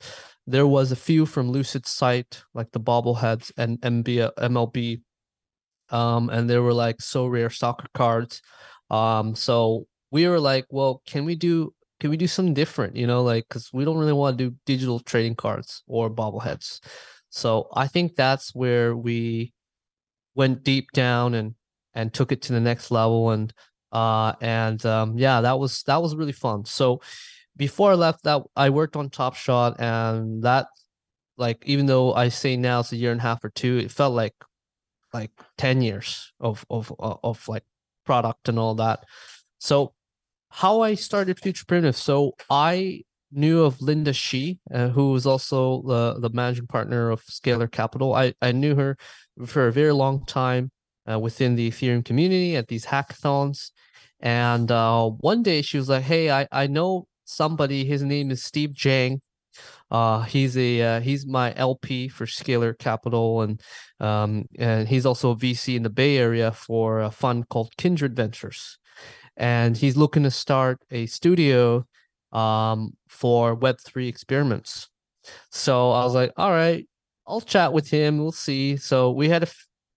There 0.47 0.67
was 0.67 0.91
a 0.91 0.95
few 0.95 1.25
from 1.25 1.51
Lucid 1.51 1.85
Sight, 1.85 2.43
like 2.53 2.71
the 2.71 2.79
bobbleheads 2.79 3.51
and 3.57 3.79
MLB. 3.81 5.01
Um, 5.89 6.29
and 6.29 6.49
there 6.49 6.61
were 6.61 6.73
like 6.73 6.97
Sorare 6.97 7.53
soccer 7.53 7.87
cards. 7.93 8.41
Um, 8.89 9.35
so 9.35 9.87
we 10.11 10.27
were 10.27 10.39
like, 10.39 10.65
well, 10.69 11.01
can 11.05 11.25
we 11.25 11.35
do 11.35 11.73
can 12.03 12.09
we 12.09 12.17
do 12.17 12.27
something 12.27 12.53
different? 12.53 12.97
You 12.97 13.07
know, 13.07 13.23
like 13.23 13.47
because 13.47 13.71
we 13.71 13.85
don't 13.85 13.97
really 13.97 14.11
want 14.11 14.37
to 14.37 14.49
do 14.49 14.55
digital 14.65 14.99
trading 14.99 15.35
cards 15.35 15.83
or 15.87 16.09
bobbleheads. 16.09 16.81
So 17.29 17.69
I 17.73 17.87
think 17.87 18.17
that's 18.17 18.53
where 18.53 18.93
we 18.93 19.53
went 20.35 20.63
deep 20.63 20.91
down 20.91 21.33
and 21.33 21.55
and 21.93 22.13
took 22.13 22.33
it 22.33 22.41
to 22.41 22.51
the 22.51 22.59
next 22.59 22.91
level 22.91 23.29
and 23.29 23.53
uh 23.93 24.33
and 24.41 24.85
um 24.85 25.17
yeah 25.17 25.39
that 25.39 25.57
was 25.57 25.81
that 25.83 26.01
was 26.01 26.13
really 26.15 26.33
fun 26.33 26.65
so 26.65 26.99
before 27.55 27.91
i 27.91 27.93
left 27.93 28.23
that 28.23 28.41
i 28.55 28.67
worked 28.67 28.95
on 28.95 29.11
top 29.11 29.35
shot 29.35 29.79
and 29.79 30.41
that 30.41 30.65
like 31.37 31.61
even 31.67 31.85
though 31.85 32.11
i 32.15 32.27
say 32.29 32.57
now 32.57 32.79
it's 32.79 32.91
a 32.91 32.97
year 32.97 33.11
and 33.11 33.19
a 33.19 33.23
half 33.23 33.43
or 33.43 33.51
two 33.51 33.77
it 33.77 33.91
felt 33.91 34.15
like 34.15 34.33
like 35.13 35.29
10 35.59 35.83
years 35.83 36.33
of 36.39 36.65
of 36.71 36.91
of, 36.97 37.19
of 37.23 37.47
like 37.47 37.63
product 38.05 38.49
and 38.49 38.57
all 38.57 38.73
that 38.73 39.03
so 39.59 39.93
how 40.53 40.81
I 40.81 40.93
started 40.93 41.39
Future 41.39 41.65
Primitive. 41.65 41.97
So 41.97 42.35
I 42.47 43.01
knew 43.31 43.63
of 43.63 43.81
Linda 43.81 44.11
Xie, 44.11 44.59
uh, 44.71 44.89
who 44.89 45.11
was 45.11 45.25
also 45.25 45.81
the, 45.81 46.19
the 46.19 46.29
managing 46.29 46.67
partner 46.67 47.09
of 47.09 47.23
Scalar 47.23 47.71
Capital. 47.71 48.13
I, 48.13 48.35
I 48.39 48.51
knew 48.51 48.75
her 48.75 48.95
for 49.47 49.65
a 49.65 49.71
very 49.71 49.91
long 49.91 50.23
time 50.27 50.69
uh, 51.11 51.17
within 51.19 51.55
the 51.55 51.71
Ethereum 51.71 52.05
community 52.05 52.55
at 52.55 52.67
these 52.67 52.85
hackathons. 52.85 53.71
And 54.19 54.71
uh, 54.71 55.09
one 55.09 55.41
day 55.41 55.63
she 55.63 55.77
was 55.77 55.89
like, 55.89 56.03
Hey, 56.03 56.29
I, 56.29 56.47
I 56.51 56.67
know 56.67 57.07
somebody, 57.25 57.83
his 57.83 58.03
name 58.03 58.29
is 58.29 58.43
Steve 58.43 58.73
Jang. 58.73 59.21
Uh, 59.89 60.21
he's 60.21 60.55
a 60.55 60.81
uh, 60.81 60.99
he's 60.99 61.25
my 61.27 61.53
LP 61.55 62.07
for 62.07 62.25
Scalar 62.25 62.75
Capital, 62.75 63.43
and 63.43 63.61
um, 63.99 64.45
and 64.57 64.87
he's 64.87 65.05
also 65.05 65.31
a 65.31 65.35
VC 65.35 65.75
in 65.75 65.83
the 65.83 65.91
Bay 65.91 66.17
Area 66.17 66.51
for 66.51 67.01
a 67.01 67.11
fund 67.11 67.47
called 67.49 67.71
Kindred 67.77 68.15
Ventures 68.15 68.79
and 69.37 69.75
he's 69.77 69.97
looking 69.97 70.23
to 70.23 70.31
start 70.31 70.79
a 70.91 71.05
studio 71.05 71.85
um, 72.31 72.93
for 73.07 73.55
Web3 73.55 74.07
experiments. 74.07 74.89
So 75.51 75.91
I 75.91 76.03
was 76.03 76.13
like, 76.13 76.31
all 76.37 76.51
right, 76.51 76.87
I'll 77.27 77.41
chat 77.41 77.73
with 77.73 77.89
him. 77.89 78.17
We'll 78.17 78.31
see. 78.31 78.77
So 78.77 79.11
we 79.11 79.29
had 79.29 79.43
a 79.43 79.47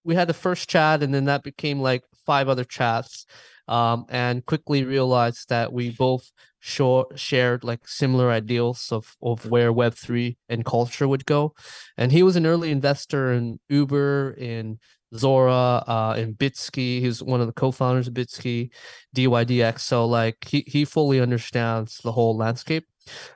we 0.05 0.15
had 0.15 0.29
the 0.29 0.35
first 0.35 0.69
chat, 0.69 1.03
and 1.03 1.13
then 1.13 1.25
that 1.25 1.43
became 1.43 1.81
like 1.81 2.05
five 2.25 2.49
other 2.49 2.65
chats, 2.65 3.27
um, 3.67 4.07
and 4.09 4.47
quickly 4.47 4.85
realized 4.85 5.49
that 5.49 5.73
we 5.73 5.91
both 5.91 6.31
short, 6.61 7.19
shared 7.19 7.65
like 7.65 7.89
similar 7.89 8.31
ideals 8.31 8.93
of 8.93 9.17
of 9.21 9.47
where 9.47 9.73
Web 9.73 9.95
three 9.95 10.37
and 10.49 10.65
culture 10.65 11.09
would 11.09 11.27
go. 11.27 11.55
And 11.97 12.13
he 12.13 12.23
was 12.23 12.37
an 12.37 12.47
early 12.47 12.71
investor 12.71 13.33
in 13.33 13.59
Uber, 13.69 14.37
in 14.39 14.79
Zora, 15.19 15.83
uh, 15.87 16.15
and 16.17 16.35
Bitski. 16.37 17.01
He's 17.01 17.23
one 17.23 17.41
of 17.41 17.47
the 17.47 17.53
co-founders 17.53 18.09
of 18.09 18.15
Bitski, 18.15 18.71
DYDX. 19.15 19.81
So 19.81 20.07
like 20.07 20.37
he 20.47 20.65
he 20.67 20.85
fully 20.85 21.21
understands 21.21 21.99
the 22.03 22.13
whole 22.13 22.37
landscape. 22.37 22.85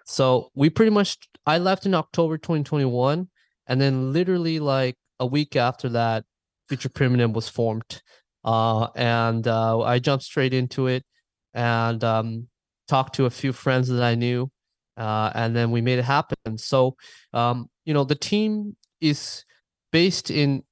So 0.06 0.50
we 0.54 0.70
pretty 0.70 0.90
much 0.90 1.18
I 1.46 1.58
left 1.58 1.86
in 1.86 1.94
October 1.94 2.38
2021, 2.38 3.28
and 3.66 3.80
then 3.80 4.12
literally 4.12 4.58
like 4.58 4.96
a 5.18 5.26
week 5.26 5.56
after 5.56 5.88
that, 5.90 6.24
Future 6.68 6.88
Primitive 6.88 7.34
was 7.34 7.48
formed. 7.48 8.02
Uh, 8.44 8.88
and 8.96 9.46
uh, 9.46 9.80
I 9.80 9.98
jumped 9.98 10.24
straight 10.24 10.54
into 10.54 10.86
it 10.86 11.04
and 11.52 12.02
um, 12.02 12.48
talked 12.88 13.14
to 13.16 13.26
a 13.26 13.30
few 13.30 13.52
friends 13.52 13.88
that 13.88 14.02
I 14.02 14.14
knew, 14.14 14.50
uh, 14.96 15.30
and 15.34 15.54
then 15.54 15.70
we 15.70 15.80
made 15.80 15.98
it 15.98 16.04
happen. 16.04 16.56
So 16.56 16.96
um, 17.32 17.68
you 17.84 17.94
know 17.94 18.04
the 18.04 18.14
team 18.14 18.76
is 19.00 19.44
based 19.92 20.30
in 20.30 20.62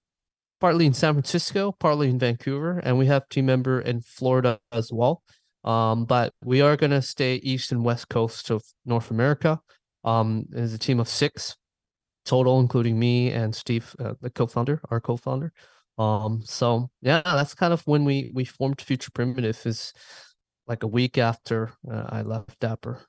partly 0.61 0.87
in 0.87 0.95
San 0.95 1.15
Francisco, 1.15 1.73
partly 1.73 2.09
in 2.09 2.19
Vancouver, 2.19 2.79
and 2.79 2.99
we 2.99 3.07
have 3.07 3.29
team 3.29 3.47
member 3.47 3.81
in 3.81 4.01
Florida 4.01 4.59
as 4.73 4.93
well. 4.93 5.23
Um, 5.65 6.05
but 6.05 6.33
we 6.43 6.61
are 6.61 6.77
going 6.77 6.93
to 6.93 7.03
stay 7.03 7.37
east 7.37 7.73
and 7.73 7.85
west 7.85 8.09
coast 8.09 8.51
of 8.51 8.63
North 8.87 9.11
America. 9.11 9.61
Um, 10.05 10.45
there's 10.49 10.73
a 10.73 10.79
team 10.79 11.01
of 11.01 11.09
six 11.09 11.57
total, 12.25 12.61
including 12.61 12.99
me 12.99 13.31
and 13.31 13.55
Steve, 13.55 13.95
uh, 13.99 14.15
the 14.21 14.31
co-founder, 14.31 14.81
our 14.91 15.01
co-founder. 15.01 15.53
Um, 15.99 16.43
so 16.45 16.91
yeah, 17.03 17.23
that's 17.25 17.55
kind 17.55 17.73
of 17.73 17.83
when 17.87 18.05
we 18.05 18.31
we 18.33 18.45
formed 18.45 18.81
Future 18.81 19.11
Primitive. 19.13 19.61
Is 19.67 19.93
like 20.67 20.85
a 20.85 20.87
week 20.87 21.19
after 21.19 21.73
uh, 21.91 22.05
I 22.09 22.23
left 22.23 22.61
Dapper. 22.61 23.01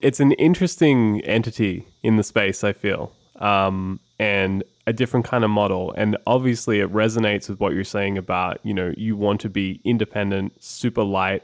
It's 0.00 0.20
an 0.20 0.32
interesting 0.32 1.20
entity 1.22 1.88
in 2.04 2.16
the 2.16 2.22
space. 2.22 2.62
I 2.62 2.72
feel. 2.72 3.12
Um, 3.38 4.00
and 4.18 4.64
a 4.86 4.92
different 4.92 5.26
kind 5.26 5.44
of 5.44 5.50
model. 5.50 5.92
And 5.96 6.16
obviously, 6.26 6.80
it 6.80 6.92
resonates 6.92 7.48
with 7.48 7.60
what 7.60 7.72
you're 7.72 7.84
saying 7.84 8.18
about, 8.18 8.58
you 8.64 8.74
know, 8.74 8.92
you 8.96 9.16
want 9.16 9.40
to 9.42 9.48
be 9.48 9.80
independent, 9.84 10.62
super 10.62 11.04
light 11.04 11.42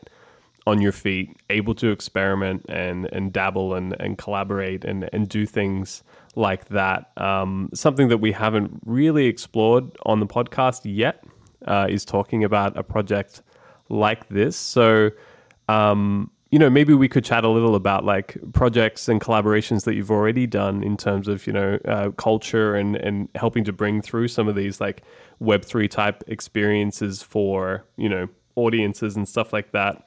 on 0.66 0.80
your 0.80 0.92
feet, 0.92 1.36
able 1.50 1.74
to 1.74 1.90
experiment 1.90 2.64
and, 2.68 3.06
and 3.12 3.32
dabble 3.32 3.74
and, 3.74 3.94
and 4.00 4.16
collaborate 4.16 4.84
and, 4.84 5.08
and 5.12 5.28
do 5.28 5.44
things 5.44 6.02
like 6.36 6.68
that. 6.68 7.10
Um, 7.18 7.68
something 7.74 8.08
that 8.08 8.18
we 8.18 8.32
haven't 8.32 8.80
really 8.86 9.26
explored 9.26 9.84
on 10.06 10.20
the 10.20 10.26
podcast 10.26 10.80
yet 10.84 11.22
uh, 11.66 11.86
is 11.88 12.04
talking 12.04 12.44
about 12.44 12.76
a 12.76 12.82
project 12.82 13.42
like 13.88 14.28
this. 14.30 14.56
So, 14.56 15.10
um, 15.68 16.30
you 16.54 16.60
know, 16.60 16.70
maybe 16.70 16.94
we 16.94 17.08
could 17.08 17.24
chat 17.24 17.42
a 17.42 17.48
little 17.48 17.74
about 17.74 18.04
like 18.04 18.36
projects 18.52 19.08
and 19.08 19.20
collaborations 19.20 19.82
that 19.86 19.96
you've 19.96 20.12
already 20.12 20.46
done 20.46 20.84
in 20.84 20.96
terms 20.96 21.26
of, 21.26 21.48
you 21.48 21.52
know, 21.52 21.80
uh, 21.84 22.10
culture 22.12 22.76
and, 22.76 22.94
and 22.94 23.28
helping 23.34 23.64
to 23.64 23.72
bring 23.72 24.00
through 24.00 24.28
some 24.28 24.46
of 24.46 24.54
these 24.54 24.80
like 24.80 25.02
Web3 25.42 25.90
type 25.90 26.22
experiences 26.28 27.24
for, 27.24 27.84
you 27.96 28.08
know, 28.08 28.28
audiences 28.54 29.16
and 29.16 29.28
stuff 29.28 29.52
like 29.52 29.72
that. 29.72 30.06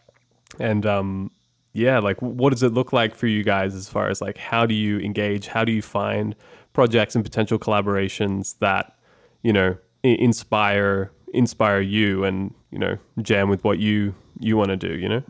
And, 0.58 0.86
um, 0.86 1.32
yeah, 1.74 2.00
like 2.00 2.22
what 2.22 2.52
does 2.52 2.64
it 2.64 2.74
look 2.74 2.94
like 2.94 3.14
for 3.14 3.28
you 3.28 3.44
guys 3.44 3.76
as 3.76 3.90
far 3.90 4.08
as 4.08 4.22
like 4.22 4.38
how 4.38 4.66
do 4.66 4.74
you 4.74 5.00
engage? 5.00 5.48
How 5.48 5.66
do 5.66 5.74
you 5.74 5.82
find 5.82 6.34
projects 6.72 7.14
and 7.14 7.26
potential 7.26 7.60
collaborations 7.60 8.58
that, 8.60 8.98
you 9.44 9.52
know, 9.52 9.76
inspire 10.02 11.12
inspire 11.34 11.82
you 11.82 12.24
and, 12.24 12.54
you 12.72 12.80
know, 12.80 12.98
jam 13.22 13.50
with 13.50 13.66
what 13.66 13.80
you 13.80 14.16
you 14.40 14.56
want 14.56 14.70
to 14.70 14.78
do, 14.78 14.98
you 14.98 15.10
know? 15.10 15.24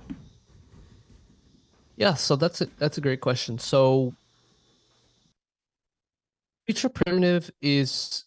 Yeah, 1.98 2.14
so 2.14 2.36
that's 2.36 2.62
a 2.62 2.68
that's 2.78 2.98
a 2.98 3.02
great 3.02 3.22
question. 3.22 3.58
So 3.60 4.14
Future 6.68 6.90
Primitive 6.90 7.50
is 7.62 8.26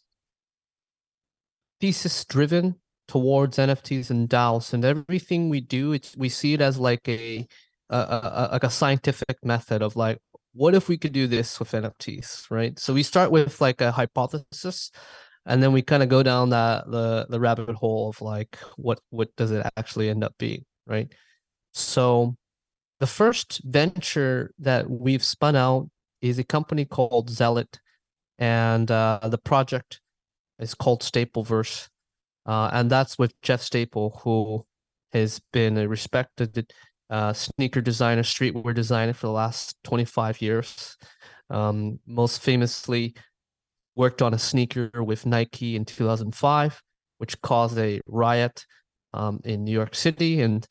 thesis 1.81 2.25
driven 2.25 2.77
towards 3.09 3.59
NFTs 3.59 4.11
and 4.11 4.29
DAOs, 4.29 4.73
and 4.73 4.85
everything 4.85 5.49
we 5.49 5.61
do, 5.61 5.93
it's 5.93 6.17
we 6.17 6.29
see 6.29 6.55
it 6.55 6.61
as 6.61 6.79
like 6.79 7.09
a, 7.09 7.47
a, 7.91 7.97
a 7.97 8.49
like 8.53 8.65
a 8.65 8.71
scientific 8.71 9.39
method 9.45 9.83
of 9.83 9.97
like, 9.97 10.19
what 10.53 10.75
if 10.75 10.89
we 10.89 10.99
could 10.99 11.13
do 11.13 11.27
this 11.27 11.59
with 11.59 11.75
NFTs, 11.75 12.51
right? 12.51 12.79
So 12.79 12.95
we 12.95 13.03
start 13.03 13.31
with 13.31 13.61
like 13.61 13.81
a 13.81 13.93
hypothesis, 13.93 14.91
and 15.47 15.63
then 15.63 15.73
we 15.73 15.83
kind 15.83 16.03
of 16.03 16.09
go 16.09 16.23
down 16.23 16.51
that 16.51 16.91
the 16.91 17.27
the 17.29 17.41
rabbit 17.41 17.75
hole 17.77 18.11
of 18.11 18.21
like, 18.23 18.57
what 18.77 19.01
what 19.11 19.35
does 19.37 19.51
it 19.51 19.67
actually 19.77 20.09
end 20.11 20.25
up 20.25 20.35
being, 20.39 20.65
right? 20.87 21.13
So 21.75 22.37
the 23.01 23.07
first 23.07 23.63
venture 23.65 24.53
that 24.59 24.89
we've 24.89 25.25
spun 25.25 25.57
out 25.57 25.89
is 26.21 26.39
a 26.39 26.45
company 26.45 26.85
called 26.85 27.31
Zealot, 27.31 27.81
and 28.39 28.91
uh, 28.91 29.21
the 29.25 29.39
project 29.39 30.01
is 30.59 30.75
called 30.75 31.03
Stapleverse. 31.03 31.89
uh, 32.47 32.71
and 32.73 32.91
that's 32.91 33.19
with 33.19 33.33
Jeff 33.43 33.63
Staple, 33.63 34.21
who 34.23 34.65
has 35.13 35.41
been 35.53 35.79
a 35.79 35.89
respected 35.89 36.73
uh, 37.09 37.33
sneaker 37.33 37.81
designer, 37.81 38.23
streetwear 38.23 38.75
designer 38.75 39.15
for 39.15 39.27
the 39.27 39.33
last 39.33 39.77
25 39.85 40.41
years. 40.41 40.97
Um, 41.49 41.99
most 42.07 42.43
famously, 42.43 43.15
worked 43.97 44.23
on 44.23 44.35
a 44.35 44.39
sneaker 44.39 44.91
with 44.95 45.27
Nike 45.27 45.75
in 45.75 45.85
2005, 45.85 46.81
which 47.19 47.41
caused 47.43 47.79
a 47.79 48.01
riot 48.07 48.65
um, 49.13 49.41
in 49.45 49.65
New 49.65 49.73
York 49.73 49.95
City 49.95 50.41
and 50.41 50.67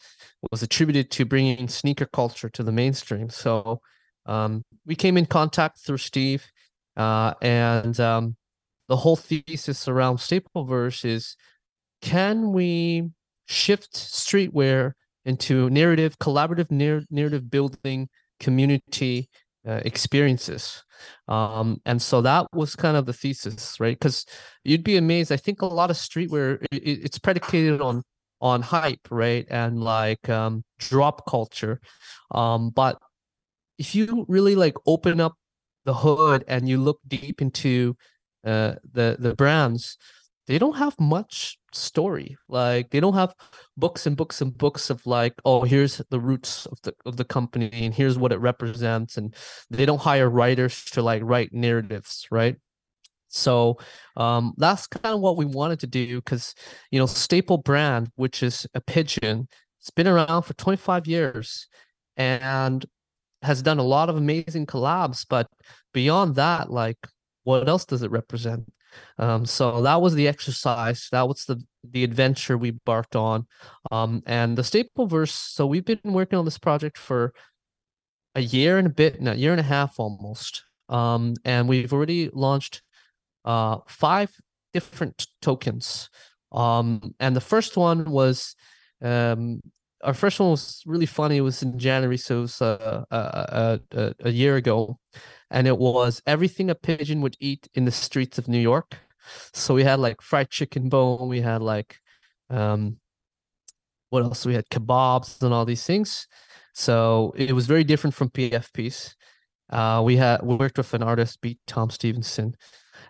was 0.51 0.63
attributed 0.63 1.11
to 1.11 1.25
bringing 1.25 1.67
sneaker 1.67 2.05
culture 2.05 2.49
to 2.49 2.63
the 2.63 2.71
mainstream. 2.71 3.29
So 3.29 3.81
um, 4.25 4.63
we 4.85 4.95
came 4.95 5.17
in 5.17 5.25
contact 5.25 5.79
through 5.79 5.97
Steve, 5.97 6.45
uh, 6.95 7.33
and 7.41 7.99
um, 7.99 8.35
the 8.87 8.97
whole 8.97 9.15
thesis 9.15 9.87
around 9.87 10.17
Stapleverse 10.17 11.05
is 11.05 11.35
can 12.01 12.53
we 12.53 13.09
shift 13.47 13.93
streetwear 13.93 14.93
into 15.25 15.69
narrative, 15.69 16.17
collaborative 16.19 16.71
narr- 16.71 17.05
narrative 17.09 17.49
building 17.49 18.07
community 18.39 19.29
uh, 19.67 19.81
experiences. 19.85 20.83
Um, 21.27 21.81
and 21.85 22.01
so 22.01 22.21
that 22.21 22.47
was 22.53 22.75
kind 22.75 22.95
of 22.95 23.05
the 23.05 23.13
thesis, 23.13 23.79
right? 23.79 23.97
Because 23.97 24.25
you'd 24.63 24.83
be 24.83 24.97
amazed. 24.97 25.31
I 25.31 25.37
think 25.37 25.61
a 25.61 25.65
lot 25.65 25.89
of 25.89 25.97
streetwear 25.97 26.65
it, 26.71 26.77
it's 26.77 27.19
predicated 27.19 27.81
on 27.81 28.03
on 28.41 28.61
hype, 28.61 29.07
right, 29.09 29.45
and 29.49 29.81
like 29.81 30.29
um, 30.29 30.63
drop 30.79 31.25
culture. 31.27 31.79
Um, 32.31 32.69
but 32.69 32.99
if 33.77 33.95
you 33.95 34.25
really 34.27 34.55
like 34.55 34.75
open 34.85 35.19
up 35.19 35.35
the 35.85 35.93
hood 35.93 36.43
and 36.47 36.67
you 36.67 36.77
look 36.77 36.99
deep 37.07 37.41
into 37.41 37.95
uh, 38.45 38.75
the 38.93 39.17
the 39.19 39.35
brands, 39.35 39.97
they 40.47 40.57
don't 40.57 40.77
have 40.77 40.99
much 40.99 41.57
story. 41.73 42.37
Like 42.47 42.89
they 42.89 42.99
don't 42.99 43.13
have 43.13 43.33
books 43.77 44.05
and 44.07 44.17
books 44.17 44.41
and 44.41 44.57
books 44.57 44.89
of 44.89 45.05
like, 45.05 45.33
oh, 45.45 45.63
here's 45.63 46.01
the 46.09 46.19
roots 46.19 46.65
of 46.65 46.81
the 46.83 46.93
of 47.05 47.17
the 47.17 47.25
company 47.25 47.69
and 47.71 47.93
here's 47.93 48.17
what 48.17 48.31
it 48.31 48.39
represents. 48.39 49.17
And 49.17 49.35
they 49.69 49.85
don't 49.85 50.01
hire 50.01 50.29
writers 50.29 50.83
to 50.91 51.01
like 51.01 51.21
write 51.23 51.53
narratives, 51.53 52.27
right? 52.31 52.57
So 53.29 53.77
um, 54.17 54.53
that's 54.57 54.87
kind 54.87 55.15
of 55.15 55.21
what 55.21 55.37
we 55.37 55.45
wanted 55.45 55.79
to 55.81 55.87
do 55.87 56.17
because 56.17 56.53
you 56.91 56.99
know 56.99 57.05
staple 57.05 57.57
brand, 57.57 58.11
which 58.15 58.43
is 58.43 58.67
a 58.73 58.81
pigeon, 58.81 59.47
it's 59.79 59.91
been 59.91 60.07
around 60.07 60.43
for 60.43 60.53
25 60.53 61.07
years 61.07 61.67
and 62.17 62.85
has 63.41 63.61
done 63.61 63.79
a 63.79 63.83
lot 63.83 64.09
of 64.09 64.17
amazing 64.17 64.65
collabs. 64.65 65.25
But 65.27 65.47
beyond 65.93 66.35
that, 66.35 66.71
like 66.71 66.97
what 67.43 67.69
else 67.69 67.85
does 67.85 68.03
it 68.03 68.11
represent? 68.11 68.71
Um, 69.17 69.45
so 69.45 69.81
that 69.83 70.01
was 70.01 70.15
the 70.15 70.27
exercise. 70.27 71.07
That 71.11 71.27
was 71.27 71.45
the 71.45 71.63
the 71.83 72.03
adventure 72.03 72.57
we 72.57 72.69
embarked 72.69 73.15
on. 73.15 73.47
Um, 73.91 74.21
and 74.25 74.57
the 74.57 74.63
Stapleverse. 74.63 75.29
So 75.29 75.65
we've 75.65 75.85
been 75.85 75.99
working 76.03 76.37
on 76.37 76.45
this 76.45 76.57
project 76.57 76.97
for 76.97 77.33
a 78.35 78.41
year 78.41 78.77
and 78.77 78.87
a 78.87 78.91
bit, 78.91 79.17
a 79.25 79.35
year 79.35 79.51
and 79.51 79.59
a 79.59 79.63
half 79.63 79.99
almost. 79.99 80.63
Um, 80.89 81.35
and 81.45 81.69
we've 81.69 81.93
already 81.93 82.29
launched 82.33 82.81
uh, 83.45 83.77
five 83.87 84.31
different 84.73 85.27
tokens. 85.41 86.09
Um, 86.51 87.15
and 87.19 87.35
the 87.35 87.41
first 87.41 87.77
one 87.77 88.09
was 88.09 88.55
um, 89.01 89.61
our 90.03 90.13
first 90.13 90.39
one 90.39 90.51
was 90.51 90.81
really 90.85 91.05
funny. 91.05 91.37
It 91.37 91.41
was 91.41 91.61
in 91.61 91.77
January, 91.77 92.17
so 92.17 92.39
it 92.39 92.41
was 92.41 92.61
uh, 92.61 93.03
a, 93.11 93.79
a, 93.91 94.13
a 94.21 94.29
year 94.29 94.55
ago 94.55 94.97
and 95.51 95.67
it 95.67 95.77
was 95.77 96.21
everything 96.25 96.69
a 96.69 96.75
pigeon 96.75 97.21
would 97.21 97.35
eat 97.39 97.67
in 97.73 97.85
the 97.85 97.91
streets 97.91 98.37
of 98.37 98.47
New 98.47 98.59
York. 98.59 98.97
So 99.53 99.73
we 99.73 99.83
had 99.83 99.99
like 99.99 100.21
fried 100.21 100.49
chicken 100.49 100.89
bone, 100.89 101.27
we 101.27 101.41
had 101.41 101.61
like 101.61 101.97
um 102.49 102.97
what 104.09 104.23
else? 104.23 104.45
We 104.45 104.55
had 104.55 104.69
kebabs 104.69 105.41
and 105.43 105.53
all 105.53 105.65
these 105.65 105.85
things. 105.85 106.27
So 106.73 107.33
it 107.37 107.53
was 107.53 107.67
very 107.67 107.83
different 107.83 108.15
from 108.15 108.29
PFPs. 108.31 109.13
Uh, 109.69 110.01
we 110.03 110.17
had 110.17 110.41
we 110.41 110.55
worked 110.55 110.77
with 110.77 110.93
an 110.95 111.03
artist, 111.03 111.41
beat 111.41 111.59
Tom 111.67 111.91
Stevenson, 111.91 112.55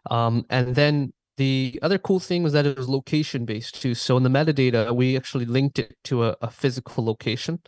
um, 0.09 0.45
and 0.49 0.75
then 0.75 1.13
the 1.39 1.79
other 1.81 1.97
cool 1.97 2.19
thing 2.19 2.43
was 2.43 2.51
that 2.51 2.65
it 2.65 2.77
was 2.77 2.89
location 2.89 3.45
based 3.45 3.81
too. 3.81 3.95
So 3.95 4.17
in 4.17 4.23
the 4.23 4.29
metadata, 4.29 4.93
we 4.93 5.15
actually 5.15 5.45
linked 5.45 5.79
it 5.79 5.95
to 6.03 6.25
a, 6.25 6.35
a, 6.41 6.51
physical 6.51 7.05
location. 7.05 7.59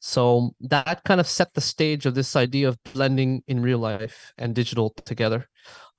So 0.00 0.54
that 0.62 1.04
kind 1.04 1.20
of 1.20 1.26
set 1.26 1.52
the 1.52 1.60
stage 1.60 2.06
of 2.06 2.14
this 2.14 2.34
idea 2.34 2.66
of 2.66 2.82
blending 2.94 3.42
in 3.46 3.60
real 3.60 3.78
life 3.78 4.32
and 4.38 4.54
digital 4.54 4.94
together. 5.04 5.50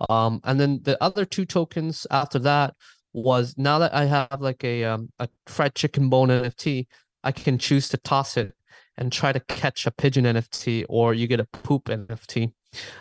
Um, 0.09 0.41
and 0.43 0.59
then 0.59 0.79
the 0.82 1.01
other 1.01 1.23
two 1.23 1.45
tokens 1.45 2.07
after 2.09 2.39
that 2.39 2.73
was 3.13 3.53
now 3.55 3.77
that 3.77 3.93
I 3.93 4.05
have 4.05 4.41
like 4.41 4.63
a 4.63 4.86
um, 4.86 5.09
a 5.19 5.29
fried 5.45 5.75
chicken 5.75 6.09
bone 6.09 6.29
NFT, 6.29 6.88
I 7.23 7.32
can 7.32 7.59
choose 7.59 7.88
to 7.89 7.97
toss 7.97 8.36
it 8.36 8.55
and 8.97 9.11
try 9.11 9.32
to 9.32 9.39
catch 9.41 9.86
a 9.86 9.91
pigeon 9.91 10.25
NFT, 10.25 10.86
or 10.89 11.13
you 11.13 11.27
get 11.27 11.39
a 11.39 11.45
poop 11.45 11.86
NFT. 11.86 12.53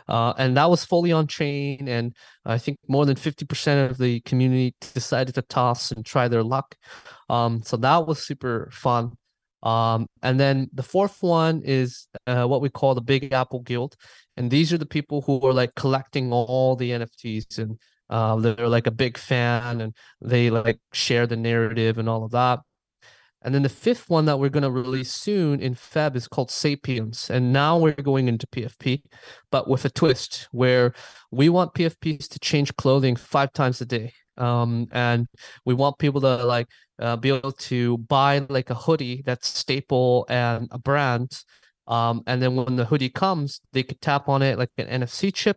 Uh, 0.09 0.33
and 0.39 0.57
that 0.57 0.71
was 0.71 0.85
fully 0.85 1.13
on 1.13 1.27
chain. 1.27 1.89
And 1.89 2.15
I 2.45 2.59
think 2.59 2.79
more 2.89 3.07
than 3.07 3.17
50% 3.17 3.91
of 3.91 3.99
the 3.99 4.21
community 4.21 4.75
decided 4.95 5.35
to 5.37 5.43
toss 5.43 5.93
and 5.93 6.05
try 6.05 6.29
their 6.29 6.43
luck. 6.43 6.75
Um, 7.29 7.63
so 7.63 7.77
that 7.79 8.07
was 8.07 8.25
super 8.25 8.71
fun. 8.73 9.13
Um, 9.63 10.07
and 10.23 10.41
then 10.41 10.69
the 10.73 10.83
fourth 10.83 11.23
one 11.23 11.63
is 11.65 12.07
uh, 12.27 12.47
what 12.47 12.63
we 12.63 12.71
call 12.71 12.95
the 12.95 13.03
Big 13.03 13.33
Apple 13.33 13.61
Guild. 13.61 13.95
And 14.37 14.51
these 14.51 14.73
are 14.73 14.79
the 14.79 14.87
people 14.87 15.21
who 15.23 15.41
are 15.47 15.53
like 15.53 15.75
collecting 15.75 16.33
all 16.33 16.77
the 16.77 16.91
NFTs 16.91 17.59
and 17.59 17.79
uh, 18.09 18.37
they're 18.37 18.69
like 18.69 18.87
a 18.87 18.91
big 18.91 19.19
fan 19.19 19.81
and 19.81 19.95
they 20.21 20.51
like 20.51 20.81
share 20.93 21.27
the 21.27 21.37
narrative 21.37 21.99
and 21.99 22.09
all 22.09 22.25
of 22.25 22.33
that. 22.33 22.61
And 23.43 23.55
then 23.55 23.63
the 23.63 23.71
fifth 23.71 24.11
one 24.11 24.27
that 24.27 24.39
we're 24.39 24.51
going 24.51 24.65
to 24.65 24.71
release 24.71 25.13
soon 25.13 25.61
in 25.61 25.75
Feb 25.75 26.15
is 26.15 26.29
called 26.29 26.51
Sapiens. 26.51 27.31
And 27.31 27.53
now 27.53 27.79
we're 27.79 27.93
going 27.93 28.29
into 28.29 28.47
PFP, 28.47 29.03
but 29.51 29.69
with 29.69 29.85
a 29.85 29.91
twist 29.91 30.49
where 30.53 30.93
we 31.31 31.49
want 31.49 31.75
PFPs 31.75 32.29
to 32.29 32.39
change 32.39 32.75
clothing 32.77 33.17
five 33.17 33.53
times 33.53 33.81
a 33.81 33.87
day. 33.87 34.13
Um, 34.37 34.89
and 34.93 35.27
we 35.65 35.75
want 35.75 35.99
people 35.99 36.21
to 36.21 36.45
like 36.45 36.69
uh, 36.99 37.17
be 37.17 37.31
able 37.31 37.53
to 37.53 37.99
buy 37.99 38.45
like 38.49 38.71
a 38.71 38.75
hoodie 38.75 39.23
that's 39.25 39.49
staple 39.49 40.27
and 40.29 40.69
a 40.71 40.79
brand. 40.79 41.31
Um, 41.87 42.23
and 42.27 42.43
then 42.43 42.57
when 42.57 42.77
the 42.77 42.85
hoodie 42.85 43.09
comes, 43.09 43.61
they 43.73 43.83
could 43.83 44.01
tap 44.01 44.29
on 44.29 44.43
it 44.43 44.59
like 44.59 44.71
an 44.79 45.03
NFC 45.03 45.35
chip 45.35 45.57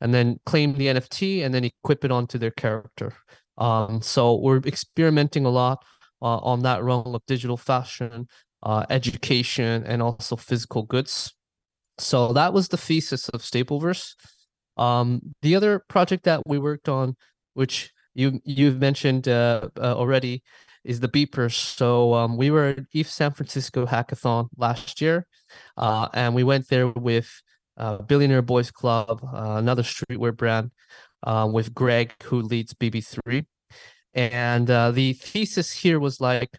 and 0.00 0.12
then 0.12 0.40
claim 0.46 0.74
the 0.74 0.86
NFT 0.86 1.44
and 1.44 1.54
then 1.54 1.64
equip 1.64 2.04
it 2.04 2.10
onto 2.10 2.38
their 2.38 2.50
character. 2.50 3.12
Um, 3.58 4.00
so 4.02 4.36
we're 4.36 4.58
experimenting 4.58 5.44
a 5.44 5.50
lot 5.50 5.84
uh, 6.22 6.38
on 6.38 6.62
that 6.62 6.82
realm 6.82 7.14
of 7.14 7.22
digital 7.26 7.56
fashion, 7.56 8.28
uh, 8.62 8.84
education, 8.90 9.84
and 9.84 10.02
also 10.02 10.36
physical 10.36 10.82
goods. 10.82 11.34
So 11.98 12.32
that 12.32 12.52
was 12.52 12.68
the 12.68 12.76
thesis 12.76 13.28
of 13.30 13.42
Stapleverse. 13.42 14.14
Um, 14.76 15.20
the 15.42 15.56
other 15.56 15.80
project 15.88 16.24
that 16.24 16.42
we 16.46 16.58
worked 16.58 16.88
on, 16.88 17.16
which 17.54 17.90
you 18.14 18.40
you've 18.44 18.80
mentioned 18.80 19.28
uh, 19.28 19.68
uh, 19.76 19.94
already, 19.96 20.42
is 20.84 21.00
the 21.00 21.08
beepers. 21.08 21.54
So 21.54 22.14
um, 22.14 22.36
we 22.36 22.50
were 22.50 22.66
at 22.66 22.84
ETH 22.92 23.08
San 23.08 23.32
Francisco 23.32 23.86
Hackathon 23.86 24.48
last 24.56 25.00
year, 25.00 25.26
uh, 25.76 26.08
and 26.14 26.34
we 26.34 26.44
went 26.44 26.68
there 26.68 26.88
with 26.88 27.28
uh, 27.76 27.98
Billionaire 27.98 28.42
Boys 28.42 28.70
Club, 28.70 29.20
another 29.32 29.82
streetwear 29.82 30.36
brand, 30.36 30.70
with 31.52 31.74
Greg, 31.74 32.14
who 32.24 32.42
leads 32.42 32.74
BB3. 32.74 33.44
And 34.14 34.70
uh, 34.70 34.90
the 34.90 35.12
thesis 35.12 35.72
here 35.72 36.00
was 36.00 36.20
like, 36.20 36.50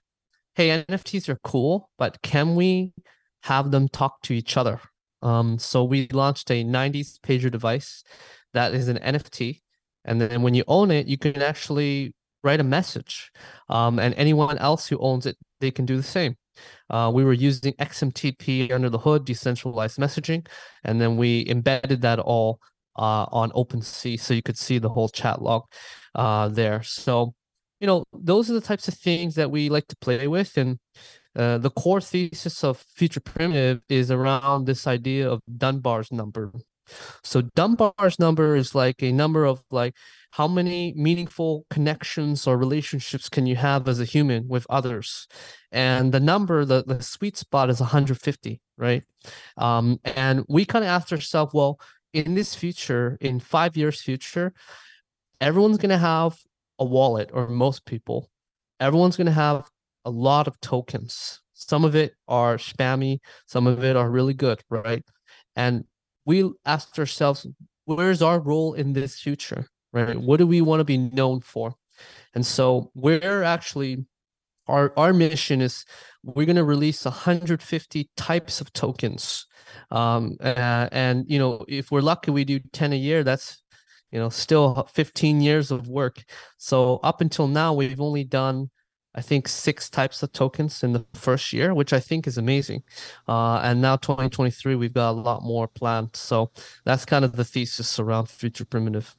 hey, 0.56 0.84
NFTs 0.84 1.30
are 1.30 1.40
cool, 1.44 1.90
but 1.98 2.22
can 2.22 2.56
we 2.56 2.94
have 3.44 3.72
them 3.72 3.88
talk 3.88 4.22
to 4.24 4.34
each 4.34 4.58
other? 4.58 4.80
Um, 5.22 5.60
so 5.60 5.84
we 5.84 6.08
launched 6.12 6.50
a 6.52 6.64
90s 6.64 7.20
pager 7.20 7.52
device 7.52 8.04
that 8.54 8.74
is 8.74 8.88
an 8.88 8.98
NFT. 8.98 9.62
And 10.06 10.20
then 10.20 10.42
when 10.42 10.54
you 10.54 10.64
own 10.68 10.92
it, 10.92 11.08
you 11.08 11.18
can 11.18 11.42
actually 11.42 12.14
write 12.44 12.60
a 12.60 12.64
message. 12.64 13.32
Um, 13.70 14.00
and 14.00 14.14
anyone 14.16 14.58
else 14.58 14.88
who 14.88 14.98
owns 15.00 15.26
it, 15.26 15.38
they 15.60 15.72
can 15.72 15.86
do 15.86 15.98
the 15.98 16.04
same. 16.04 16.36
Uh, 16.90 17.12
we 17.14 17.24
were 17.24 17.34
using 17.34 17.74
XMTP 17.74 18.72
under 18.72 18.90
the 18.90 18.98
hood, 18.98 19.26
decentralized 19.26 19.98
messaging, 19.98 20.46
and 20.84 21.00
then 21.00 21.16
we 21.16 21.46
embedded 21.48 22.02
that 22.02 22.20
all 22.20 22.60
uh, 22.98 23.26
on 23.32 23.52
OpenSea 23.52 24.20
so 24.20 24.34
you 24.34 24.42
could 24.42 24.58
see 24.58 24.78
the 24.78 24.90
whole 24.90 25.10
chat 25.10 25.42
log 25.42 25.64
uh, 26.16 26.50
there. 26.50 26.84
So 26.84 27.34
you 27.80 27.88
know, 27.88 28.04
those 28.14 28.50
are 28.50 28.54
the 28.54 28.62
types 28.62 28.88
of 28.88 28.94
things 28.94 29.36
that 29.36 29.52
we 29.52 29.70
like 29.70 29.88
to 29.88 29.98
play 29.98 30.28
with. 30.28 30.58
And 30.58 30.80
uh, 31.36 31.58
the 31.58 31.70
core 31.70 32.02
thesis 32.02 32.64
of 32.64 32.84
Future 32.96 33.22
Primitive 33.22 33.82
is 33.90 34.12
around 34.12 34.66
this 34.66 34.88
idea 34.88 35.30
of 35.30 35.42
Dunbar's 35.58 36.12
number. 36.12 36.52
So 37.24 37.42
Dunbar's 37.42 38.20
number 38.20 38.56
is 38.56 38.74
like 38.74 39.04
a 39.04 39.12
number 39.12 39.46
of 39.46 39.62
like 39.72 39.96
how 40.32 40.48
many 40.48 40.94
meaningful 40.96 41.66
connections 41.70 42.48
or 42.48 42.58
relationships 42.58 43.30
can 43.30 43.46
you 43.46 43.56
have 43.56 43.88
as 43.88 44.00
a 44.00 44.06
human 44.06 44.48
with 44.48 44.66
others, 44.70 45.28
and 45.72 46.12
the 46.12 46.20
number, 46.20 46.66
the 46.66 46.84
the 46.86 47.02
sweet 47.02 47.38
spot 47.38 47.70
is 47.70 47.80
150, 47.80 48.60
right? 48.78 49.04
Um, 49.58 50.00
and 50.04 50.46
we 50.48 50.66
kind 50.66 50.84
of 50.84 50.90
asked 50.90 51.12
ourselves, 51.12 51.54
well, 51.54 51.80
in 52.14 52.36
this 52.36 52.56
future, 52.56 53.18
in 53.22 53.40
five 53.40 53.78
years 53.78 54.02
future, 54.02 54.54
everyone's 55.40 55.78
gonna 55.78 55.98
have 55.98 56.40
a 56.80 56.86
wallet 56.86 57.30
or 57.34 57.48
most 57.48 57.86
people 57.86 58.30
everyone's 58.80 59.18
going 59.18 59.28
to 59.28 59.32
have 59.32 59.70
a 60.06 60.10
lot 60.10 60.48
of 60.48 60.60
tokens. 60.62 61.42
Some 61.54 61.84
of 61.84 61.96
it 61.96 62.14
are 62.28 62.58
spammy, 62.58 63.20
some 63.46 63.68
of 63.68 63.84
it 63.84 63.96
are 63.96 64.10
really 64.10 64.34
good, 64.34 64.62
right? 64.70 65.04
And 65.56 65.84
we 66.26 66.50
asked 66.66 66.98
ourselves, 66.98 67.46
where's 67.86 68.22
our 68.22 68.40
role 68.40 68.74
in 68.74 68.94
this 68.94 69.20
future, 69.20 69.68
right? 69.92 70.18
What 70.18 70.38
do 70.38 70.48
we 70.48 70.62
want 70.62 70.80
to 70.80 70.86
be 70.86 70.98
known 70.98 71.42
for? 71.42 71.74
And 72.34 72.46
so 72.46 72.92
we're 72.96 73.44
actually 73.44 74.06
our 74.68 74.94
our 74.98 75.14
mission 75.14 75.62
is 75.62 75.84
we're 76.24 76.46
going 76.46 76.56
to 76.56 76.64
release 76.64 77.04
150 77.04 78.10
types 78.16 78.62
of 78.62 78.72
tokens 78.72 79.48
um 79.90 80.38
and 80.42 81.26
you 81.28 81.40
know 81.40 81.66
if 81.68 81.90
we're 81.90 82.02
lucky 82.02 82.30
we 82.30 82.46
do 82.46 82.60
10 82.72 82.94
a 82.94 82.96
year 82.96 83.24
that's 83.24 83.64
you 84.12 84.20
know 84.20 84.30
still 84.30 84.88
15 84.94 85.42
years 85.42 85.72
of 85.72 85.88
work. 85.88 86.24
So 86.58 87.00
up 87.04 87.22
until 87.22 87.48
now 87.48 87.74
we've 87.74 88.02
only 88.02 88.24
done 88.24 88.70
i 89.16 89.22
think 89.22 89.48
six 89.48 89.90
types 89.90 90.22
of 90.22 90.32
tokens 90.32 90.84
in 90.84 90.94
the 90.94 91.04
first 91.16 91.52
year 91.52 91.74
which 91.74 91.94
i 91.94 92.00
think 92.00 92.28
is 92.28 92.38
amazing. 92.38 92.84
Uh, 93.28 93.58
and 93.58 93.82
now 93.82 93.96
2023 93.96 94.76
we've 94.76 94.94
got 94.94 95.12
a 95.12 95.12
lot 95.12 95.42
more 95.42 95.68
planned. 95.68 96.16
So 96.16 96.52
that's 96.86 97.06
kind 97.06 97.26
of 97.26 97.36
the 97.36 97.44
thesis 97.44 98.00
around 98.00 98.30
future 98.30 98.66
primitive. 98.66 99.16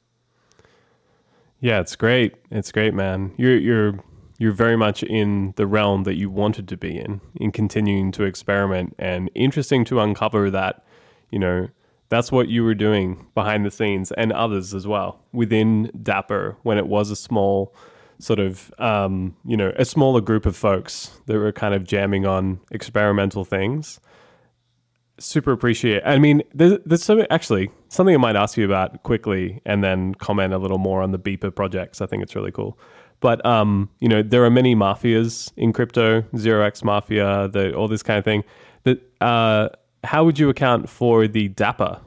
Yeah 1.59 1.79
it's 1.79 1.95
great. 1.95 2.35
It's 2.49 2.71
great 2.71 2.93
man. 2.93 3.33
You're 3.37 3.57
you're 3.57 3.99
you're 4.39 4.53
very 4.53 4.75
much 4.75 5.03
in 5.03 5.53
the 5.55 5.67
realm 5.67 6.03
that 6.03 6.15
you 6.15 6.27
wanted 6.27 6.67
to 6.69 6.75
be 6.77 6.97
in 6.97 7.21
in 7.35 7.51
continuing 7.51 8.11
to 8.13 8.23
experiment 8.23 8.95
and 8.97 9.29
interesting 9.35 9.85
to 9.85 9.99
uncover 9.99 10.49
that 10.49 10.83
you 11.29 11.37
know 11.37 11.67
that's 12.11 12.29
what 12.29 12.49
you 12.49 12.61
were 12.61 12.75
doing 12.75 13.25
behind 13.33 13.65
the 13.65 13.71
scenes 13.71 14.11
and 14.11 14.33
others 14.33 14.73
as 14.73 14.85
well 14.85 15.23
within 15.31 15.89
Dapper 16.03 16.57
when 16.63 16.77
it 16.77 16.85
was 16.87 17.09
a 17.09 17.15
small 17.15 17.73
sort 18.19 18.37
of 18.37 18.71
um, 18.77 19.33
you 19.45 19.55
know 19.55 19.71
a 19.77 19.85
smaller 19.85 20.19
group 20.19 20.45
of 20.45 20.55
folks 20.55 21.11
that 21.25 21.37
were 21.37 21.53
kind 21.53 21.73
of 21.73 21.85
jamming 21.85 22.27
on 22.27 22.59
experimental 22.69 23.45
things. 23.45 24.01
Super 25.19 25.53
appreciate. 25.53 26.01
I 26.05 26.19
mean, 26.19 26.43
there's, 26.53 26.79
there's 26.85 27.03
something 27.03 27.27
actually 27.29 27.71
something 27.87 28.13
I 28.13 28.17
might 28.17 28.35
ask 28.35 28.57
you 28.57 28.65
about 28.65 29.03
quickly, 29.03 29.61
and 29.65 29.81
then 29.81 30.13
comment 30.15 30.53
a 30.53 30.57
little 30.57 30.79
more 30.79 31.01
on 31.01 31.11
the 31.11 31.19
Beeper 31.19 31.55
projects. 31.55 32.01
I 32.01 32.07
think 32.07 32.23
it's 32.23 32.35
really 32.35 32.51
cool. 32.51 32.77
But 33.21 33.43
um, 33.45 33.89
you 34.01 34.09
know, 34.09 34.21
there 34.21 34.43
are 34.43 34.49
many 34.49 34.75
mafias 34.75 35.53
in 35.55 35.71
crypto, 35.71 36.25
zero 36.35 36.65
X 36.65 36.83
mafia, 36.83 37.47
the, 37.47 37.73
all 37.73 37.87
this 37.87 38.03
kind 38.03 38.19
of 38.19 38.25
thing. 38.25 38.43
That 38.83 38.99
uh, 39.21 39.69
how 40.03 40.23
would 40.23 40.39
you 40.39 40.49
account 40.49 40.89
for 40.89 41.27
the 41.27 41.49
Dapper 41.49 41.99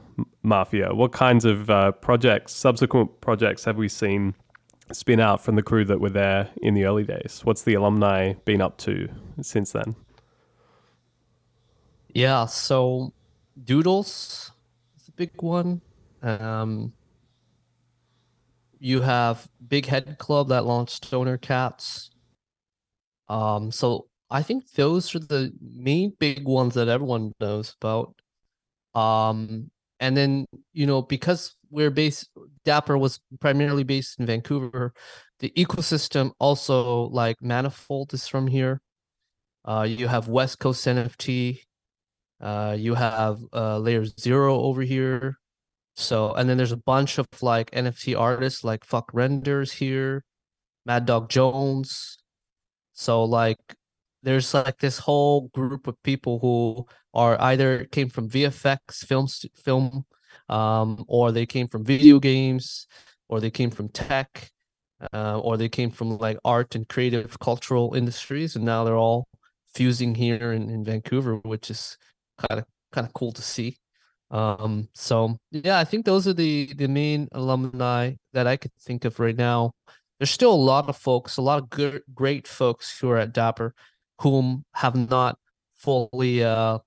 mafia? 0.43 0.93
What 0.93 1.11
kinds 1.11 1.45
of 1.45 1.69
uh, 1.69 1.91
projects, 1.93 2.53
subsequent 2.53 3.21
projects, 3.21 3.65
have 3.65 3.77
we 3.77 3.87
seen 3.87 4.35
spin 4.91 5.19
out 5.19 5.43
from 5.43 5.55
the 5.55 5.63
crew 5.63 5.85
that 5.85 5.99
were 5.99 6.09
there 6.09 6.49
in 6.61 6.73
the 6.73 6.85
early 6.85 7.03
days? 7.03 7.41
What's 7.43 7.63
the 7.63 7.73
alumni 7.73 8.33
been 8.45 8.61
up 8.61 8.77
to 8.79 9.09
since 9.41 9.71
then? 9.71 9.95
Yeah, 12.13 12.45
so 12.45 13.13
Doodles 13.61 14.51
is 14.97 15.07
a 15.07 15.11
big 15.11 15.41
one. 15.41 15.81
Um, 16.21 16.93
you 18.79 19.01
have 19.01 19.49
Big 19.67 19.85
Head 19.85 20.17
Club 20.17 20.49
that 20.49 20.65
launched 20.65 21.05
Stoner 21.05 21.37
Cats. 21.37 22.11
Um, 23.27 23.71
so 23.71 24.07
I 24.29 24.41
think 24.41 24.71
those 24.71 25.13
are 25.15 25.19
the 25.19 25.53
main 25.61 26.13
big 26.19 26.45
ones 26.45 26.73
that 26.75 26.87
everyone 26.87 27.33
knows 27.39 27.75
about. 27.81 28.15
Um, 28.99 29.69
and 29.99 30.15
then 30.15 30.45
you 30.73 30.85
know 30.85 31.01
because 31.01 31.55
we're 31.69 31.91
based, 31.91 32.29
Dapper 32.63 32.97
was 32.97 33.19
primarily 33.39 33.83
based 33.83 34.19
in 34.19 34.25
Vancouver. 34.25 34.93
The 35.39 35.51
ecosystem 35.57 36.31
also 36.39 37.03
like 37.09 37.41
Manifold 37.41 38.13
is 38.13 38.27
from 38.27 38.47
here. 38.47 38.81
Uh, 39.65 39.85
you 39.87 40.07
have 40.07 40.27
West 40.27 40.59
Coast 40.59 40.85
NFT. 40.85 41.59
Uh, 42.39 42.75
you 42.77 42.95
have 42.95 43.39
uh, 43.53 43.77
Layer 43.79 44.05
Zero 44.05 44.59
over 44.61 44.81
here. 44.81 45.37
So 45.95 46.33
and 46.33 46.49
then 46.49 46.57
there's 46.57 46.71
a 46.71 46.77
bunch 46.77 47.17
of 47.17 47.27
like 47.41 47.71
NFT 47.71 48.19
artists 48.19 48.63
like 48.63 48.85
Fuck 48.85 49.09
Renders 49.13 49.71
here, 49.71 50.23
Mad 50.85 51.05
Dog 51.05 51.29
Jones. 51.29 52.17
So 52.93 53.23
like 53.23 53.57
there's 54.25 54.53
like 54.53 54.79
this 54.79 54.97
whole 54.97 55.49
group 55.49 55.87
of 55.87 56.01
people 56.01 56.39
who 56.39 56.85
are 57.13 57.39
either 57.41 57.85
came 57.85 58.09
from 58.09 58.27
VFX 58.27 59.05
films 59.05 59.45
film 59.63 60.03
um, 60.49 61.05
or 61.07 61.31
they 61.31 61.45
came 61.45 61.67
from 61.67 61.85
video 61.85 62.19
games 62.19 62.87
or 63.29 63.39
they 63.39 63.51
came 63.51 63.69
from 63.69 63.87
tech 63.89 64.51
uh, 65.13 65.39
or 65.39 65.57
they 65.57 65.69
came 65.69 65.91
from 65.91 66.17
like 66.17 66.37
art 66.43 66.73
and 66.73 66.89
creative 66.89 67.39
cultural 67.39 67.93
industries 67.93 68.55
and 68.55 68.65
now 68.65 68.83
they're 68.83 68.97
all 68.97 69.27
fusing 69.75 70.15
here 70.15 70.51
in, 70.51 70.69
in 70.71 70.83
Vancouver 70.83 71.35
which 71.37 71.69
is 71.69 71.97
kind 72.37 72.59
of 72.59 72.65
kind 72.91 73.05
of 73.05 73.13
cool 73.13 73.31
to 73.31 73.41
see. 73.41 73.77
Um 74.31 74.89
so 74.95 75.37
yeah 75.51 75.77
I 75.77 75.83
think 75.83 76.03
those 76.03 76.27
are 76.27 76.33
the 76.33 76.73
the 76.73 76.87
main 76.87 77.29
alumni 77.31 78.13
that 78.33 78.47
I 78.47 78.57
could 78.57 78.73
think 78.81 79.05
of 79.05 79.19
right 79.19 79.37
now. 79.37 79.73
There's 80.19 80.31
still 80.31 80.53
a 80.53 80.67
lot 80.71 80.89
of 80.89 80.97
folks 80.97 81.37
a 81.37 81.43
lot 81.43 81.61
of 81.61 81.69
good 81.69 82.01
great 82.13 82.47
folks 82.47 82.97
who 82.97 83.09
are 83.11 83.17
at 83.17 83.33
Dapper 83.33 83.75
whom 84.21 84.63
have 84.73 84.95
not 84.95 85.37
fully 85.75 86.43
uh, 86.43 86.79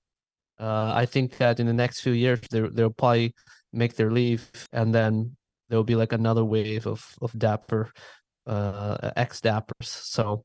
uh, 0.59 0.91
I 0.93 1.05
think 1.05 1.37
that 1.37 1.59
in 1.59 1.67
the 1.67 1.73
next 1.73 2.01
few 2.01 2.13
years 2.13 2.39
they 2.51 2.61
they'll 2.61 2.89
probably 2.89 3.33
make 3.71 3.95
their 3.95 4.11
leave 4.11 4.49
and 4.73 4.93
then 4.93 5.35
there'll 5.69 5.83
be 5.83 5.95
like 5.95 6.11
another 6.11 6.43
wave 6.43 6.87
of 6.87 7.05
of 7.21 7.37
dapper 7.37 7.91
uh 8.47 9.11
ex 9.15 9.41
dappers 9.41 9.85
so 9.85 10.43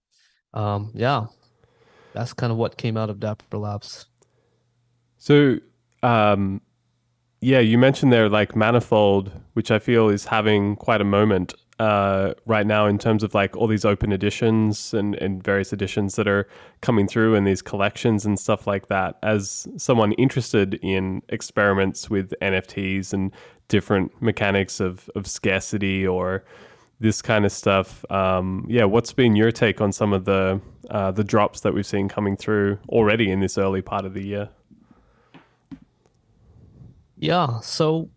um 0.53 0.93
yeah. 0.95 1.27
That's 2.13 2.33
kind 2.33 2.53
of 2.53 2.59
what 2.59 2.77
came 2.77 2.97
out 2.97 3.11
of 3.11 3.19
dapper 3.19 3.59
labs. 3.59 4.07
So 5.19 5.59
um 6.03 6.61
yeah 7.45 7.59
you 7.59 7.77
mentioned 7.77 8.11
there 8.11 8.29
like 8.29 8.57
manifold 8.57 9.31
which 9.53 9.71
i 9.71 9.79
feel 9.79 10.09
is 10.09 10.25
having 10.25 10.77
quite 10.77 11.01
a 11.03 11.05
moment 11.05 11.53
uh, 11.79 12.35
right 12.47 12.67
now 12.67 12.87
in 12.87 12.99
terms 12.99 13.23
of 13.23 13.35
like 13.35 13.57
all 13.57 13.67
these 13.67 13.85
open 13.85 14.13
editions 14.13 14.95
and, 14.95 15.15
and 15.17 15.43
various 15.43 15.73
editions 15.73 16.17
that 16.17 16.29
are 16.29 16.49
coming 16.83 17.09
through 17.09 17.35
and 17.35 17.47
these 17.47 17.63
collections 17.63 18.25
and 18.25 18.39
stuff 18.39 18.67
like 18.67 18.89
that. 18.89 19.19
As 19.23 19.67
someone 19.77 20.13
interested 20.13 20.75
in 20.83 21.23
experiments 21.31 22.09
with 22.09 22.33
NFTs 22.41 23.13
and 23.13 23.33
different 23.69 24.13
mechanics 24.23 24.79
of, 24.81 25.11
of 25.17 25.27
scarcity 25.27 26.07
or 26.07 26.45
this 27.01 27.21
kind 27.21 27.45
of 27.45 27.51
stuff, 27.51 28.05
um, 28.11 28.67
yeah, 28.69 28.85
what's 28.85 29.13
been 29.13 29.35
your 29.35 29.51
take 29.51 29.81
on 29.81 29.93
some 29.93 30.13
of 30.13 30.25
the 30.25 30.61
uh, 30.91 31.11
the 31.11 31.25
drops 31.25 31.61
that 31.61 31.73
we've 31.73 31.87
seen 31.87 32.09
coming 32.09 32.37
through 32.37 32.79
already 32.91 33.31
in 33.31 33.41
this 33.41 33.59
early 33.59 33.83
part 33.83 34.05
of 34.05 34.15
the 34.15 34.25
year? 34.25 34.49
Yeah, 37.17 37.59
so 37.61 38.11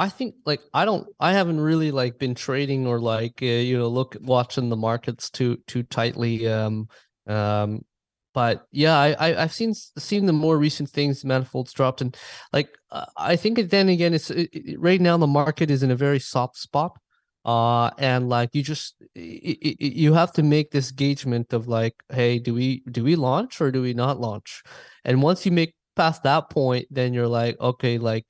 I 0.00 0.08
think 0.08 0.34
like 0.46 0.62
I 0.72 0.86
don't 0.86 1.06
I 1.20 1.34
haven't 1.34 1.60
really 1.60 1.90
like 1.90 2.18
been 2.18 2.34
trading 2.34 2.86
or 2.86 2.98
like 2.98 3.40
uh, 3.42 3.44
you 3.44 3.76
know 3.76 3.88
look 3.88 4.16
watching 4.22 4.70
the 4.70 4.76
markets 4.76 5.28
too 5.28 5.58
too 5.66 5.82
tightly 5.82 6.48
um 6.48 6.88
um 7.26 7.84
but 8.32 8.64
yeah 8.72 8.96
I, 8.98 9.14
I 9.28 9.40
have 9.42 9.52
seen 9.52 9.74
seen 9.74 10.24
the 10.24 10.32
more 10.32 10.56
recent 10.56 10.88
things 10.88 11.22
manifolds 11.22 11.74
dropped 11.74 12.00
and 12.00 12.16
like 12.50 12.70
uh, 12.90 13.04
I 13.14 13.36
think 13.36 13.58
then 13.68 13.90
again 13.90 14.14
it's 14.14 14.30
it, 14.30 14.48
it, 14.54 14.80
right 14.80 15.02
now 15.02 15.18
the 15.18 15.26
market 15.26 15.70
is 15.70 15.82
in 15.82 15.90
a 15.90 15.96
very 15.96 16.18
soft 16.18 16.56
spot 16.56 16.96
uh 17.44 17.90
and 17.98 18.30
like 18.30 18.54
you 18.54 18.62
just 18.62 18.94
it, 19.14 19.82
you 19.82 20.14
have 20.14 20.32
to 20.32 20.42
make 20.42 20.70
this 20.70 20.90
engagement 20.90 21.52
of 21.52 21.68
like 21.68 21.94
hey 22.10 22.38
do 22.38 22.54
we 22.54 22.82
do 22.90 23.04
we 23.04 23.16
launch 23.16 23.60
or 23.60 23.70
do 23.70 23.82
we 23.82 23.92
not 23.92 24.18
launch? 24.18 24.62
And 25.04 25.22
once 25.22 25.44
you 25.44 25.52
make 25.52 25.74
past 25.94 26.22
that 26.22 26.48
point 26.48 26.86
then 26.90 27.12
you're 27.12 27.28
like 27.28 27.60
okay 27.60 27.98
like 27.98 28.24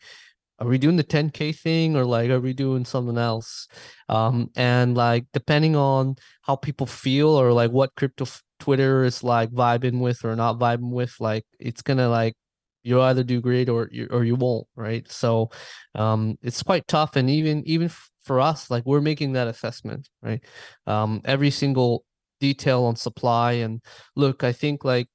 are 0.61 0.67
we 0.67 0.79
doing 0.79 0.97
the 0.97 1.05
10k 1.05 1.53
thing 1.53 1.97
or 1.97 2.05
like 2.05 2.31
are 2.31 2.41
we 2.41 2.53
doing 2.53 2.85
something 2.85 3.19
else? 3.19 3.69
Um 4.09 4.51
and 4.57 4.97
like 4.97 5.27
depending 5.33 5.77
on 5.77 6.17
how 6.43 6.57
people 6.57 6.87
feel 6.87 7.29
or 7.29 7.53
like 7.53 7.71
what 7.71 7.95
crypto 7.97 8.25
f- 8.25 8.43
twitter 8.59 9.05
is 9.05 9.23
like 9.25 9.51
vibing 9.51 10.01
with 10.01 10.25
or 10.25 10.37
not 10.37 10.59
vibing 10.59 10.91
with 10.91 11.15
like 11.21 11.45
it's 11.59 11.83
gonna 11.83 12.09
like 12.09 12.35
you'll 12.83 13.03
either 13.03 13.23
do 13.23 13.41
great 13.41 13.69
or 13.69 13.89
you 13.93 14.07
or 14.11 14.25
you 14.25 14.37
won't 14.37 14.67
right? 14.77 15.11
So 15.11 15.51
um 15.95 16.39
it's 16.43 16.63
quite 16.63 16.87
tough 16.89 17.17
and 17.17 17.29
even 17.31 17.63
even 17.67 17.91
for 18.23 18.41
us 18.41 18.71
like 18.71 18.85
we're 18.87 19.01
making 19.01 19.33
that 19.33 19.49
assessment 19.49 20.09
right? 20.23 20.43
Um 20.87 21.21
every 21.25 21.51
single 21.51 22.05
detail 22.41 22.85
on 22.85 22.97
supply 22.97 23.53
and 23.53 23.83
look 24.17 24.43
i 24.45 24.51
think 24.53 24.83
like 24.83 25.09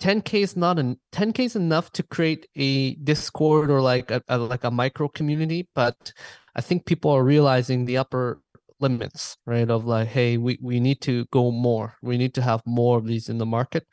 10k 0.00 0.42
is 0.42 0.56
not 0.56 0.78
an 0.78 0.98
10k 1.12 1.40
is 1.40 1.56
enough 1.56 1.90
to 1.92 2.02
create 2.02 2.46
a 2.56 2.94
discord 2.96 3.70
or 3.70 3.80
like 3.80 4.10
a, 4.10 4.22
a, 4.28 4.38
like 4.38 4.64
a 4.64 4.70
micro 4.70 5.08
community 5.08 5.68
but 5.74 6.12
i 6.54 6.60
think 6.60 6.86
people 6.86 7.10
are 7.10 7.24
realizing 7.24 7.84
the 7.84 7.96
upper 7.96 8.40
limits 8.80 9.36
right 9.46 9.70
of 9.70 9.84
like 9.84 10.08
hey 10.08 10.36
we, 10.36 10.58
we 10.62 10.80
need 10.80 11.00
to 11.00 11.24
go 11.26 11.50
more. 11.50 11.96
We 12.02 12.16
need 12.16 12.34
to 12.34 12.42
have 12.42 12.62
more 12.66 12.98
of 12.98 13.06
these 13.06 13.28
in 13.28 13.38
the 13.38 13.46
market. 13.46 13.86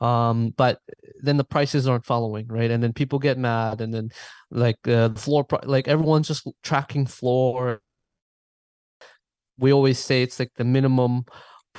Um 0.00 0.54
but 0.56 0.80
then 1.20 1.36
the 1.36 1.44
prices 1.44 1.86
aren't 1.86 2.06
following 2.06 2.46
right? 2.48 2.70
And 2.70 2.82
then 2.82 2.92
people 2.92 3.18
get 3.18 3.38
mad 3.38 3.80
and 3.80 3.92
then 3.92 4.10
like 4.50 4.78
uh, 4.88 5.08
the 5.08 5.20
floor 5.20 5.46
like 5.64 5.88
everyone's 5.88 6.28
just 6.28 6.46
tracking 6.62 7.06
floor. 7.06 7.80
We 9.58 9.72
always 9.72 9.98
say 9.98 10.22
it's 10.22 10.38
like 10.38 10.52
the 10.56 10.64
minimum 10.64 11.24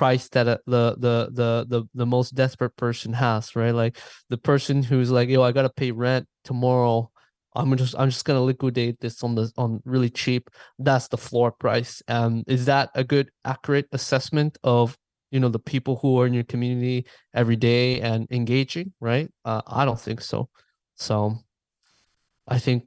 price 0.02 0.30
that 0.30 0.48
uh, 0.48 0.58
the 0.66 0.96
the 0.98 1.30
the 1.32 1.66
the 1.70 1.84
the 1.94 2.06
most 2.08 2.34
desperate 2.34 2.76
person 2.76 3.14
has, 3.14 3.56
right? 3.56 3.76
Like 3.76 4.00
the 4.32 4.38
person 4.38 4.82
who's 4.82 5.12
like, 5.12 5.30
yo, 5.30 5.44
I 5.44 5.52
gotta 5.52 5.70
pay 5.70 5.92
rent 5.92 6.26
tomorrow. 6.44 7.12
I'm 7.54 7.78
just 7.78 7.94
I'm 8.00 8.10
just 8.10 8.26
gonna 8.26 8.42
liquidate 8.42 9.00
this 9.00 9.22
on 9.22 9.36
the 9.36 9.52
on 9.58 9.80
really 9.86 10.10
cheap. 10.10 10.50
That's 10.80 11.08
the 11.08 11.20
floor 11.20 11.52
price. 11.52 12.02
Um, 12.08 12.44
is 12.48 12.66
that 12.66 12.90
a 12.96 13.04
good 13.04 13.30
accurate 13.46 13.90
assessment 13.92 14.58
of 14.64 14.98
you 15.30 15.40
know 15.40 15.50
the 15.50 15.60
people 15.60 15.98
who 15.98 16.20
are 16.20 16.26
in 16.26 16.34
your 16.34 16.46
community 16.46 17.06
every 17.36 17.56
day 17.56 18.02
and 18.02 18.26
engaging? 18.32 18.94
Right? 19.00 19.30
Uh, 19.46 19.62
I 19.68 19.86
don't 19.86 20.02
think 20.02 20.22
so. 20.22 20.50
So, 20.96 21.36
I 22.48 22.58
think 22.58 22.86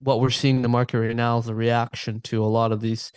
what 0.00 0.22
we're 0.22 0.30
seeing 0.30 0.56
in 0.56 0.62
the 0.62 0.68
market 0.68 1.00
right 1.00 1.14
now 1.14 1.36
is 1.36 1.48
a 1.48 1.54
reaction 1.54 2.22
to 2.22 2.42
a 2.42 2.48
lot 2.58 2.72
of 2.72 2.80
these 2.80 3.12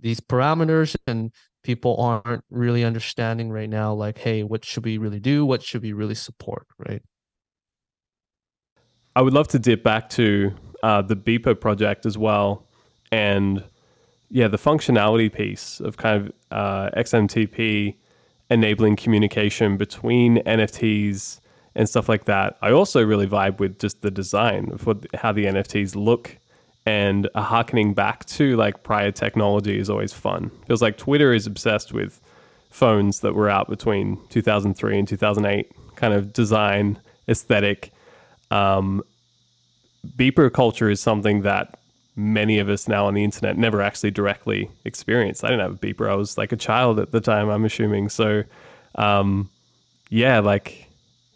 these 0.00 0.18
parameters 0.18 0.96
and 1.06 1.30
people 1.64 1.96
aren't 1.98 2.44
really 2.50 2.84
understanding 2.84 3.50
right 3.50 3.68
now 3.68 3.92
like 3.92 4.18
hey 4.18 4.42
what 4.42 4.64
should 4.64 4.84
we 4.84 4.98
really 4.98 5.20
do? 5.20 5.44
What 5.44 5.62
should 5.62 5.82
we 5.82 5.92
really 5.92 6.14
support 6.14 6.66
right? 6.78 7.02
I 9.16 9.22
would 9.22 9.32
love 9.32 9.48
to 9.48 9.58
dip 9.58 9.82
back 9.82 10.08
to 10.10 10.52
uh, 10.82 11.02
the 11.02 11.16
beeper 11.16 11.58
project 11.58 12.06
as 12.06 12.16
well 12.16 12.66
and 13.10 13.64
yeah 14.30 14.48
the 14.48 14.58
functionality 14.58 15.32
piece 15.32 15.80
of 15.80 15.96
kind 15.96 16.26
of 16.26 16.32
uh, 16.50 16.90
xmtp 16.96 17.96
enabling 18.50 18.96
communication 18.96 19.76
between 19.76 20.38
nfts 20.38 21.40
and 21.74 21.88
stuff 21.88 22.08
like 22.08 22.24
that. 22.26 22.56
I 22.62 22.70
also 22.70 23.04
really 23.04 23.26
vibe 23.26 23.58
with 23.58 23.78
just 23.78 24.02
the 24.02 24.10
design 24.10 24.70
of 24.72 24.86
what, 24.86 25.04
how 25.14 25.32
the 25.32 25.46
nfts 25.46 25.96
look 25.96 26.38
and 26.86 27.28
a 27.34 27.42
harkening 27.42 27.94
back 27.94 28.24
to 28.26 28.56
like 28.56 28.82
prior 28.82 29.10
technology 29.10 29.78
is 29.78 29.88
always 29.88 30.12
fun. 30.12 30.50
Feels 30.66 30.82
like 30.82 30.98
Twitter 30.98 31.32
is 31.32 31.46
obsessed 31.46 31.92
with 31.92 32.20
phones 32.70 33.20
that 33.20 33.34
were 33.34 33.48
out 33.48 33.68
between 33.68 34.18
2003 34.28 34.98
and 34.98 35.08
2008, 35.08 35.72
kind 35.96 36.12
of 36.12 36.32
design 36.32 36.98
aesthetic. 37.28 37.92
Um, 38.50 39.02
beeper 40.16 40.52
culture 40.52 40.90
is 40.90 41.00
something 41.00 41.42
that 41.42 41.78
many 42.16 42.58
of 42.58 42.68
us 42.68 42.86
now 42.86 43.06
on 43.06 43.14
the 43.14 43.24
internet 43.24 43.56
never 43.56 43.80
actually 43.80 44.10
directly 44.10 44.70
experienced. 44.84 45.44
I 45.44 45.48
didn't 45.48 45.62
have 45.62 45.74
a 45.74 45.78
beeper. 45.78 46.08
I 46.08 46.14
was 46.14 46.36
like 46.36 46.52
a 46.52 46.56
child 46.56 47.00
at 47.00 47.12
the 47.12 47.20
time, 47.20 47.48
I'm 47.48 47.64
assuming. 47.64 48.08
So, 48.08 48.44
um, 48.96 49.50
yeah, 50.10 50.40
like 50.40 50.88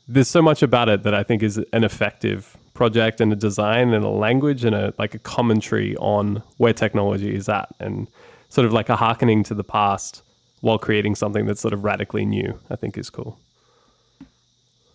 there's 0.07 0.29
so 0.29 0.43
much 0.43 0.63
about 0.63 0.89
it 0.89 1.03
that 1.03 1.15
I 1.15 1.23
think 1.23 1.43
is 1.43 1.59
an 1.73 1.85
effective 1.85 2.57
project 2.79 3.21
and 3.21 3.33
a 3.33 3.37
design 3.37 3.93
and 3.93 4.05
a 4.05 4.09
language 4.09 4.65
and 4.65 4.73
a 4.73 4.95
like 5.01 5.13
a 5.13 5.19
commentary 5.19 5.97
on 5.97 6.41
where 6.59 6.73
technology 6.73 7.35
is 7.35 7.49
at 7.49 7.69
and 7.81 8.07
sort 8.51 8.65
of 8.65 8.73
like 8.73 8.89
a 8.89 8.95
hearkening 8.95 9.43
to 9.43 9.53
the 9.53 9.65
past 9.65 10.23
while 10.61 10.79
creating 10.79 11.17
something 11.17 11.45
that's 11.45 11.61
sort 11.61 11.75
of 11.75 11.83
radically 11.83 12.25
new 12.25 12.57
i 12.71 12.77
think 12.77 12.97
is 12.97 13.11
cool. 13.11 13.37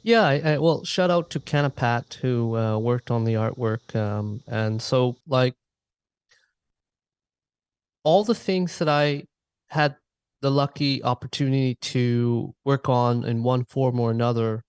Yeah 0.03 0.23
I, 0.23 0.35
I, 0.51 0.57
well 0.59 0.85
shout 0.85 1.11
out 1.11 1.29
to 1.31 1.41
canapat 1.41 2.13
who 2.21 2.55
uh, 2.55 2.77
worked 2.77 3.11
on 3.11 3.25
the 3.25 3.33
artwork 3.33 3.85
um, 3.97 4.41
and 4.47 4.81
so 4.81 5.17
like 5.27 5.55
all 8.05 8.23
the 8.23 8.39
things 8.47 8.79
that 8.79 8.87
i 8.87 9.23
had 9.67 9.97
the 10.41 10.51
lucky 10.51 11.03
opportunity 11.03 11.75
to 11.93 12.55
work 12.63 12.87
on 12.87 13.25
in 13.25 13.43
one 13.43 13.65
form 13.65 13.99
or 13.99 14.09
another 14.09 14.63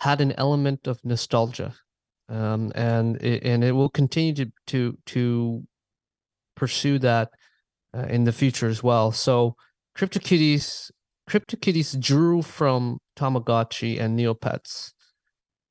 had 0.00 0.20
an 0.20 0.32
element 0.36 0.86
of 0.86 1.02
nostalgia 1.02 1.72
um, 2.32 2.72
and 2.74 3.16
it, 3.22 3.44
and 3.44 3.62
it 3.62 3.72
will 3.72 3.90
continue 3.90 4.34
to 4.34 4.50
to 4.68 4.98
to 5.06 5.62
pursue 6.56 6.98
that 6.98 7.30
uh, 7.94 8.06
in 8.08 8.24
the 8.24 8.32
future 8.32 8.68
as 8.68 8.82
well. 8.82 9.12
So 9.12 9.54
CryptoKitties 9.96 10.90
CryptoKitties 11.28 12.00
drew 12.00 12.42
from 12.42 12.98
Tamagotchi 13.16 14.00
and 14.00 14.18
Neopets. 14.18 14.92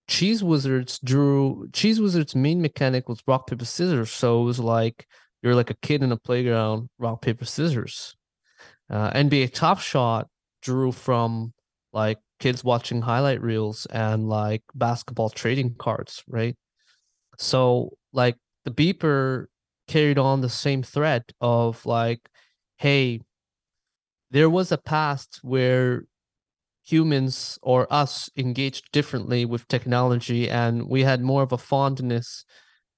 Cheeze 0.07 0.43
Wizards 0.43 0.99
drew 1.03 1.68
Cheeze 1.74 1.99
Wizards' 1.99 2.36
main 2.36 2.62
mechanic 2.62 3.09
was 3.09 3.22
rock 3.28 3.47
paper 3.47 3.66
scissors, 3.66 4.12
so 4.12 4.41
it 4.41 4.45
was 4.45 4.59
like 4.59 5.07
you're 5.41 5.55
like 5.55 5.72
a 5.72 5.78
kid 5.82 6.03
in 6.03 6.12
a 6.12 6.18
playground, 6.18 6.89
rock 6.99 7.22
paper 7.22 7.45
scissors. 7.45 8.16
Uh, 8.89 9.09
NBA 9.12 9.53
Top 9.53 9.80
Shot 9.80 10.28
drew 10.62 10.91
from 10.91 11.53
like 11.91 12.20
kids 12.41 12.63
watching 12.63 13.01
highlight 13.01 13.41
reels 13.41 13.85
and 13.91 14.27
like 14.27 14.63
basketball 14.75 15.29
trading 15.29 15.75
cards, 15.75 16.23
right? 16.27 16.57
So 17.37 17.91
like 18.11 18.35
the 18.65 18.71
beeper 18.71 19.45
carried 19.87 20.17
on 20.17 20.41
the 20.41 20.49
same 20.49 20.83
thread 20.83 21.23
of 21.39 21.85
like, 21.85 22.27
hey, 22.77 23.21
there 24.31 24.49
was 24.49 24.71
a 24.71 24.77
past 24.77 25.39
where 25.43 26.03
humans 26.83 27.59
or 27.61 27.87
us 27.93 28.29
engaged 28.35 28.91
differently 28.91 29.45
with 29.45 29.67
technology 29.67 30.49
and 30.49 30.87
we 30.89 31.03
had 31.03 31.21
more 31.21 31.43
of 31.43 31.51
a 31.51 31.57
fondness 31.57 32.43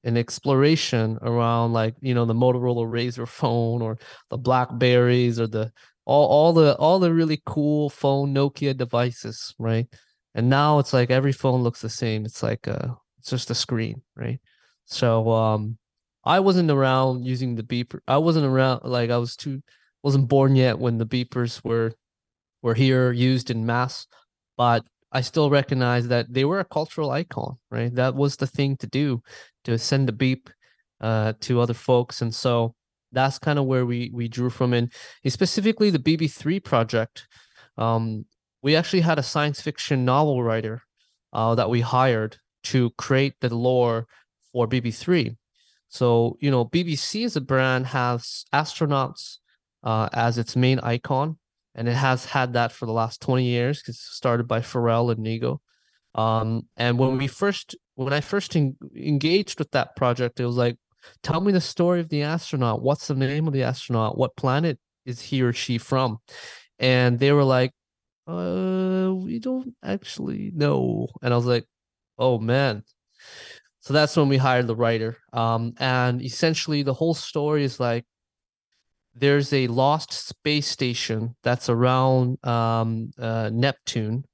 and 0.05 0.17
exploration 0.17 1.17
around 1.21 1.73
like 1.73 1.95
you 2.01 2.13
know 2.13 2.25
the 2.25 2.33
motorola 2.33 2.85
razr 2.85 3.27
phone 3.27 3.81
or 3.81 3.97
the 4.29 4.37
blackberries 4.37 5.39
or 5.39 5.47
the 5.47 5.71
all 6.05 6.27
all 6.27 6.53
the 6.53 6.75
all 6.77 6.99
the 6.99 7.13
really 7.13 7.41
cool 7.45 7.89
phone 7.89 8.33
Nokia 8.33 8.75
devices, 8.75 9.53
right? 9.59 9.87
And 10.35 10.49
now 10.49 10.79
it's 10.79 10.93
like 10.93 11.11
every 11.11 11.31
phone 11.31 11.61
looks 11.61 11.81
the 11.81 11.89
same. 11.89 12.25
It's 12.25 12.43
like 12.43 12.67
uh 12.67 12.89
it's 13.19 13.29
just 13.29 13.51
a 13.51 13.55
screen, 13.55 14.01
right? 14.15 14.39
So 14.85 15.31
um 15.31 15.77
I 16.25 16.39
wasn't 16.39 16.71
around 16.71 17.25
using 17.25 17.55
the 17.55 17.63
beeper. 17.63 17.99
I 18.07 18.17
wasn't 18.17 18.45
around 18.45 18.81
like 18.83 19.09
I 19.09 19.17
was 19.17 19.35
too 19.35 19.61
wasn't 20.03 20.27
born 20.29 20.55
yet 20.55 20.79
when 20.79 20.97
the 20.97 21.05
beepers 21.05 21.63
were 21.63 21.93
were 22.61 22.73
here 22.73 23.11
used 23.11 23.49
in 23.49 23.65
mass, 23.65 24.07
but 24.57 24.85
I 25.11 25.21
still 25.21 25.49
recognize 25.49 26.07
that 26.07 26.33
they 26.33 26.43
were 26.43 26.59
a 26.59 26.65
cultural 26.65 27.11
icon, 27.11 27.57
right? 27.69 27.93
That 27.93 28.15
was 28.15 28.35
the 28.35 28.47
thing 28.47 28.77
to 28.77 28.87
do 28.87 29.21
to 29.65 29.77
send 29.77 30.09
a 30.09 30.11
beep 30.11 30.49
uh, 31.01 31.33
to 31.41 31.61
other 31.61 31.75
folks. 31.75 32.21
And 32.21 32.33
so 32.33 32.73
that's 33.13 33.39
kind 33.39 33.59
of 33.59 33.65
where 33.65 33.85
we 33.85 34.11
we 34.13 34.27
drew 34.27 34.49
from 34.49 34.73
and 34.73 34.91
specifically 35.27 35.89
the 35.89 35.99
bb3 35.99 36.63
project. 36.63 37.27
Um, 37.77 38.25
we 38.61 38.75
actually 38.75 39.01
had 39.01 39.19
a 39.19 39.23
science 39.23 39.61
fiction 39.61 40.05
novel 40.05 40.41
writer 40.41 40.81
uh, 41.33 41.53
that 41.55 41.69
we 41.69 41.81
hired 41.81 42.37
to 42.63 42.91
create 42.91 43.35
the 43.41 43.53
lore 43.53 44.07
for 44.51 44.67
bb3 44.67 45.35
so 45.89 46.37
you 46.39 46.49
know 46.49 46.65
bbc 46.65 47.25
as 47.25 47.35
a 47.35 47.41
brand 47.41 47.87
has 47.87 48.45
astronauts 48.53 49.37
uh, 49.83 50.07
as 50.13 50.37
its 50.37 50.55
main 50.55 50.79
icon 50.79 51.37
and 51.75 51.87
it 51.87 51.95
has 51.95 52.25
had 52.25 52.53
that 52.53 52.71
for 52.71 52.85
the 52.85 52.91
last 52.91 53.21
20 53.21 53.43
years 53.43 53.79
because 53.79 53.95
it 53.95 54.15
started 54.15 54.47
by 54.47 54.59
pharrell 54.59 55.11
and 55.11 55.25
nigo 55.25 55.59
um, 56.15 56.67
and 56.77 56.97
when 56.97 57.17
we 57.17 57.27
first 57.27 57.75
when 57.95 58.13
i 58.13 58.21
first 58.21 58.55
en- 58.55 58.77
engaged 58.95 59.59
with 59.59 59.71
that 59.71 59.95
project 59.95 60.39
it 60.39 60.45
was 60.45 60.57
like 60.57 60.77
Tell 61.21 61.41
me 61.41 61.51
the 61.51 61.61
story 61.61 61.99
of 61.99 62.09
the 62.09 62.23
astronaut. 62.23 62.81
What's 62.81 63.07
the 63.07 63.15
name 63.15 63.47
of 63.47 63.53
the 63.53 63.63
astronaut? 63.63 64.17
What 64.17 64.35
planet 64.35 64.79
is 65.05 65.21
he 65.21 65.41
or 65.41 65.53
she 65.53 65.77
from? 65.77 66.19
And 66.79 67.19
they 67.19 67.31
were 67.31 67.43
like, 67.43 67.71
uh, 68.27 69.11
we 69.13 69.39
don't 69.39 69.75
actually 69.83 70.51
know. 70.53 71.07
And 71.21 71.33
I 71.33 71.37
was 71.37 71.45
like, 71.45 71.65
oh 72.17 72.39
man. 72.39 72.83
So 73.81 73.93
that's 73.93 74.15
when 74.15 74.29
we 74.29 74.37
hired 74.37 74.67
the 74.67 74.75
writer. 74.75 75.17
Um, 75.33 75.73
and 75.77 76.21
essentially 76.21 76.83
the 76.83 76.93
whole 76.93 77.13
story 77.13 77.63
is 77.63 77.79
like 77.79 78.05
there's 79.15 79.53
a 79.53 79.67
lost 79.67 80.11
space 80.11 80.67
station 80.67 81.35
that's 81.43 81.69
around 81.69 82.43
um, 82.45 83.11
uh, 83.19 83.49
Neptune. 83.53 84.25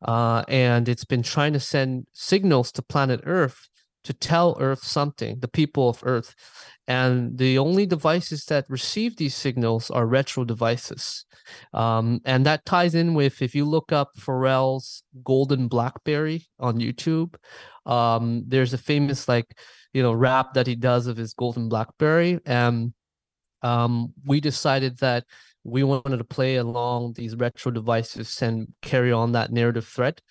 Uh, 0.00 0.44
and 0.48 0.88
it's 0.88 1.04
been 1.04 1.22
trying 1.22 1.52
to 1.52 1.60
send 1.60 2.06
signals 2.12 2.70
to 2.72 2.82
planet 2.82 3.20
Earth 3.24 3.68
to 4.06 4.14
tell 4.14 4.56
Earth 4.60 4.84
something, 4.84 5.40
the 5.40 5.48
people 5.48 5.88
of 5.88 6.00
Earth. 6.04 6.34
And 6.88 7.36
the 7.36 7.58
only 7.58 7.84
devices 7.86 8.44
that 8.44 8.70
receive 8.70 9.16
these 9.16 9.34
signals 9.34 9.90
are 9.90 10.06
retro 10.06 10.44
devices. 10.44 11.24
Um, 11.74 12.20
and 12.24 12.46
that 12.46 12.64
ties 12.64 12.94
in 12.94 13.14
with 13.14 13.42
if 13.42 13.54
you 13.54 13.64
look 13.64 13.90
up 13.90 14.10
Pharrell's 14.16 15.02
Golden 15.24 15.66
Blackberry 15.66 16.46
on 16.60 16.78
YouTube, 16.78 17.34
um, 17.84 18.44
there's 18.46 18.72
a 18.72 18.78
famous 18.78 19.26
like, 19.26 19.58
you 19.92 20.02
know, 20.02 20.12
rap 20.12 20.54
that 20.54 20.68
he 20.68 20.76
does 20.76 21.08
of 21.08 21.16
his 21.16 21.34
Golden 21.34 21.68
Blackberry. 21.68 22.38
And 22.46 22.94
um, 23.62 24.12
we 24.24 24.40
decided 24.40 24.98
that 24.98 25.24
we 25.64 25.82
wanted 25.82 26.18
to 26.18 26.24
play 26.24 26.56
along 26.56 27.14
these 27.14 27.34
retro 27.34 27.72
devices 27.72 28.40
and 28.40 28.72
carry 28.82 29.10
on 29.10 29.32
that 29.32 29.50
narrative 29.50 29.88
thread. 29.88 30.22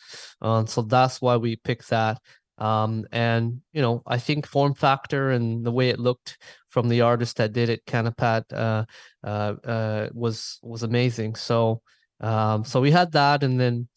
Uh, 0.41 0.65
so 0.65 0.82
that's 0.82 1.21
why 1.21 1.36
we 1.36 1.57
picked 1.57 1.89
that. 1.89 2.19
Um, 2.58 3.06
and 3.12 3.62
you 3.74 3.82
know, 3.82 4.01
I 4.08 4.18
think 4.18 4.47
form 4.47 4.74
factor 4.74 5.32
and 5.32 5.66
the 5.66 5.72
way 5.72 5.89
it 5.89 5.99
looked 5.99 6.38
from 6.70 6.88
the 6.88 7.01
artist 7.01 7.38
that 7.38 7.53
did 7.53 7.70
it, 7.70 7.86
Canapat, 7.86 8.43
uh, 8.53 8.86
uh, 9.24 9.56
uh, 9.64 10.10
was 10.14 10.60
was 10.62 10.84
amazing. 10.84 11.36
So, 11.36 11.82
um, 12.22 12.64
so 12.64 12.80
we 12.80 12.91
had 12.91 13.12
that, 13.14 13.43
and 13.43 13.60
then 13.60 13.88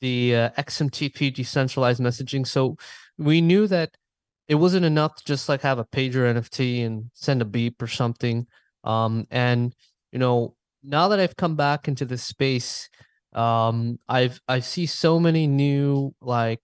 the 0.00 0.36
uh, 0.36 0.50
XMTP 0.50 1.34
decentralized 1.34 2.00
messaging. 2.00 2.46
So 2.46 2.76
we 3.18 3.40
knew 3.40 3.66
that 3.68 3.96
it 4.48 4.56
wasn't 4.56 4.84
enough 4.84 5.16
to 5.16 5.24
just 5.24 5.48
like 5.48 5.62
have 5.62 5.78
a 5.78 5.84
pager 5.84 6.32
NFT 6.32 6.84
and 6.84 7.10
send 7.14 7.42
a 7.42 7.46
beep 7.46 7.80
or 7.80 7.86
something. 7.86 8.46
Um, 8.84 9.26
and 9.30 9.74
you 10.12 10.18
know, 10.18 10.54
now 10.82 11.08
that 11.08 11.18
I've 11.18 11.36
come 11.36 11.56
back 11.56 11.88
into 11.88 12.04
this 12.04 12.22
space, 12.22 12.88
um, 13.32 13.98
I've 14.08 14.40
I 14.46 14.60
see 14.60 14.86
so 14.86 15.18
many 15.18 15.46
new 15.46 16.14
like 16.20 16.60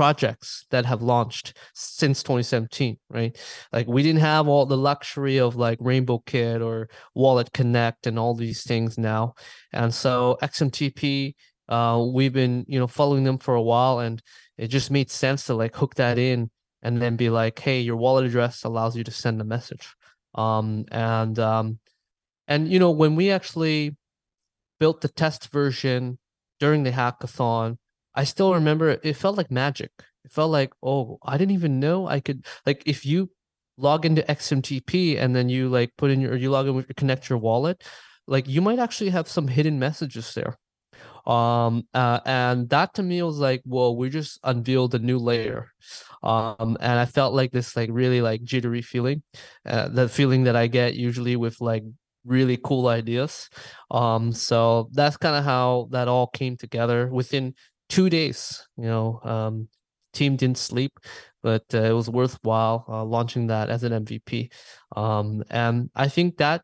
projects 0.00 0.64
that 0.70 0.86
have 0.86 1.02
launched 1.02 1.52
since 1.74 2.22
2017 2.22 2.96
right? 3.10 3.36
Like 3.70 3.86
we 3.86 4.02
didn't 4.02 4.22
have 4.22 4.48
all 4.48 4.64
the 4.64 4.74
luxury 4.74 5.36
of 5.36 5.56
like 5.56 5.76
rainbow 5.78 6.22
kit 6.24 6.62
or 6.62 6.88
wallet 7.14 7.52
connect 7.52 8.06
and 8.06 8.18
all 8.18 8.34
these 8.34 8.62
things 8.62 8.96
now. 8.96 9.34
And 9.74 9.92
so 9.92 10.38
xmtp 10.40 11.34
uh, 11.68 12.02
we've 12.14 12.32
been 12.32 12.64
you 12.66 12.78
know 12.78 12.86
following 12.86 13.24
them 13.24 13.36
for 13.36 13.54
a 13.54 13.60
while 13.60 13.98
and 13.98 14.22
it 14.56 14.68
just 14.68 14.90
made 14.90 15.10
sense 15.10 15.44
to 15.44 15.54
like 15.54 15.76
hook 15.76 15.96
that 15.96 16.16
in 16.16 16.50
and 16.82 17.02
then 17.02 17.16
be 17.16 17.28
like 17.28 17.58
hey 17.58 17.80
your 17.80 17.96
wallet 17.96 18.24
address 18.24 18.64
allows 18.64 18.96
you 18.96 19.04
to 19.04 19.10
send 19.10 19.38
a 19.38 19.44
message. 19.44 19.86
Um 20.34 20.86
and 20.90 21.38
um 21.38 21.78
and 22.48 22.72
you 22.72 22.78
know 22.78 22.90
when 22.90 23.16
we 23.16 23.30
actually 23.30 23.96
built 24.78 25.02
the 25.02 25.08
test 25.10 25.52
version 25.52 26.18
during 26.58 26.84
the 26.84 26.90
hackathon 26.90 27.76
I 28.14 28.24
still 28.24 28.54
remember 28.54 28.98
it 29.02 29.14
felt 29.16 29.36
like 29.36 29.50
magic. 29.50 29.90
It 30.24 30.32
felt 30.32 30.50
like, 30.50 30.72
oh, 30.82 31.18
I 31.22 31.38
didn't 31.38 31.54
even 31.54 31.80
know 31.80 32.06
I 32.06 32.20
could 32.20 32.44
like 32.66 32.82
if 32.86 33.06
you 33.06 33.30
log 33.76 34.04
into 34.04 34.28
XMTP 34.30 35.16
and 35.16 35.34
then 35.34 35.48
you 35.48 35.68
like 35.68 35.90
put 35.96 36.10
in 36.10 36.20
your 36.20 36.36
you 36.36 36.50
log 36.50 36.68
in 36.68 36.74
with 36.74 36.94
connect 36.96 37.28
your 37.28 37.38
wallet, 37.38 37.82
like 38.26 38.46
you 38.48 38.60
might 38.60 38.78
actually 38.78 39.10
have 39.10 39.28
some 39.28 39.48
hidden 39.48 39.78
messages 39.78 40.34
there. 40.34 40.56
Um 41.26 41.86
uh, 41.94 42.20
and 42.24 42.68
that 42.70 42.94
to 42.94 43.02
me 43.02 43.22
was 43.22 43.38
like, 43.38 43.62
well, 43.66 43.96
we 43.96 44.10
just 44.10 44.38
unveiled 44.42 44.94
a 44.94 44.98
new 44.98 45.18
layer. 45.18 45.68
Um 46.22 46.76
and 46.80 46.98
I 46.98 47.06
felt 47.06 47.34
like 47.34 47.52
this 47.52 47.76
like 47.76 47.90
really 47.92 48.20
like 48.20 48.42
jittery 48.42 48.82
feeling. 48.82 49.22
Uh, 49.66 49.88
the 49.88 50.08
feeling 50.08 50.44
that 50.44 50.56
I 50.56 50.66
get 50.66 50.94
usually 50.94 51.36
with 51.36 51.60
like 51.60 51.84
really 52.24 52.58
cool 52.62 52.88
ideas. 52.88 53.48
Um, 53.90 54.32
so 54.32 54.88
that's 54.92 55.16
kind 55.16 55.36
of 55.36 55.44
how 55.44 55.88
that 55.90 56.08
all 56.08 56.26
came 56.26 56.56
together 56.56 57.08
within 57.08 57.54
two 57.90 58.08
days. 58.08 58.66
You 58.78 58.84
know, 58.84 59.20
um, 59.22 59.68
team 60.14 60.36
didn't 60.36 60.58
sleep, 60.58 60.98
but 61.42 61.64
uh, 61.74 61.82
it 61.82 61.92
was 61.92 62.08
worthwhile 62.08 62.86
uh, 62.88 63.04
launching 63.04 63.48
that 63.48 63.68
as 63.68 63.84
an 63.84 64.04
MVP. 64.04 64.50
Um, 64.96 65.44
and 65.50 65.90
I 65.94 66.08
think 66.08 66.38
that 66.38 66.62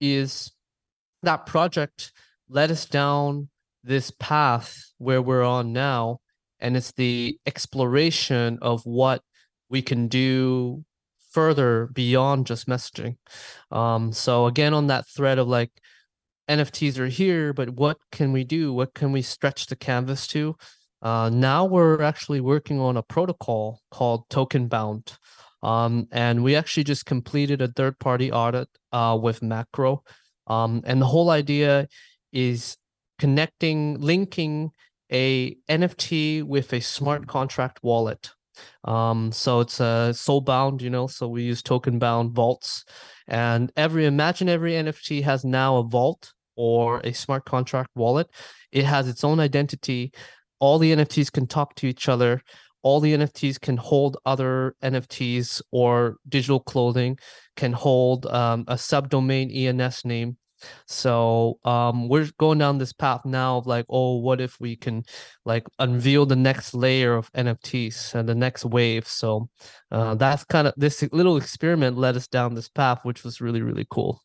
is 0.00 0.52
that 1.22 1.46
project 1.46 2.12
led 2.48 2.70
us 2.70 2.86
down 2.86 3.48
this 3.82 4.10
path 4.10 4.92
where 4.98 5.22
we're 5.22 5.42
on 5.42 5.72
now, 5.72 6.20
and 6.60 6.76
it's 6.76 6.92
the 6.92 7.38
exploration 7.46 8.58
of 8.62 8.82
what 8.84 9.22
we 9.68 9.82
can 9.82 10.08
do 10.08 10.84
further 11.30 11.88
beyond 11.92 12.46
just 12.46 12.66
messaging. 12.68 13.16
Um, 13.70 14.12
so 14.12 14.46
again, 14.46 14.74
on 14.74 14.88
that 14.88 15.06
thread 15.08 15.38
of 15.38 15.48
like 15.48 15.70
NFTs 16.50 16.98
are 16.98 17.06
here, 17.06 17.52
but 17.52 17.70
what 17.70 17.98
can 18.10 18.32
we 18.32 18.42
do? 18.42 18.72
What 18.72 18.92
can 18.92 19.12
we 19.12 19.22
stretch 19.22 19.66
the 19.66 19.76
canvas 19.76 20.26
to? 20.28 20.56
Uh, 21.00 21.30
now 21.32 21.64
we're 21.64 22.02
actually 22.02 22.40
working 22.40 22.80
on 22.80 22.96
a 22.96 23.04
protocol 23.04 23.80
called 23.92 24.28
Token 24.28 24.66
Bound. 24.66 25.16
Um, 25.62 26.08
and 26.10 26.42
we 26.42 26.56
actually 26.56 26.84
just 26.84 27.06
completed 27.06 27.62
a 27.62 27.68
third 27.68 28.00
party 28.00 28.32
audit 28.32 28.68
uh, 28.90 29.16
with 29.22 29.42
Macro. 29.42 30.02
Um, 30.48 30.82
and 30.84 31.00
the 31.00 31.06
whole 31.06 31.30
idea 31.30 31.86
is 32.32 32.76
connecting, 33.20 34.00
linking 34.00 34.72
a 35.12 35.54
NFT 35.68 36.42
with 36.42 36.72
a 36.72 36.80
smart 36.80 37.28
contract 37.28 37.78
wallet. 37.84 38.30
Um, 38.82 39.30
so 39.30 39.60
it's 39.60 39.78
a 39.78 39.84
uh, 39.84 40.12
soul 40.12 40.40
bound, 40.40 40.82
you 40.82 40.90
know, 40.90 41.06
so 41.06 41.28
we 41.28 41.44
use 41.44 41.62
token 41.62 42.00
bound 42.00 42.32
vaults. 42.32 42.84
And 43.28 43.70
every 43.76 44.04
imagine 44.06 44.48
every 44.48 44.72
NFT 44.72 45.22
has 45.22 45.44
now 45.44 45.76
a 45.76 45.84
vault 45.84 46.32
or 46.56 47.00
a 47.04 47.12
smart 47.12 47.44
contract 47.44 47.90
wallet. 47.94 48.28
It 48.72 48.84
has 48.84 49.08
its 49.08 49.24
own 49.24 49.40
identity. 49.40 50.12
All 50.58 50.78
the 50.78 50.92
NFTs 50.92 51.32
can 51.32 51.46
talk 51.46 51.74
to 51.76 51.86
each 51.86 52.08
other. 52.08 52.42
All 52.82 53.00
the 53.00 53.14
NFTs 53.14 53.60
can 53.60 53.76
hold 53.76 54.16
other 54.24 54.74
NFTs 54.82 55.60
or 55.70 56.16
digital 56.28 56.60
clothing, 56.60 57.18
can 57.56 57.72
hold 57.72 58.26
um, 58.26 58.64
a 58.68 58.74
subdomain 58.74 59.54
ENS 59.54 60.04
name. 60.04 60.38
So 60.86 61.58
um, 61.64 62.08
we're 62.08 62.28
going 62.38 62.58
down 62.58 62.78
this 62.78 62.92
path 62.92 63.24
now 63.24 63.58
of 63.58 63.66
like, 63.66 63.86
oh, 63.88 64.18
what 64.18 64.40
if 64.40 64.60
we 64.60 64.76
can 64.76 65.04
like 65.44 65.66
unveil 65.78 66.26
the 66.26 66.36
next 66.36 66.74
layer 66.74 67.14
of 67.14 67.32
NFTs 67.32 68.14
and 68.14 68.28
the 68.28 68.34
next 68.34 68.64
wave? 68.64 69.06
So 69.06 69.48
uh, 69.90 70.14
that's 70.16 70.44
kind 70.44 70.68
of 70.68 70.74
this 70.76 71.02
little 71.12 71.36
experiment 71.36 71.96
led 71.96 72.16
us 72.16 72.28
down 72.28 72.54
this 72.54 72.68
path, 72.68 73.00
which 73.02 73.24
was 73.24 73.40
really 73.40 73.62
really 73.62 73.86
cool 73.90 74.22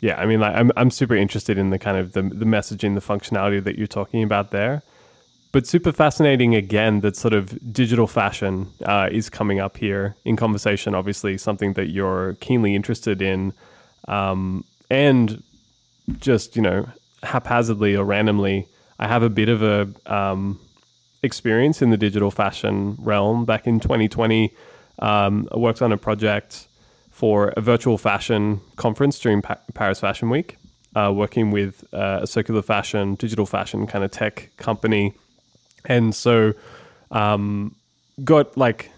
yeah, 0.00 0.18
I 0.18 0.26
mean, 0.26 0.40
like, 0.40 0.54
I'm 0.54 0.72
I'm 0.76 0.90
super 0.90 1.14
interested 1.14 1.58
in 1.58 1.70
the 1.70 1.78
kind 1.78 1.96
of 1.96 2.12
the 2.12 2.22
the 2.22 2.46
messaging, 2.46 2.94
the 2.94 3.00
functionality 3.00 3.62
that 3.62 3.76
you're 3.76 3.86
talking 3.86 4.22
about 4.22 4.50
there. 4.50 4.82
But 5.52 5.66
super 5.66 5.92
fascinating 5.92 6.54
again 6.54 7.00
that 7.00 7.16
sort 7.16 7.34
of 7.34 7.72
digital 7.72 8.06
fashion 8.06 8.68
uh, 8.84 9.08
is 9.10 9.28
coming 9.28 9.58
up 9.58 9.76
here 9.76 10.14
in 10.24 10.36
conversation. 10.36 10.94
Obviously, 10.94 11.36
something 11.36 11.74
that 11.74 11.90
you're 11.90 12.34
keenly 12.40 12.74
interested 12.74 13.20
in, 13.20 13.52
um, 14.08 14.64
and 14.88 15.42
just 16.18 16.56
you 16.56 16.62
know 16.62 16.88
haphazardly 17.22 17.94
or 17.94 18.04
randomly, 18.04 18.68
I 18.98 19.06
have 19.06 19.22
a 19.22 19.30
bit 19.30 19.50
of 19.50 19.62
a 19.62 19.88
um, 20.06 20.58
experience 21.22 21.82
in 21.82 21.90
the 21.90 21.98
digital 21.98 22.30
fashion 22.30 22.96
realm. 22.98 23.44
Back 23.44 23.66
in 23.66 23.80
2020, 23.80 24.54
um, 25.00 25.46
I 25.52 25.58
worked 25.58 25.82
on 25.82 25.92
a 25.92 25.98
project 25.98 26.68
for 27.20 27.52
a 27.54 27.60
virtual 27.60 27.98
fashion 27.98 28.62
conference 28.76 29.18
during 29.18 29.42
pa- 29.42 29.58
Paris 29.74 30.00
Fashion 30.00 30.30
Week, 30.30 30.56
uh, 30.96 31.12
working 31.14 31.50
with 31.50 31.84
uh, 31.92 32.20
a 32.22 32.26
circular 32.26 32.62
fashion, 32.62 33.14
digital 33.16 33.44
fashion 33.44 33.86
kind 33.86 34.02
of 34.02 34.10
tech 34.10 34.48
company. 34.56 35.12
And 35.84 36.14
so 36.14 36.54
um, 37.10 37.76
got 38.24 38.56
like 38.56 38.90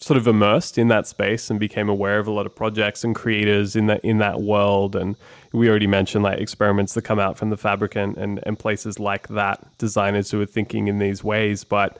sort 0.00 0.16
of 0.16 0.26
immersed 0.26 0.78
in 0.78 0.88
that 0.88 1.06
space 1.06 1.48
and 1.48 1.60
became 1.60 1.88
aware 1.88 2.18
of 2.18 2.26
a 2.26 2.32
lot 2.32 2.44
of 2.44 2.56
projects 2.56 3.04
and 3.04 3.14
creators 3.14 3.76
in 3.76 3.86
that 3.86 4.04
in 4.04 4.18
that 4.18 4.40
world. 4.40 4.96
And 4.96 5.14
we 5.52 5.70
already 5.70 5.86
mentioned 5.86 6.24
like 6.24 6.40
experiments 6.40 6.94
that 6.94 7.02
come 7.02 7.20
out 7.20 7.38
from 7.38 7.50
the 7.50 7.56
Fabricant 7.56 8.16
and, 8.16 8.40
and 8.42 8.58
places 8.58 8.98
like 8.98 9.28
that, 9.28 9.64
designers 9.78 10.28
who 10.32 10.40
are 10.40 10.52
thinking 10.56 10.88
in 10.88 10.98
these 10.98 11.22
ways. 11.22 11.62
But 11.62 11.98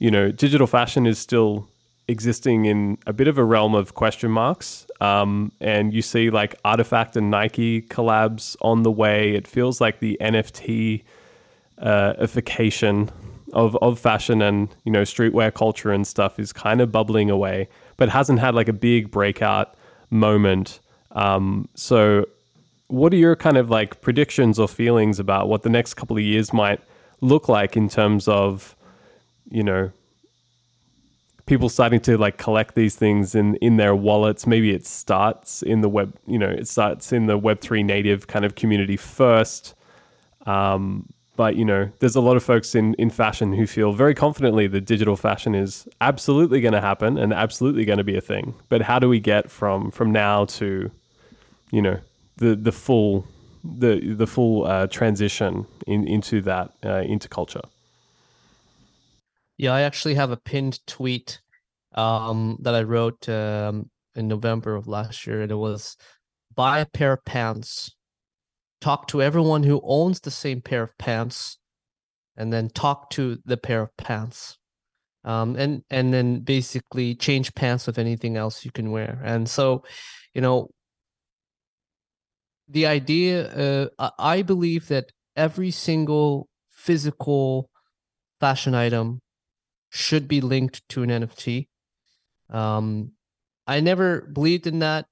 you 0.00 0.10
know, 0.10 0.32
digital 0.32 0.66
fashion 0.66 1.06
is 1.06 1.20
still 1.20 1.68
existing 2.08 2.64
in 2.64 2.98
a 3.06 3.12
bit 3.12 3.28
of 3.28 3.38
a 3.38 3.44
realm 3.44 3.74
of 3.74 3.94
question 3.94 4.30
marks. 4.30 4.86
Um, 5.00 5.52
and 5.60 5.92
you 5.92 6.02
see 6.02 6.30
like 6.30 6.60
RTFKT 6.62 7.16
and 7.16 7.30
Nike 7.30 7.82
collabs 7.82 8.56
on 8.60 8.82
the 8.82 8.90
way. 8.90 9.34
It 9.34 9.46
feels 9.46 9.80
like 9.80 10.00
the 10.00 10.16
NFT 10.20 11.02
uh, 11.78 12.14
ification 12.20 13.10
of, 13.52 13.76
of 13.82 13.98
fashion 13.98 14.40
and 14.40 14.74
you 14.84 14.92
know 14.92 15.02
streetwear 15.02 15.52
culture 15.52 15.92
and 15.92 16.06
stuff 16.06 16.38
is 16.38 16.52
kind 16.52 16.80
of 16.80 16.90
bubbling 16.90 17.30
away, 17.30 17.68
but 17.96 18.08
hasn't 18.08 18.38
had 18.38 18.54
like 18.54 18.68
a 18.68 18.72
big 18.72 19.10
breakout 19.10 19.74
moment. 20.10 20.80
Um, 21.12 21.68
so, 21.74 22.26
what 22.88 23.12
are 23.12 23.16
your 23.16 23.36
kind 23.36 23.56
of 23.56 23.70
like 23.70 24.00
predictions 24.00 24.58
or 24.58 24.68
feelings 24.68 25.18
about 25.18 25.48
what 25.48 25.62
the 25.62 25.68
next 25.68 25.94
couple 25.94 26.16
of 26.16 26.22
years 26.22 26.52
might 26.52 26.80
look 27.20 27.48
like 27.48 27.76
in 27.76 27.88
terms 27.88 28.28
of 28.28 28.74
you 29.50 29.62
know 29.62 29.90
people 31.46 31.68
starting 31.68 32.00
to 32.00 32.16
like 32.16 32.38
collect 32.38 32.74
these 32.74 32.96
things 32.96 33.34
in 33.34 33.56
in 33.56 33.76
their 33.76 33.94
wallets. 33.94 34.46
Maybe 34.46 34.70
it 34.70 34.86
starts 34.86 35.62
in 35.62 35.80
the 35.80 35.88
web 35.88 36.14
you 36.26 36.38
know 36.38 36.48
it 36.48 36.68
starts 36.68 37.12
in 37.12 37.26
the 37.26 37.38
web3 37.38 37.84
native 37.84 38.26
kind 38.26 38.44
of 38.44 38.54
community 38.54 38.96
first. 38.96 39.74
Um, 40.46 41.08
but 41.36 41.56
you 41.56 41.64
know 41.64 41.90
there's 41.98 42.16
a 42.16 42.20
lot 42.20 42.36
of 42.36 42.42
folks 42.42 42.74
in 42.74 42.94
in 42.94 43.10
fashion 43.10 43.52
who 43.52 43.66
feel 43.66 43.92
very 43.92 44.14
confidently 44.14 44.66
that 44.66 44.82
digital 44.82 45.16
fashion 45.16 45.54
is 45.54 45.88
absolutely 46.00 46.60
going 46.60 46.74
to 46.74 46.80
happen 46.80 47.16
and 47.18 47.32
absolutely 47.32 47.84
going 47.84 47.98
to 47.98 48.04
be 48.04 48.16
a 48.16 48.20
thing. 48.20 48.54
But 48.68 48.82
how 48.82 48.98
do 48.98 49.08
we 49.08 49.20
get 49.20 49.50
from 49.50 49.90
from 49.90 50.12
now 50.12 50.44
to 50.46 50.90
you 51.70 51.82
know 51.82 51.98
the 52.36 52.54
the 52.54 52.72
full 52.72 53.26
the 53.64 54.14
the 54.14 54.26
full 54.26 54.66
uh, 54.66 54.86
transition 54.88 55.66
in, 55.86 56.06
into 56.06 56.40
that 56.42 56.72
uh, 56.84 57.02
into 57.06 57.28
culture 57.28 57.62
yeah, 59.56 59.72
I 59.72 59.82
actually 59.82 60.14
have 60.14 60.30
a 60.30 60.36
pinned 60.36 60.84
tweet 60.86 61.40
um, 61.94 62.58
that 62.60 62.74
I 62.74 62.82
wrote 62.82 63.28
um, 63.28 63.90
in 64.14 64.28
November 64.28 64.74
of 64.74 64.88
last 64.88 65.26
year, 65.26 65.42
and 65.42 65.50
it 65.50 65.56
was 65.56 65.96
buy 66.54 66.80
a 66.80 66.86
pair 66.86 67.12
of 67.14 67.24
pants, 67.24 67.94
talk 68.80 69.08
to 69.08 69.22
everyone 69.22 69.62
who 69.62 69.80
owns 69.84 70.20
the 70.20 70.30
same 70.30 70.60
pair 70.60 70.82
of 70.82 70.98
pants, 70.98 71.58
and 72.36 72.52
then 72.52 72.68
talk 72.68 73.10
to 73.10 73.38
the 73.44 73.56
pair 73.56 73.82
of 73.82 73.96
pants. 73.96 74.58
Um, 75.24 75.54
and 75.54 75.84
and 75.88 76.12
then 76.12 76.40
basically 76.40 77.14
change 77.14 77.54
pants 77.54 77.86
with 77.86 77.96
anything 77.98 78.36
else 78.36 78.64
you 78.64 78.72
can 78.72 78.90
wear. 78.90 79.20
And 79.22 79.48
so, 79.48 79.84
you 80.34 80.40
know, 80.40 80.70
the 82.68 82.86
idea, 82.86 83.88
uh, 83.98 84.10
I 84.18 84.42
believe 84.42 84.88
that 84.88 85.12
every 85.36 85.70
single 85.70 86.48
physical 86.70 87.70
fashion 88.40 88.74
item 88.74 89.20
should 89.92 90.26
be 90.26 90.40
linked 90.40 90.88
to 90.88 91.02
an 91.02 91.10
NFT. 91.10 91.68
Um, 92.48 93.12
I 93.66 93.80
never 93.80 94.22
believed 94.22 94.66
in 94.66 94.78
that 94.78 95.06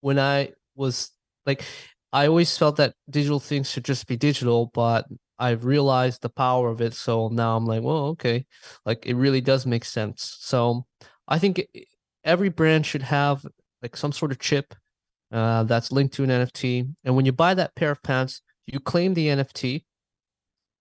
when 0.00 0.18
I 0.18 0.52
was 0.74 1.10
like 1.46 1.64
I 2.12 2.26
always 2.26 2.56
felt 2.56 2.76
that 2.76 2.94
digital 3.08 3.38
things 3.38 3.70
should 3.70 3.84
just 3.84 4.06
be 4.06 4.16
digital, 4.16 4.70
but 4.74 5.06
I've 5.38 5.64
realized 5.64 6.22
the 6.22 6.30
power 6.30 6.68
of 6.68 6.80
it. 6.80 6.94
So 6.94 7.28
now 7.28 7.56
I'm 7.56 7.66
like, 7.66 7.82
well, 7.82 8.06
okay, 8.08 8.44
like 8.84 9.06
it 9.06 9.14
really 9.14 9.40
does 9.40 9.66
make 9.66 9.84
sense. 9.84 10.36
So 10.40 10.86
I 11.28 11.38
think 11.38 11.64
every 12.24 12.48
brand 12.48 12.86
should 12.86 13.02
have 13.02 13.46
like 13.82 13.96
some 13.96 14.12
sort 14.12 14.32
of 14.32 14.40
chip 14.40 14.74
uh, 15.30 15.62
that's 15.64 15.92
linked 15.92 16.14
to 16.14 16.24
an 16.24 16.30
NFT. 16.30 16.92
And 17.04 17.14
when 17.14 17.24
you 17.24 17.32
buy 17.32 17.54
that 17.54 17.76
pair 17.76 17.90
of 17.92 18.02
pants, 18.02 18.42
you 18.66 18.80
claim 18.80 19.14
the 19.14 19.28
NFT, 19.28 19.84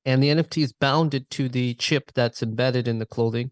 and 0.08 0.24
the 0.24 0.30
NFT 0.30 0.64
is 0.64 0.72
bounded 0.72 1.30
to 1.32 1.50
the 1.50 1.74
chip 1.74 2.14
that's 2.16 2.42
embedded 2.42 2.88
in 2.88 2.98
the 2.98 3.06
clothing. 3.06 3.52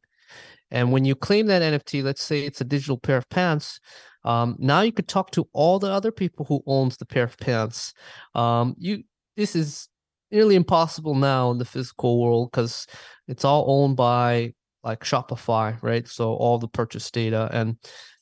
And 0.72 0.94
when 0.94 1.04
you 1.04 1.14
claim 1.14 1.48
that 1.48 1.62
NFT, 1.62 2.02
let's 2.02 2.24
say 2.24 2.46
it's 2.46 2.62
a 2.62 2.66
digital 2.66 2.98
pair 2.98 3.18
of 3.18 3.30
pants, 3.30 3.82
um, 4.24 4.56
now 4.58 4.80
you 4.80 4.94
could 4.94 5.10
talk 5.10 5.32
to 5.32 5.48
all 5.52 5.80
the 5.80 5.92
other 5.92 6.14
people 6.14 6.46
who 6.46 6.64
owns 6.66 6.96
the 6.96 7.06
pair 7.06 7.26
of 7.26 7.38
pants. 7.38 7.94
Um, 8.34 8.74
you 8.78 9.04
this 9.36 9.54
is 9.54 9.90
nearly 10.32 10.56
impossible 10.56 11.14
now 11.14 11.52
in 11.52 11.58
the 11.58 11.66
physical 11.66 12.22
world 12.22 12.52
because 12.52 12.88
it's 13.28 13.44
all 13.44 13.66
owned 13.68 13.98
by 13.98 14.54
like 14.82 15.02
Shopify, 15.02 15.78
right? 15.84 16.08
So 16.08 16.34
all 16.34 16.58
the 16.58 16.70
purchase 16.70 17.12
data 17.12 17.50
and 17.52 17.76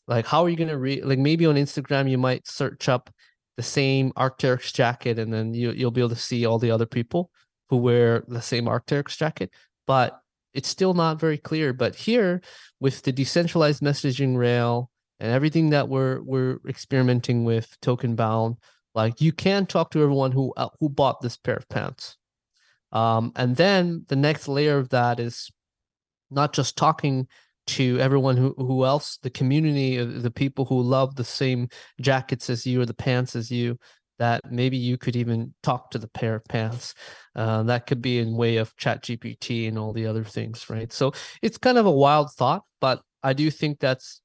like 0.08 0.26
how 0.26 0.44
are 0.44 0.50
you 0.50 0.58
gonna 0.58 0.78
read 0.78 1.06
like 1.06 1.20
maybe 1.20 1.46
on 1.46 1.56
Instagram 1.56 2.10
you 2.10 2.18
might 2.18 2.48
search 2.48 2.90
up 2.90 3.12
the 3.58 3.64
same 3.64 4.12
Arc'teryx 4.14 4.74
jacket 4.74 5.20
and 5.20 5.32
then 5.32 5.54
you 5.54 5.72
you'll 5.72 5.92
be 5.92 6.02
able 6.02 6.10
to 6.10 6.16
see 6.16 6.48
all 6.48 6.58
the 6.58 6.72
other 6.72 6.88
people 6.88 7.30
who 7.70 7.78
wear 7.78 8.24
the 8.28 8.42
same 8.42 8.66
Arc'teryx 8.66 9.18
jacket. 9.18 9.52
But 9.88 10.20
it's 10.54 10.70
still 10.70 10.94
not 10.94 11.20
very 11.20 11.38
clear. 11.38 11.74
But 11.74 11.96
here 11.96 12.42
with 12.80 13.02
the 13.04 13.12
decentralized 13.12 13.82
messaging 13.82 14.38
rail 14.38 14.90
and 15.20 15.32
everything 15.32 15.70
that 15.72 15.90
we're 15.90 16.22
we're 16.22 16.60
experimenting 16.68 17.44
with 17.44 17.76
token 17.82 18.16
bound, 18.16 18.58
like 18.94 19.22
you 19.22 19.32
can 19.32 19.66
talk 19.66 19.92
to 19.92 20.02
everyone 20.02 20.32
who 20.32 20.54
uh, 20.58 20.70
who 20.80 20.90
bought 20.90 21.22
this 21.22 21.38
pair 21.38 21.56
of 21.56 21.68
pants. 21.70 22.18
Um, 22.92 23.32
and 23.36 23.56
then 23.56 24.06
the 24.08 24.16
next 24.16 24.48
layer 24.48 24.78
of 24.78 24.90
that 24.90 25.20
is 25.20 25.52
not 26.30 26.54
just 26.54 26.78
talking 26.78 27.28
to 27.66 27.98
everyone 28.00 28.36
who, 28.38 28.54
who 28.58 28.86
else 28.86 29.18
the 29.24 29.30
community 29.30 29.98
the 30.04 30.32
people 30.32 30.66
who 30.66 30.82
love 30.82 31.16
the 31.16 31.24
same 31.24 31.70
jackets 32.02 32.50
as 32.50 32.66
you 32.66 32.82
or 32.82 32.86
the 32.86 32.94
pants 32.94 33.36
as 33.36 33.50
you 33.50 33.78
that 34.20 34.42
maybe 34.50 34.78
you 34.78 34.98
could 34.98 35.16
even 35.16 35.54
talk 35.64 35.92
to 35.92 35.98
the 35.98 36.08
pair 36.08 36.36
of 36.36 36.46
pants. 36.46 36.94
Uh, 37.36 37.64
that 37.64 37.88
could 37.88 38.02
be 38.02 38.20
in 38.20 38.36
way 38.36 38.58
of 38.58 38.76
chat 38.78 39.04
gpt 39.04 39.68
and 39.68 39.78
all 39.78 39.94
the 39.94 40.06
other 40.06 40.24
things 40.24 40.70
right? 40.70 40.92
So 40.94 41.14
it's 41.42 41.58
kind 41.58 41.78
of 41.78 41.86
a 41.86 41.92
wild 41.92 42.32
thought 42.32 42.64
but 42.80 43.02
i 43.24 43.34
do 43.34 43.50
think 43.50 43.80
that's 43.80 44.22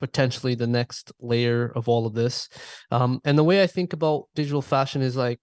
potentially 0.00 0.54
the 0.54 0.66
next 0.66 1.12
layer 1.18 1.72
of 1.74 1.88
all 1.88 2.06
of 2.06 2.12
this. 2.12 2.48
Um, 2.90 3.20
and 3.24 3.38
the 3.38 3.44
way 3.44 3.62
i 3.62 3.66
think 3.66 3.92
about 3.92 4.26
digital 4.34 4.62
fashion 4.62 5.02
is 5.02 5.16
like 5.16 5.40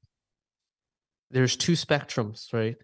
there's 1.31 1.55
two 1.55 1.73
spectrums 1.73 2.53
right? 2.53 2.75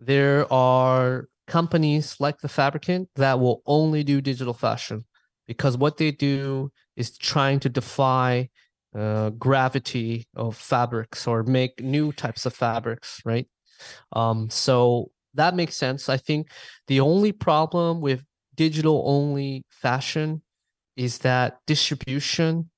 There 0.00 0.50
are 0.52 1.28
companies 1.46 2.16
like 2.20 2.38
the 2.38 2.48
Fabricant 2.48 3.08
that 3.16 3.38
will 3.38 3.60
only 3.66 4.02
do 4.04 4.20
digital 4.20 4.54
fashion 4.54 5.04
because 5.46 5.76
what 5.76 5.96
they 5.96 6.12
do 6.12 6.70
is 6.96 7.18
trying 7.18 7.60
to 7.60 7.68
defy 7.68 8.48
uh, 8.94 9.30
gravity 9.30 10.26
of 10.34 10.56
fabrics 10.56 11.26
or 11.26 11.42
make 11.42 11.80
new 11.80 12.12
types 12.12 12.46
of 12.46 12.54
fabrics, 12.54 13.20
right? 13.24 13.46
Um, 14.12 14.50
so 14.50 15.10
that 15.34 15.54
makes 15.54 15.76
sense. 15.76 16.08
I 16.08 16.16
think 16.16 16.48
the 16.86 17.00
only 17.00 17.32
problem 17.32 18.00
with 18.00 18.24
digital 18.56 19.04
only 19.06 19.64
fashion 19.70 20.42
is 20.96 21.18
that 21.18 21.58
distribution 21.66 22.70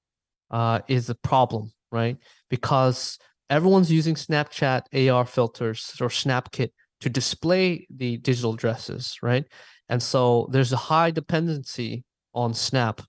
uh, 0.51 0.81
is 0.87 1.09
a 1.11 1.15
problem, 1.15 1.73
right? 1.91 2.17
Because 2.51 3.19
everyone's 3.51 3.91
using 3.91 4.15
Snapchat 4.15 5.11
AR 5.11 5.27
filters 5.27 5.95
or 6.01 6.09
SnapKit 6.09 6.71
to 7.01 7.09
display 7.09 7.87
the 7.91 8.19
digital 8.19 8.53
dresses, 8.53 9.17
right? 9.23 9.45
And 9.89 10.03
so 10.03 10.49
there's 10.53 10.73
a 10.73 10.77
high 10.77 11.11
dependency 11.11 12.05
on 12.35 12.55
Snap. 12.55 13.03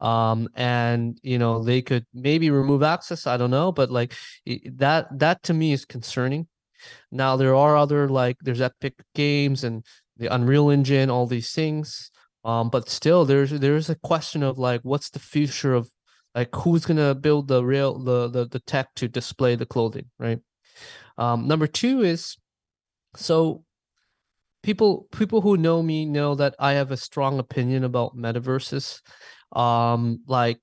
Um, 0.00 0.48
and 0.54 1.18
you 1.22 1.38
know, 1.38 1.62
they 1.62 1.82
could 1.82 2.06
maybe 2.14 2.50
remove 2.50 2.82
access, 2.82 3.26
I 3.26 3.36
don't 3.36 3.50
know, 3.50 3.72
but 3.72 3.90
like 3.90 4.14
that 4.46 5.06
that 5.18 5.42
to 5.44 5.54
me 5.54 5.72
is 5.72 5.84
concerning. 5.84 6.46
Now 7.10 7.36
there 7.36 7.54
are 7.54 7.76
other 7.76 8.08
like 8.08 8.36
there's 8.40 8.60
Epic 8.60 8.94
Games 9.14 9.64
and 9.64 9.84
the 10.16 10.32
Unreal 10.32 10.70
Engine, 10.70 11.10
all 11.10 11.26
these 11.26 11.52
things. 11.52 12.10
Um, 12.44 12.70
but 12.70 12.88
still 12.88 13.24
there's 13.24 13.50
there's 13.50 13.90
a 13.90 13.96
question 13.96 14.42
of 14.42 14.58
like 14.58 14.80
what's 14.82 15.10
the 15.10 15.18
future 15.18 15.74
of 15.74 15.90
like 16.34 16.54
who's 16.54 16.86
gonna 16.86 17.14
build 17.14 17.48
the 17.48 17.64
real 17.64 17.98
the 17.98 18.28
the, 18.28 18.46
the 18.46 18.60
tech 18.60 18.94
to 18.96 19.08
display 19.08 19.56
the 19.56 19.66
clothing, 19.66 20.06
right? 20.18 20.38
Um, 21.16 21.48
number 21.48 21.66
two 21.66 22.02
is 22.02 22.36
so 23.16 23.64
people 24.62 25.08
people 25.12 25.40
who 25.40 25.56
know 25.56 25.82
me 25.82 26.04
know 26.04 26.34
that 26.34 26.54
I 26.58 26.72
have 26.72 26.90
a 26.90 26.96
strong 26.96 27.38
opinion 27.38 27.84
about 27.84 28.16
metaverses. 28.16 29.00
Um, 29.52 30.22
like 30.26 30.60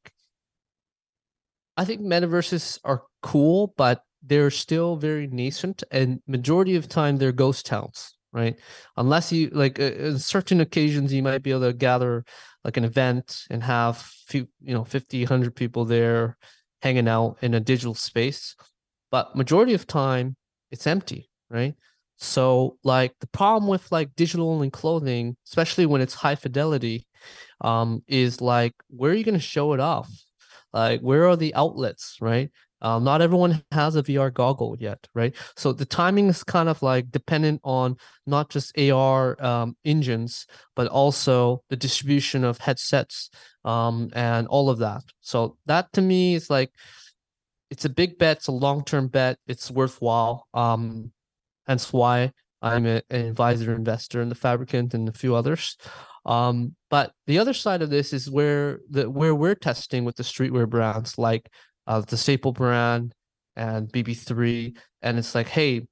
I 1.77 1.85
think 1.85 2.01
metaverses 2.01 2.79
are 2.83 3.03
cool, 3.21 3.73
but 3.77 4.01
they're 4.23 4.51
still 4.51 4.95
very 4.95 5.27
nascent, 5.27 5.83
and 5.91 6.21
majority 6.27 6.75
of 6.75 6.87
time 6.87 7.17
they're 7.17 7.31
ghost 7.31 7.65
towns, 7.65 8.15
right? 8.31 8.57
Unless 8.97 9.31
you 9.31 9.49
like, 9.49 9.79
uh, 9.79 10.17
certain 10.17 10.61
occasions 10.61 11.13
you 11.13 11.21
might 11.21 11.43
be 11.43 11.51
able 11.51 11.61
to 11.61 11.73
gather 11.73 12.23
like 12.63 12.77
an 12.77 12.85
event 12.85 13.43
and 13.49 13.61
have 13.63 13.97
few, 13.97 14.47
you 14.61 14.73
know, 14.73 14.83
50, 14.83 15.21
100 15.23 15.55
people 15.55 15.85
there 15.85 16.37
hanging 16.81 17.07
out 17.07 17.37
in 17.41 17.53
a 17.53 17.59
digital 17.59 17.93
space, 17.93 18.55
but 19.11 19.35
majority 19.35 19.73
of 19.73 19.85
time 19.87 20.35
it's 20.71 20.87
empty, 20.87 21.29
right? 21.49 21.75
So 22.17 22.77
like 22.83 23.13
the 23.19 23.27
problem 23.27 23.69
with 23.69 23.91
like 23.91 24.15
digital 24.15 24.49
only 24.49 24.69
clothing, 24.69 25.35
especially 25.47 25.85
when 25.85 26.01
it's 26.01 26.13
high 26.13 26.35
fidelity, 26.35 27.05
um, 27.65 28.03
is 28.07 28.41
like 28.41 28.73
where 28.89 29.11
are 29.11 29.15
you 29.15 29.23
going 29.23 29.33
to 29.33 29.39
show 29.39 29.73
it 29.73 29.79
off? 29.79 30.09
Like 30.71 31.01
where 31.01 31.27
are 31.27 31.35
the 31.35 31.55
outlets, 31.55 32.17
right? 32.21 32.51
Um, 32.81 33.03
not 33.03 33.21
everyone 33.21 33.63
has 33.71 33.95
a 33.95 34.03
VR 34.03 34.31
goggle 34.31 34.75
yet, 34.79 35.07
right? 35.15 35.33
So 35.55 35.73
the 35.73 35.85
timing 35.85 36.27
is 36.27 36.43
kind 36.43 36.69
of 36.69 36.83
like 36.83 37.09
dependent 37.09 37.61
on 37.63 37.97
not 38.27 38.49
just 38.49 38.77
AR 38.77 39.43
um, 39.43 39.75
engines, 39.83 40.45
but 40.75 40.87
also 40.87 41.63
the 41.69 41.77
distribution 41.77 42.43
of 42.43 42.59
headsets 42.59 43.31
um, 43.63 44.09
and 44.13 44.47
all 44.47 44.69
of 44.69 44.77
that. 44.79 45.01
So 45.21 45.57
that 45.65 45.91
to 45.93 46.01
me 46.01 46.35
is 46.35 46.49
like 46.49 46.71
it's 47.71 47.85
a 47.85 47.89
big 47.89 48.19
bet. 48.19 48.37
It's 48.37 48.47
a 48.47 48.51
long 48.51 48.83
term 48.83 49.07
bet. 49.07 49.39
It's 49.47 49.71
worthwhile. 49.71 50.47
Um, 50.53 51.11
hence 51.65 51.91
why 51.91 52.31
I'm 52.61 52.85
a, 52.85 53.01
an 53.09 53.25
advisor 53.25 53.73
investor 53.73 54.21
in 54.21 54.29
the 54.29 54.35
Fabricant 54.35 54.93
and 54.93 55.09
a 55.09 55.13
few 55.13 55.33
others. 55.33 55.77
Um, 56.25 56.75
but 56.89 57.11
the 57.27 57.39
other 57.39 57.53
side 57.53 57.81
of 57.81 57.89
this 57.89 58.13
is 58.13 58.29
where 58.29 58.79
the 58.89 59.09
where 59.09 59.35
we're 59.35 59.55
testing 59.55 60.05
with 60.05 60.15
the 60.15 60.23
streetwear 60.23 60.67
brands 60.67 61.17
like 61.17 61.49
uh, 61.87 62.01
the 62.01 62.17
Staple 62.17 62.51
brand 62.51 63.13
and 63.55 63.91
BB3, 63.91 64.75
and 65.01 65.17
it's 65.17 65.35
like, 65.35 65.47
hey, 65.47 65.87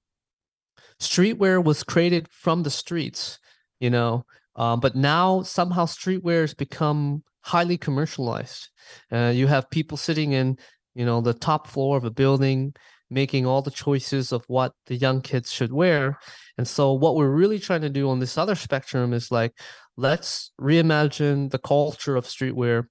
streetwear 1.00 1.64
was 1.64 1.84
created 1.84 2.28
from 2.30 2.64
the 2.64 2.72
streets, 2.72 3.40
you 3.80 3.90
know, 3.90 4.26
um, 4.56 4.80
but 4.80 4.96
now 4.96 5.42
somehow 5.44 5.86
streetwear 5.86 6.42
has 6.42 6.54
become 6.54 7.24
highly 7.42 7.78
commercialized. 7.78 8.70
Uh, 9.12 9.32
you 9.34 9.48
have 9.48 9.70
people 9.70 9.98
sitting 9.98 10.32
in, 10.34 10.58
you 10.96 11.06
know, 11.06 11.22
the 11.22 11.34
top 11.34 11.68
floor 11.68 11.98
of 11.98 12.06
a 12.06 12.12
building 12.12 12.74
making 13.10 13.46
all 13.46 13.62
the 13.62 13.72
choices 13.72 14.32
of 14.32 14.44
what 14.48 14.74
the 14.88 14.96
young 14.96 15.22
kids 15.22 15.52
should 15.52 15.72
wear. 15.72 16.18
And 16.58 16.68
so 16.68 16.94
what 16.94 17.16
we're 17.16 17.30
really 17.30 17.60
trying 17.60 17.82
to 17.82 17.90
do 17.90 18.10
on 18.10 18.20
this 18.20 18.38
other 18.38 18.56
spectrum 18.56 19.14
is 19.14 19.32
like 19.32 19.54
let's 19.98 20.52
reimagine 20.60 21.50
the 21.52 21.60
culture 21.60 22.16
of 22.16 22.26
streetwear 22.26 22.86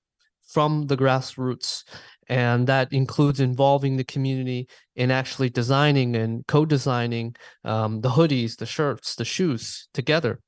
from 0.47 0.87
the 0.87 0.97
grassroots 0.97 1.85
and 2.29 2.67
that 2.67 2.93
includes 2.93 3.41
involving 3.41 3.97
the 3.97 4.05
community 4.05 4.69
in 4.97 5.11
actually 5.11 5.51
designing 5.51 6.15
and 6.15 6.47
co-designing 6.47 7.35
um, 7.65 8.01
the 8.01 8.11
hoodies 8.11 8.57
the 8.57 8.67
shirts 8.67 9.15
the 9.17 9.25
shoes 9.25 9.89
together 9.95 10.39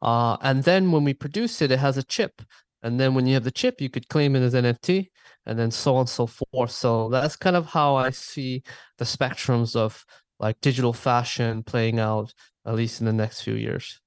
uh, 0.00 0.36
and 0.40 0.64
then 0.64 0.90
when 0.90 1.04
we 1.04 1.14
produce 1.14 1.62
it 1.62 1.70
it 1.70 1.78
has 1.78 1.96
a 1.96 2.02
chip 2.02 2.42
and 2.82 2.98
then 2.98 3.14
when 3.14 3.26
you 3.26 3.34
have 3.34 3.44
the 3.44 3.50
chip 3.50 3.80
you 3.80 3.90
could 3.90 4.08
claim 4.08 4.34
it 4.34 4.40
as 4.40 4.54
nft 4.54 5.06
and 5.46 5.58
then 5.58 5.70
so 5.70 5.94
on 5.94 6.00
and 6.00 6.08
so 6.08 6.26
forth. 6.26 6.70
So 6.70 7.08
that's 7.08 7.36
kind 7.36 7.56
of 7.56 7.66
how 7.66 7.96
I 7.96 8.10
see 8.10 8.62
the 8.98 9.04
spectrums 9.04 9.76
of 9.76 10.04
like 10.38 10.60
digital 10.60 10.92
fashion 10.92 11.62
playing 11.62 11.98
out, 11.98 12.32
at 12.66 12.74
least 12.74 13.00
in 13.00 13.06
the 13.06 13.12
next 13.12 13.42
few 13.42 13.54
years. 13.54 14.00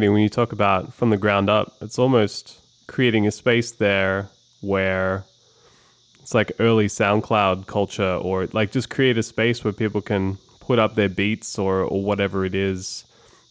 I 0.00 0.02
mean, 0.02 0.14
when 0.14 0.22
you 0.22 0.30
talk 0.30 0.52
about 0.52 0.94
from 0.94 1.10
the 1.10 1.18
ground 1.18 1.50
up, 1.50 1.74
it's 1.82 1.98
almost 1.98 2.58
creating 2.86 3.26
a 3.26 3.30
space 3.30 3.72
there 3.72 4.30
where 4.62 5.26
it's 6.22 6.32
like 6.32 6.52
early 6.58 6.86
SoundCloud 6.86 7.66
culture, 7.66 8.14
or 8.14 8.46
like 8.54 8.72
just 8.72 8.88
create 8.88 9.18
a 9.18 9.22
space 9.22 9.62
where 9.62 9.74
people 9.74 10.00
can 10.00 10.38
put 10.60 10.78
up 10.78 10.94
their 10.94 11.10
beats 11.10 11.58
or, 11.58 11.82
or 11.82 12.02
whatever 12.02 12.46
it 12.46 12.54
is 12.54 13.04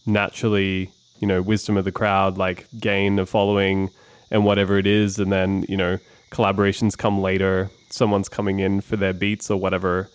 naturally, 0.06 0.90
you 1.20 1.28
know, 1.28 1.40
wisdom 1.40 1.76
of 1.76 1.84
the 1.84 1.92
crowd, 1.92 2.36
like 2.36 2.66
gain 2.80 3.20
a 3.20 3.26
following 3.26 3.88
and 4.32 4.44
whatever 4.44 4.76
it 4.76 4.88
is, 4.88 5.20
and 5.20 5.30
then, 5.30 5.64
you 5.68 5.76
know, 5.76 5.98
collaborations 6.32 6.98
come 6.98 7.20
later. 7.20 7.70
Someone's 7.90 8.28
coming 8.28 8.58
in 8.58 8.80
for 8.80 8.96
their 8.96 9.12
beats 9.12 9.52
or 9.52 9.56
whatever. 9.56 10.10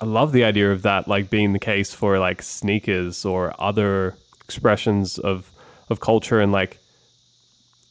I 0.00 0.04
love 0.06 0.32
the 0.32 0.42
idea 0.42 0.72
of 0.72 0.82
that, 0.82 1.06
like 1.06 1.30
being 1.30 1.52
the 1.52 1.60
case 1.60 1.94
for 1.94 2.18
like 2.18 2.42
sneakers 2.42 3.24
or 3.24 3.54
other 3.60 4.16
expressions 4.44 5.18
of 5.18 5.50
of 5.90 6.00
culture 6.00 6.40
and 6.40 6.52
like 6.52 6.78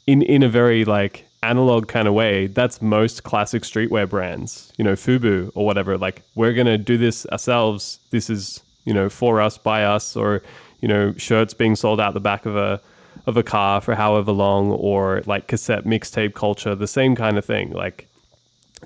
in 0.07 0.21
in 0.21 0.43
a 0.43 0.49
very 0.49 0.85
like 0.85 1.25
analog 1.43 1.87
kind 1.87 2.07
of 2.07 2.13
way. 2.13 2.47
That's 2.47 2.81
most 2.81 3.23
classic 3.23 3.63
streetwear 3.63 4.09
brands, 4.09 4.71
you 4.77 4.83
know, 4.83 4.93
Fubu 4.93 5.51
or 5.55 5.65
whatever. 5.65 5.97
Like 5.97 6.23
we're 6.35 6.53
gonna 6.53 6.77
do 6.77 6.97
this 6.97 7.25
ourselves. 7.27 7.99
This 8.11 8.29
is 8.29 8.61
you 8.85 8.93
know 8.93 9.09
for 9.09 9.41
us 9.41 9.57
by 9.57 9.83
us, 9.83 10.15
or 10.15 10.41
you 10.81 10.87
know 10.87 11.13
shirts 11.17 11.53
being 11.53 11.75
sold 11.75 11.99
out 11.99 12.13
the 12.13 12.19
back 12.19 12.45
of 12.45 12.55
a 12.55 12.81
of 13.25 13.37
a 13.37 13.43
car 13.43 13.81
for 13.81 13.95
however 13.95 14.31
long, 14.31 14.71
or 14.71 15.21
like 15.25 15.47
cassette 15.47 15.85
mixtape 15.85 16.33
culture, 16.33 16.75
the 16.75 16.87
same 16.87 17.15
kind 17.15 17.37
of 17.37 17.45
thing. 17.45 17.71
Like 17.71 18.07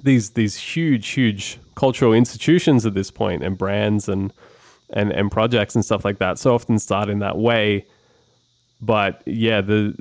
these 0.03 0.31
these 0.31 0.55
huge 0.57 1.07
huge 1.09 1.59
cultural 1.75 2.13
institutions 2.13 2.85
at 2.85 2.95
this 2.95 3.11
point 3.11 3.43
and 3.43 3.57
brands 3.57 4.09
and 4.09 4.33
and 4.91 5.11
and 5.11 5.31
projects 5.31 5.75
and 5.75 5.83
stuff 5.83 6.05
like 6.05 6.19
that. 6.19 6.39
So 6.39 6.53
often 6.53 6.79
start 6.79 7.09
in 7.09 7.19
that 7.19 7.37
way. 7.37 7.85
But 8.81 9.23
yeah 9.25 9.61
the 9.61 9.93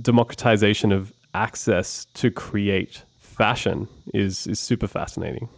democratization 0.00 0.92
of 0.92 1.12
access 1.34 2.06
to 2.14 2.30
create 2.30 3.02
fashion 3.18 3.88
is 4.14 4.46
is 4.46 4.58
super 4.58 4.86
fascinating. 4.86 5.48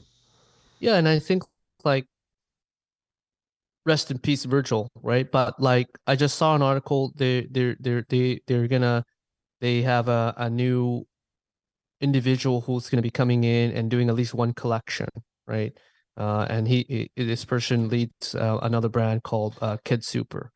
Yeah 0.81 0.97
and 0.97 1.09
i 1.09 1.19
think 1.19 1.45
like 1.85 2.07
rest 3.87 4.11
in 4.11 4.19
peace 4.19 4.45
virgil 4.45 4.89
right? 5.03 5.31
But 5.31 5.61
like 5.61 5.89
i 6.07 6.17
just 6.17 6.37
saw 6.37 6.55
an 6.55 6.63
article 6.63 7.13
they 7.17 7.47
they're 7.51 7.77
they're 7.81 8.05
they, 8.09 8.41
they're 8.47 8.69
gonna 8.69 9.05
they 9.61 9.83
have 9.83 10.09
a, 10.09 10.35
a 10.37 10.51
new 10.51 11.07
individual 12.01 12.61
who's 12.61 12.91
going 12.91 12.99
to 12.99 13.03
be 13.03 13.11
coming 13.11 13.45
in 13.45 13.71
and 13.73 13.91
doing 13.91 14.09
at 14.09 14.15
least 14.15 14.35
one 14.35 14.53
collection 14.53 15.09
right 15.47 15.73
uh, 16.17 16.47
and 16.49 16.69
he, 16.69 17.11
he, 17.17 17.25
this 17.25 17.45
person 17.45 17.89
leads 17.89 18.35
uh, 18.35 18.59
another 18.63 18.89
brand 18.89 19.23
called 19.23 19.57
uh, 19.61 19.77
KidSuper. 19.85 20.49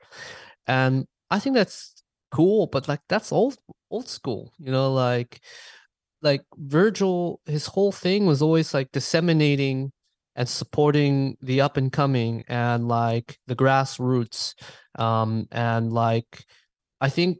And 0.66 1.06
i 1.30 1.38
think 1.38 1.54
that's 1.54 2.02
cool 2.30 2.66
but 2.66 2.88
like 2.88 3.00
that's 3.08 3.32
old 3.32 3.56
old 3.90 4.08
school 4.08 4.52
you 4.58 4.70
know 4.70 4.92
like 4.92 5.40
like 6.20 6.42
virgil 6.56 7.40
his 7.46 7.66
whole 7.66 7.92
thing 7.92 8.26
was 8.26 8.42
always 8.42 8.74
like 8.74 8.90
disseminating 8.92 9.92
and 10.36 10.48
supporting 10.48 11.36
the 11.40 11.60
up 11.60 11.76
and 11.76 11.92
coming 11.92 12.44
and 12.48 12.86
like 12.86 13.38
the 13.46 13.56
grassroots 13.56 14.54
um 14.98 15.46
and 15.50 15.92
like 15.92 16.44
i 17.00 17.08
think 17.08 17.38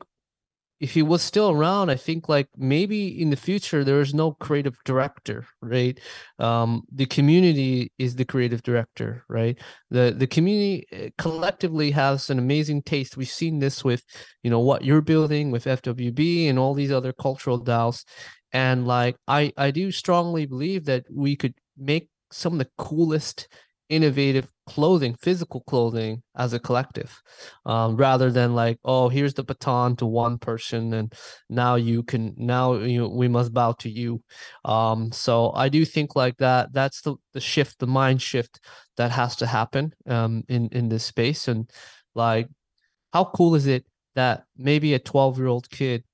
if 0.80 0.92
he 0.92 1.02
was 1.02 1.22
still 1.22 1.50
around 1.50 1.90
i 1.90 1.94
think 1.96 2.28
like 2.28 2.48
maybe 2.56 3.20
in 3.20 3.30
the 3.30 3.36
future 3.36 3.84
there 3.84 4.00
is 4.00 4.14
no 4.14 4.32
creative 4.32 4.76
director 4.84 5.44
right? 5.62 5.98
Um 6.38 6.82
the 6.92 7.06
community 7.06 7.92
is 7.98 8.14
the 8.14 8.24
creative 8.24 8.62
director 8.62 9.24
right? 9.28 9.58
The 9.90 10.14
the 10.16 10.26
community 10.26 10.86
eh, 10.92 11.10
collectively 11.18 11.90
has 11.92 12.30
an 12.30 12.38
amazing 12.38 12.82
taste. 12.82 13.16
We've 13.16 13.28
seen 13.28 13.58
this 13.58 13.84
with 13.84 14.02
you 14.42 14.50
know 14.50 14.60
what 14.60 14.84
you're 14.84 15.02
building 15.02 15.50
with 15.50 15.64
fwb 15.64 16.48
and 16.48 16.58
all 16.58 16.74
these 16.74 16.92
other 16.92 17.12
cultural 17.12 17.62
DAOs. 17.62 18.04
And 18.52 18.86
like 18.86 19.16
i 19.26 19.52
i 19.56 19.70
do 19.70 19.90
strongly 19.90 20.46
believe 20.46 20.84
that 20.86 21.04
we 21.10 21.36
could 21.36 21.54
make 21.76 22.08
some 22.30 22.52
of 22.54 22.58
the 22.58 22.70
coolest 22.76 23.48
innovative 23.88 24.48
clothing, 24.66 25.14
physical 25.14 25.62
clothing 25.62 26.22
as 26.36 26.52
a 26.52 26.58
collective, 26.58 27.20
um, 27.66 27.96
rather 27.96 28.30
than 28.30 28.54
like, 28.54 28.78
oh, 28.84 29.08
here's 29.08 29.34
the 29.34 29.44
baton 29.44 29.96
to 29.96 30.06
one 30.06 30.38
person, 30.38 30.92
and 30.94 31.12
now 31.48 31.74
you 31.76 32.02
can 32.02 32.34
now 32.36 32.74
you 32.74 33.08
we 33.08 33.28
must 33.28 33.52
bow 33.54 33.72
to 33.72 33.88
you. 33.90 34.22
Um, 34.64 35.10
so 35.12 35.52
I 35.54 35.68
do 35.68 35.84
think 35.84 36.16
like 36.16 36.36
that. 36.38 36.72
That's 36.72 37.00
the 37.02 37.16
the 37.32 37.40
shift, 37.40 37.78
the 37.78 37.86
mind 37.86 38.20
shift 38.22 38.60
that 38.96 39.10
has 39.10 39.36
to 39.36 39.46
happen 39.46 39.94
um, 40.06 40.44
in 40.48 40.68
in 40.72 40.88
this 40.88 41.04
space. 41.04 41.48
And 41.48 41.70
like, 42.14 42.48
how 43.12 43.24
cool 43.26 43.54
is 43.54 43.66
it 43.66 43.86
that 44.14 44.44
maybe 44.56 44.94
a 44.94 44.98
twelve 44.98 45.38
year 45.38 45.48
old 45.48 45.70
kid 45.70 46.04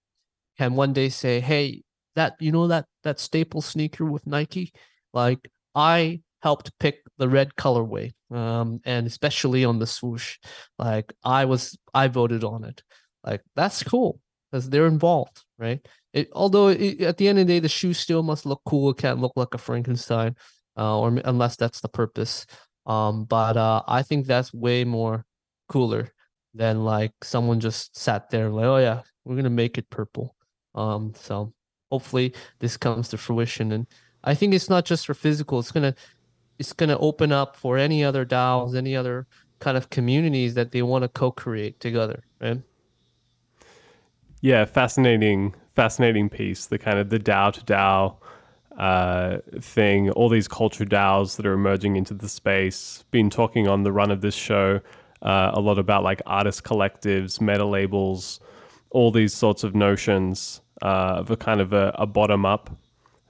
can 0.58 0.74
one 0.74 0.92
day 0.92 1.08
say, 1.08 1.40
hey, 1.40 1.82
that 2.16 2.36
you 2.40 2.52
know 2.52 2.68
that 2.68 2.86
that 3.02 3.20
staple 3.20 3.62
sneaker 3.62 4.04
with 4.04 4.26
Nike, 4.26 4.72
like 5.12 5.50
I 5.74 6.20
helped 6.44 6.70
pick 6.78 6.96
the 7.18 7.28
red 7.28 7.54
colorway 7.56 8.12
um, 8.30 8.80
and 8.84 9.06
especially 9.06 9.64
on 9.64 9.78
the 9.78 9.86
swoosh. 9.86 10.38
Like 10.78 11.12
i 11.24 11.44
was 11.44 11.76
i 11.92 12.08
voted 12.08 12.44
on 12.44 12.64
it. 12.64 12.82
Like 13.24 13.42
that's 13.56 13.82
cool 13.82 14.20
because 14.50 14.68
they're 14.70 14.86
involved 14.86 15.42
right? 15.58 15.80
It, 16.12 16.28
although 16.32 16.68
it, 16.68 17.00
at 17.00 17.16
the 17.16 17.28
end 17.28 17.38
of 17.38 17.46
the 17.46 17.54
day 17.54 17.60
the 17.60 17.68
shoe 17.68 17.94
still 17.94 18.22
must 18.22 18.46
look 18.46 18.62
cool. 18.66 18.90
It 18.90 18.98
can't 18.98 19.20
look 19.20 19.32
like 19.36 19.54
a 19.54 19.58
frankenstein 19.58 20.36
uh, 20.76 20.98
or 21.00 21.08
unless 21.24 21.56
that's 21.56 21.80
the 21.80 21.88
purpose. 21.88 22.46
Um, 22.86 23.24
but 23.24 23.56
uh, 23.56 23.82
i 23.88 24.02
think 24.02 24.26
that's 24.26 24.52
way 24.52 24.84
more 24.84 25.24
cooler 25.70 26.12
than 26.52 26.84
like 26.84 27.12
someone 27.22 27.58
just 27.58 27.96
sat 27.96 28.28
there 28.28 28.50
like 28.50 28.66
oh 28.66 28.76
yeah 28.76 29.00
we're 29.24 29.36
gonna 29.36 29.50
make 29.50 29.78
it 29.78 29.90
purple. 29.90 30.36
Um, 30.74 31.12
so 31.16 31.52
hopefully 31.90 32.34
this 32.60 32.76
comes 32.76 33.08
to 33.08 33.16
fruition. 33.16 33.72
And 33.72 33.86
I 34.22 34.34
think 34.34 34.54
it's 34.54 34.70
not 34.70 34.84
just 34.84 35.06
for 35.06 35.14
physical. 35.14 35.58
It's 35.58 35.72
gonna 35.72 35.94
it's 36.58 36.72
going 36.72 36.88
to 36.88 36.98
open 36.98 37.32
up 37.32 37.56
for 37.56 37.78
any 37.78 38.04
other 38.04 38.24
DAOs, 38.24 38.74
any 38.74 38.96
other 38.96 39.26
kind 39.58 39.76
of 39.76 39.90
communities 39.90 40.54
that 40.54 40.72
they 40.72 40.82
want 40.82 41.02
to 41.02 41.08
co-create 41.08 41.80
together, 41.80 42.24
right? 42.40 42.60
Yeah, 44.40 44.64
fascinating, 44.64 45.54
fascinating 45.74 46.28
piece. 46.28 46.66
The 46.66 46.78
kind 46.78 46.98
of 46.98 47.08
the 47.08 47.18
DAO 47.18 47.52
to 47.52 47.60
DAO 47.64 48.16
uh, 48.78 49.38
thing, 49.60 50.10
all 50.10 50.28
these 50.28 50.48
culture 50.48 50.84
DAOs 50.84 51.36
that 51.36 51.46
are 51.46 51.54
emerging 51.54 51.96
into 51.96 52.14
the 52.14 52.28
space. 52.28 53.04
Been 53.10 53.30
talking 53.30 53.68
on 53.68 53.84
the 53.84 53.92
run 53.92 54.10
of 54.10 54.20
this 54.20 54.34
show 54.34 54.80
uh, 55.22 55.52
a 55.54 55.60
lot 55.60 55.78
about 55.78 56.02
like 56.02 56.20
artist 56.26 56.64
collectives, 56.64 57.40
meta 57.40 57.64
labels, 57.64 58.40
all 58.90 59.10
these 59.10 59.32
sorts 59.32 59.64
of 59.64 59.74
notions 59.74 60.60
uh, 60.82 61.16
of 61.18 61.30
a 61.30 61.36
kind 61.36 61.60
of 61.60 61.72
a, 61.72 61.94
a 61.98 62.06
bottom 62.06 62.44
up 62.44 62.70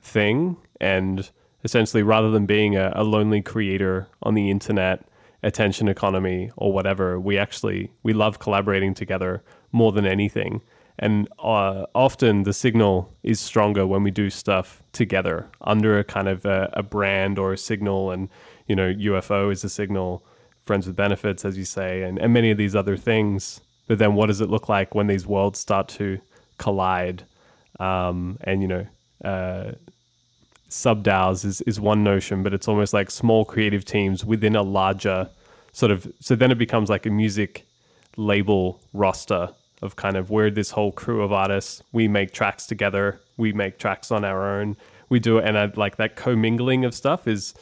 thing 0.00 0.56
and 0.80 1.30
essentially 1.64 2.02
rather 2.02 2.30
than 2.30 2.46
being 2.46 2.76
a, 2.76 2.92
a 2.94 3.02
lonely 3.02 3.42
creator 3.42 4.06
on 4.22 4.34
the 4.34 4.50
internet 4.50 5.04
attention 5.42 5.88
economy 5.88 6.50
or 6.56 6.72
whatever 6.72 7.20
we 7.20 7.36
actually 7.36 7.92
we 8.02 8.12
love 8.12 8.38
collaborating 8.38 8.94
together 8.94 9.42
more 9.72 9.92
than 9.92 10.06
anything. 10.06 10.60
And 10.98 11.28
uh, 11.40 11.86
often 11.94 12.44
the 12.44 12.52
signal 12.52 13.12
is 13.24 13.40
stronger 13.40 13.84
when 13.86 14.04
we 14.04 14.12
do 14.12 14.30
stuff 14.30 14.82
together 14.92 15.48
under 15.62 15.98
a 15.98 16.04
kind 16.04 16.28
of 16.28 16.44
a, 16.44 16.70
a, 16.74 16.84
brand 16.84 17.36
or 17.36 17.52
a 17.52 17.58
signal. 17.58 18.12
And 18.12 18.28
you 18.68 18.76
know 18.76 18.92
ufo 18.94 19.52
is 19.52 19.64
a 19.64 19.68
signal 19.68 20.24
friends 20.64 20.86
with 20.86 20.96
benefits 20.96 21.44
as 21.44 21.58
you 21.58 21.64
say 21.64 22.02
and, 22.02 22.18
and 22.18 22.32
many 22.32 22.50
of 22.50 22.58
these 22.58 22.74
other 22.74 22.96
things. 22.96 23.60
But 23.86 23.98
then 23.98 24.14
what 24.14 24.26
does 24.26 24.40
it 24.40 24.48
look 24.48 24.68
like 24.68 24.94
when 24.94 25.08
these 25.08 25.26
worlds 25.26 25.58
start 25.58 25.88
to 25.88 26.20
collide? 26.58 27.24
Um, 27.80 28.38
and 28.42 28.62
you 28.62 28.68
know 28.68 28.86
uh, 29.24 29.72
sub 30.74 31.04
DAOs 31.04 31.44
is, 31.44 31.60
is 31.62 31.80
one 31.80 32.02
notion, 32.02 32.42
but 32.42 32.52
it's 32.52 32.66
almost 32.66 32.92
like 32.92 33.10
small 33.10 33.44
creative 33.44 33.84
teams 33.84 34.24
within 34.24 34.56
a 34.56 34.62
larger 34.62 35.30
sort 35.72 35.92
of. 35.92 36.12
So 36.20 36.34
then 36.34 36.50
it 36.50 36.58
becomes 36.58 36.90
like 36.90 37.06
a 37.06 37.10
music 37.10 37.64
label 38.16 38.80
roster 38.92 39.50
of 39.82 39.96
kind 39.96 40.16
of 40.16 40.30
we're 40.30 40.50
this 40.50 40.70
whole 40.70 40.90
crew 40.90 41.22
of 41.22 41.32
artists. 41.32 41.82
We 41.92 42.08
make 42.08 42.32
tracks 42.32 42.66
together. 42.66 43.20
We 43.36 43.52
make 43.52 43.78
tracks 43.78 44.10
on 44.10 44.24
our 44.24 44.58
own. 44.58 44.76
We 45.08 45.20
do 45.20 45.38
it, 45.38 45.44
and 45.44 45.56
I, 45.56 45.70
like 45.76 45.96
that 45.96 46.16
commingling 46.16 46.84
of 46.84 46.94
stuff 46.94 47.28
is 47.28 47.54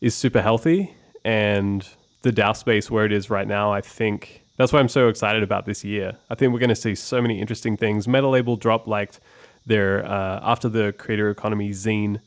is 0.00 0.14
super 0.14 0.42
healthy. 0.42 0.94
And 1.24 1.88
the 2.22 2.32
DAO 2.32 2.54
space 2.54 2.90
where 2.90 3.06
it 3.06 3.12
is 3.12 3.30
right 3.30 3.48
now, 3.48 3.72
I 3.72 3.80
think 3.80 4.42
that's 4.58 4.72
why 4.72 4.80
I'm 4.80 4.88
so 4.88 5.08
excited 5.08 5.42
about 5.42 5.64
this 5.64 5.84
year. 5.84 6.16
I 6.28 6.34
think 6.34 6.52
we're 6.52 6.58
going 6.58 6.68
to 6.68 6.76
see 6.76 6.94
so 6.94 7.22
many 7.22 7.40
interesting 7.40 7.76
things. 7.76 8.06
Meta 8.06 8.28
Label 8.28 8.56
drop 8.56 8.86
like 8.86 9.12
their 9.64 10.04
uh, 10.04 10.40
after 10.42 10.68
the 10.68 10.92
creator 10.98 11.30
economy 11.30 11.70
zine 11.70 12.20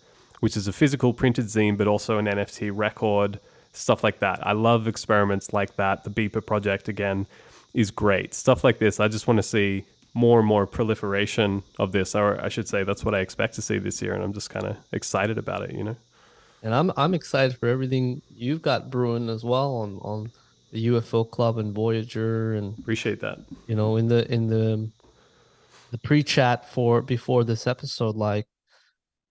which 0.46 0.56
is 0.56 0.68
a 0.68 0.72
physical 0.72 1.12
printed 1.12 1.46
zine, 1.46 1.76
but 1.76 1.88
also 1.88 2.20
an 2.20 2.28
NFT 2.28 2.70
record, 2.72 3.40
stuff 3.74 4.04
like 4.04 4.20
that. 4.20 4.46
I 4.46 4.52
love 4.52 4.88
experiments 4.88 5.54
like 5.54 5.76
that. 5.78 6.04
The 6.04 6.12
BEEP3R 6.12 6.46
project, 6.46 6.88
again, 6.88 7.26
is 7.74 7.90
great. 7.90 8.36
Stuff 8.36 8.64
like 8.64 8.78
this, 8.78 9.00
I 9.00 9.08
just 9.08 9.26
want 9.26 9.40
to 9.40 9.44
see 9.44 9.86
more 10.14 10.38
and 10.38 10.48
more 10.48 10.68
proliferation 10.68 11.64
of 11.80 11.94
this, 11.94 12.14
or 12.14 12.40
I 12.46 12.50
should 12.50 12.68
say, 12.68 12.84
that's 12.84 13.04
what 13.04 13.16
I 13.16 13.22
expect 13.22 13.56
to 13.56 13.64
see 13.64 13.80
this 13.80 14.04
year, 14.04 14.14
and 14.14 14.24
I'm 14.24 14.34
just 14.34 14.52
kind 14.52 14.68
of 14.68 14.78
excited 14.92 15.40
about 15.40 15.64
it, 15.64 15.74
you 15.74 15.84
know. 15.84 15.96
And 16.62 16.76
I'm 16.76 16.92
I'm 16.96 17.16
excited 17.16 17.58
for 17.58 17.68
everything 17.68 18.22
you've 18.30 18.62
got 18.62 18.92
brewing 18.92 19.30
as 19.30 19.44
well 19.44 19.78
on 19.78 19.98
on 20.04 20.32
the 20.72 20.90
UFO 20.90 21.28
Club 21.28 21.58
and 21.58 21.74
Voyager, 21.74 22.54
and 22.54 22.78
appreciate 22.78 23.20
that. 23.22 23.40
You 23.66 23.76
know, 23.76 23.98
in 23.98 24.10
the 24.10 24.32
in 24.32 24.46
the 24.46 24.92
the 25.90 25.98
pre-chat 25.98 26.70
for 26.70 27.02
before 27.02 27.44
this 27.44 27.66
episode, 27.66 28.16
like, 28.16 28.46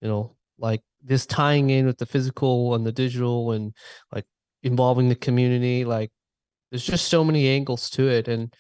you 0.01 0.09
know, 0.09 0.35
like 0.59 0.83
this 1.05 1.27
tying 1.27 1.71
in 1.71 1.87
with 1.87 1.99
the 1.99 2.07
physical 2.07 2.75
and 2.75 2.87
the 2.87 2.93
digital 2.93 3.53
and 3.53 3.75
like 4.13 4.25
involving 4.63 5.09
the 5.09 5.15
community 5.15 5.85
like 5.85 6.11
there's 6.71 6.85
just 6.85 7.09
so 7.09 7.23
many 7.23 7.49
angles 7.49 7.91
to 7.91 8.09
it 8.09 8.27
and 8.27 8.55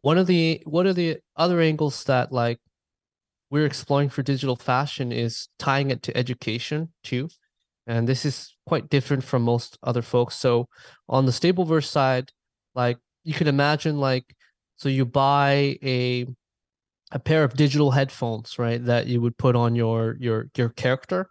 one 0.00 0.18
of 0.18 0.26
the 0.26 0.62
one 0.64 0.86
of 0.86 0.96
the 0.96 1.18
other 1.36 1.60
angles 1.60 2.04
that 2.04 2.32
like 2.32 2.58
we're 3.50 3.66
exploring 3.66 4.08
for 4.08 4.22
digital 4.22 4.56
fashion 4.56 5.10
is 5.10 5.48
tying 5.58 5.90
it 5.90 6.02
to 6.04 6.16
education 6.16 6.92
too. 7.02 7.28
And 7.86 8.06
this 8.06 8.26
is 8.26 8.54
quite 8.66 8.90
different 8.90 9.24
from 9.24 9.42
most 9.42 9.78
other 9.82 10.02
folks. 10.02 10.36
So 10.36 10.68
on 11.08 11.24
the 11.24 11.32
Stapleverse 11.32 11.86
side, 11.86 12.30
like 12.74 12.98
you 13.24 13.32
can 13.32 13.48
imagine 13.48 13.98
like 13.98 14.24
so 14.76 14.88
you 14.88 15.06
buy 15.06 15.78
a 15.82 16.26
a 17.10 17.18
pair 17.18 17.42
of 17.42 17.54
digital 17.54 17.90
headphones, 17.90 18.58
right, 18.58 18.84
that 18.84 19.06
you 19.06 19.22
would 19.22 19.38
put 19.38 19.56
on 19.56 19.74
your 19.74 20.16
your 20.20 20.48
your 20.56 20.68
character. 20.68 21.30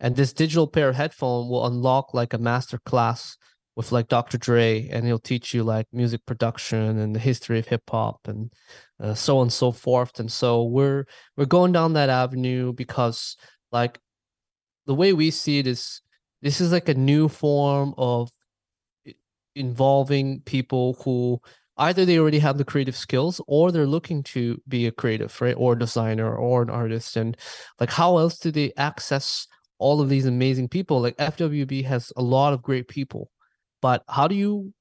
And 0.00 0.14
this 0.14 0.32
digital 0.32 0.66
pair 0.66 0.88
of 0.88 0.96
headphone 0.96 1.48
will 1.48 1.66
unlock 1.66 2.14
like 2.14 2.32
a 2.32 2.38
master 2.38 2.78
class 2.78 3.36
with 3.74 3.92
like 3.92 4.08
Dr. 4.08 4.38
Dre, 4.38 4.88
and 4.88 5.06
he'll 5.06 5.20
teach 5.20 5.54
you 5.54 5.62
like 5.62 5.86
music 5.92 6.26
production 6.26 6.98
and 6.98 7.14
the 7.14 7.20
history 7.20 7.60
of 7.60 7.68
hip 7.68 7.82
hop 7.88 8.20
and 8.26 8.52
uh, 9.00 9.14
so 9.14 9.38
on 9.38 9.42
and 9.42 9.52
so 9.52 9.70
forth. 9.70 10.18
And 10.18 10.30
so 10.30 10.64
we're 10.64 11.04
we're 11.36 11.46
going 11.46 11.72
down 11.72 11.92
that 11.92 12.08
avenue 12.08 12.72
because 12.72 13.36
like 13.70 14.00
the 14.86 14.94
way 14.94 15.12
we 15.12 15.30
see 15.30 15.58
it 15.58 15.66
is 15.66 16.02
this 16.42 16.60
is 16.60 16.72
like 16.72 16.88
a 16.88 16.94
new 16.94 17.28
form 17.28 17.94
of 17.96 18.30
involving 19.54 20.40
people 20.40 20.94
who 21.04 21.40
either 21.76 22.04
they 22.04 22.18
already 22.18 22.38
have 22.38 22.58
the 22.58 22.64
creative 22.64 22.96
skills 22.96 23.40
or 23.46 23.70
they're 23.70 23.86
looking 23.86 24.22
to 24.22 24.60
be 24.66 24.86
a 24.86 24.92
creative 24.92 25.40
right 25.40 25.54
or 25.56 25.76
designer 25.76 26.34
or 26.34 26.62
an 26.62 26.70
artist 26.70 27.16
and 27.16 27.36
like 27.80 27.90
how 27.90 28.18
else 28.18 28.38
do 28.38 28.50
they 28.50 28.72
access 28.76 29.46
all 29.78 30.00
of 30.00 30.08
these 30.08 30.26
amazing 30.26 30.68
people 30.68 31.00
like 31.00 31.16
fwb 31.16 31.84
has 31.84 32.12
a 32.16 32.22
lot 32.22 32.52
of 32.52 32.62
great 32.62 32.88
people 32.88 33.30
but 33.80 34.02
how 34.08 34.26
do 34.28 34.34
you 34.34 34.72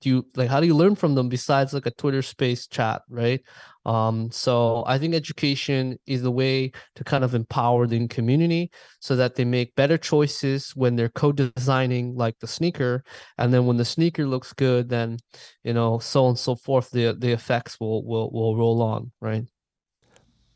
do 0.00 0.08
you 0.08 0.26
like 0.34 0.48
how 0.48 0.60
do 0.60 0.66
you 0.66 0.74
learn 0.74 0.94
from 0.94 1.14
them 1.14 1.28
besides 1.28 1.72
like 1.72 1.86
a 1.86 1.90
twitter 1.92 2.22
space 2.22 2.66
chat 2.66 3.02
right? 3.08 3.42
Um 3.86 4.30
so 4.30 4.84
i 4.86 4.98
think 4.98 5.14
education 5.14 5.98
is 6.06 6.22
the 6.22 6.30
way 6.30 6.72
to 6.96 7.04
kind 7.04 7.24
of 7.24 7.34
empower 7.34 7.86
the 7.86 8.06
community 8.08 8.70
so 9.00 9.16
that 9.16 9.34
they 9.34 9.44
make 9.44 9.74
better 9.74 9.98
choices 9.98 10.74
when 10.76 10.96
they're 10.96 11.10
co-designing 11.10 12.14
like 12.14 12.38
the 12.40 12.46
sneaker 12.46 13.04
and 13.38 13.52
then 13.52 13.66
when 13.66 13.76
the 13.76 13.84
sneaker 13.84 14.26
looks 14.26 14.52
good 14.52 14.88
then 14.88 15.18
you 15.64 15.72
know 15.72 15.98
so 15.98 16.24
on 16.24 16.30
and 16.30 16.38
so 16.38 16.54
forth 16.54 16.90
the 16.90 17.12
the 17.18 17.32
effects 17.32 17.78
will 17.80 18.04
will 18.04 18.30
will 18.30 18.56
roll 18.56 18.82
on 18.82 19.10
right 19.20 19.44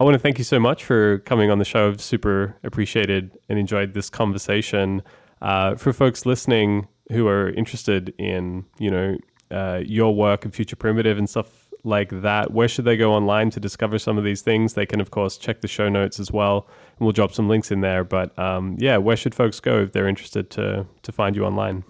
I 0.00 0.04
want 0.04 0.14
to 0.14 0.18
thank 0.18 0.38
you 0.38 0.44
so 0.44 0.58
much 0.58 0.84
for 0.84 1.18
coming 1.20 1.50
on 1.50 1.58
the 1.58 1.64
show. 1.64 1.88
I've 1.88 2.00
super 2.00 2.56
appreciated 2.64 3.38
and 3.48 3.58
enjoyed 3.58 3.94
this 3.94 4.10
conversation. 4.10 5.02
Uh, 5.40 5.76
for 5.76 5.92
folks 5.92 6.26
listening 6.26 6.88
who 7.12 7.28
are 7.28 7.50
interested 7.50 8.12
in, 8.18 8.64
you 8.78 8.90
know, 8.90 9.16
uh, 9.50 9.82
your 9.84 10.14
work 10.14 10.44
and 10.44 10.54
Future 10.54 10.74
Primitive 10.74 11.16
and 11.16 11.30
stuff 11.30 11.68
like 11.84 12.22
that, 12.22 12.50
where 12.50 12.66
should 12.66 12.86
they 12.86 12.96
go 12.96 13.12
online 13.12 13.50
to 13.50 13.60
discover 13.60 13.98
some 13.98 14.18
of 14.18 14.24
these 14.24 14.42
things? 14.42 14.74
They 14.74 14.86
can, 14.86 15.00
of 15.00 15.10
course, 15.10 15.36
check 15.36 15.60
the 15.60 15.68
show 15.68 15.88
notes 15.88 16.18
as 16.18 16.32
well, 16.32 16.66
and 16.98 17.04
we'll 17.04 17.12
drop 17.12 17.32
some 17.32 17.48
links 17.48 17.70
in 17.70 17.80
there. 17.80 18.02
But 18.02 18.36
um, 18.38 18.76
yeah, 18.80 18.96
where 18.96 19.16
should 19.16 19.34
folks 19.34 19.60
go 19.60 19.82
if 19.82 19.92
they're 19.92 20.08
interested 20.08 20.50
to 20.50 20.86
to 21.02 21.12
find 21.12 21.36
you 21.36 21.44
online? 21.44 21.84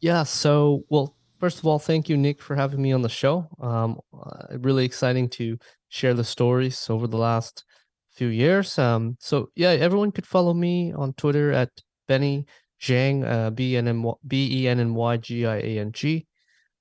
Yeah. 0.00 0.24
So, 0.24 0.84
well, 0.90 1.16
first 1.38 1.58
of 1.58 1.66
all, 1.66 1.78
thank 1.78 2.08
you, 2.08 2.16
Nick, 2.16 2.42
for 2.42 2.56
having 2.56 2.82
me 2.82 2.92
on 2.92 3.02
the 3.02 3.08
show. 3.08 3.48
Um, 3.60 4.00
uh, 4.12 4.58
really 4.58 4.84
exciting 4.84 5.28
to 5.30 5.58
share 5.88 6.14
the 6.14 6.24
stories 6.24 6.88
over 6.90 7.06
the 7.06 7.18
last 7.18 7.64
few 8.10 8.28
years. 8.28 8.78
Um, 8.78 9.16
so 9.20 9.50
yeah, 9.54 9.70
everyone 9.70 10.12
could 10.12 10.26
follow 10.26 10.54
me 10.54 10.92
on 10.92 11.12
Twitter 11.14 11.52
at 11.52 11.70
Benny 12.06 12.46
Giang, 12.80 13.24
uh, 13.24 13.50
B 13.50 13.76
N 13.76 13.88
N 13.88 14.12
B 14.26 14.62
E 14.62 14.68
N 14.68 14.80
N 14.80 14.94
Y 14.94 15.16
G 15.18 15.46
I 15.46 15.56
A 15.56 15.78
N 15.78 15.92
G. 15.92 16.26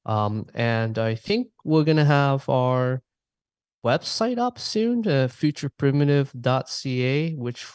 Um, 0.06 0.46
and 0.54 0.98
I 0.98 1.16
think 1.16 1.48
we're 1.66 1.84
gonna 1.84 2.06
have 2.06 2.48
our 2.50 3.02
website 3.86 4.38
up 4.38 4.60
soon, 4.60 5.00
uh, 5.08 5.28
futureprimitive.ca, 5.30 7.36
which 7.36 7.66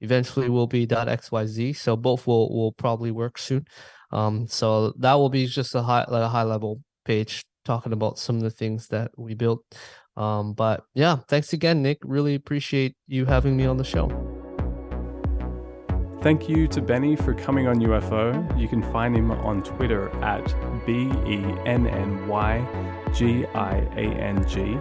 eventually 0.00 0.48
will 0.48 0.66
be 0.66 0.86
.xyz. 0.86 1.76
So 1.76 1.96
both 1.96 2.26
will 2.26 2.54
will 2.54 2.72
probably 2.72 3.10
work 3.10 3.38
soon. 3.38 3.66
Um, 4.12 4.46
so 4.46 4.92
that 4.98 5.14
will 5.14 5.30
be 5.30 5.46
just 5.46 5.74
a 5.74 5.82
high 5.82 6.04
like 6.08 6.22
a 6.22 6.28
high 6.28 6.44
level 6.44 6.82
page 7.04 7.42
talking 7.64 7.92
about 7.92 8.18
some 8.18 8.36
of 8.36 8.42
the 8.42 8.50
things 8.50 8.88
that 8.88 9.10
we 9.16 9.34
built. 9.34 9.64
Um, 10.16 10.52
but 10.52 10.84
yeah, 10.94 11.16
thanks 11.28 11.52
again, 11.52 11.82
Nick. 11.82 11.98
Really 12.02 12.34
appreciate 12.34 12.96
you 13.06 13.24
having 13.26 13.56
me 13.56 13.66
on 13.66 13.76
the 13.76 13.84
show. 13.84 14.08
Thank 16.22 16.48
you 16.50 16.68
to 16.68 16.82
Benny 16.82 17.16
for 17.16 17.32
coming 17.32 17.66
on 17.66 17.80
UFO. 17.80 18.60
You 18.60 18.68
can 18.68 18.82
find 18.92 19.16
him 19.16 19.30
on 19.30 19.62
Twitter 19.62 20.10
at 20.22 20.44
B 20.84 21.10
E 21.26 21.42
N 21.64 21.86
N 21.86 22.28
Y 22.28 23.08
G 23.14 23.46
I 23.46 23.76
A 23.96 24.12
N 24.20 24.46
G. 24.46 24.78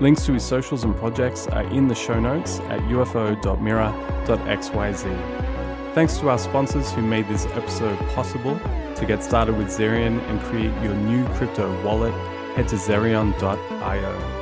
Links 0.00 0.24
to 0.26 0.32
his 0.34 0.44
socials 0.44 0.84
and 0.84 0.94
projects 0.96 1.48
are 1.48 1.64
in 1.64 1.88
the 1.88 1.94
show 1.94 2.20
notes 2.20 2.60
at 2.60 2.78
ufo.mira.xyz. 2.82 3.44
Thanks 5.94 6.18
to 6.18 6.28
our 6.28 6.38
sponsors 6.38 6.92
who 6.92 7.02
made 7.02 7.26
this 7.26 7.46
episode 7.46 7.98
possible. 8.10 8.56
To 8.94 9.04
get 9.06 9.24
started 9.24 9.58
with 9.58 9.68
Zerion 9.68 10.20
and 10.28 10.40
create 10.42 10.72
your 10.84 10.94
new 10.94 11.26
crypto 11.34 11.82
wallet, 11.84 12.14
head 12.54 12.68
to 12.68 12.76
zerion.io. 12.76 14.39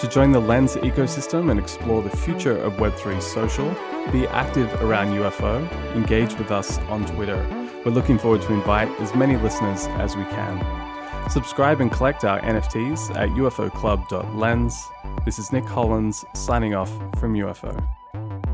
To 0.00 0.08
join 0.08 0.32
the 0.32 0.40
Lens 0.40 0.76
ecosystem 0.76 1.50
and 1.50 1.60
explore 1.60 2.00
the 2.00 2.16
future 2.16 2.56
of 2.56 2.72
Web3 2.74 3.20
social, 3.20 3.68
be 4.10 4.26
active 4.28 4.72
around 4.80 5.08
UFO, 5.08 5.70
engage 5.94 6.34
with 6.36 6.50
us 6.50 6.78
on 6.88 7.04
Twitter. 7.04 7.36
We're 7.84 7.92
looking 7.92 8.18
forward 8.18 8.40
to 8.42 8.54
invite 8.54 8.88
as 8.98 9.14
many 9.14 9.36
listeners 9.36 9.84
as 9.98 10.16
we 10.16 10.24
can. 10.24 11.28
Subscribe 11.28 11.82
and 11.82 11.92
collect 11.92 12.24
our 12.24 12.40
NFTs 12.40 13.14
at 13.14 13.28
ufoclub.lens. 13.28 14.88
This 15.26 15.38
is 15.38 15.52
Nick 15.52 15.64
Hollins 15.64 16.24
signing 16.32 16.74
off 16.74 16.90
from 17.18 17.34
UFO. 17.34 18.49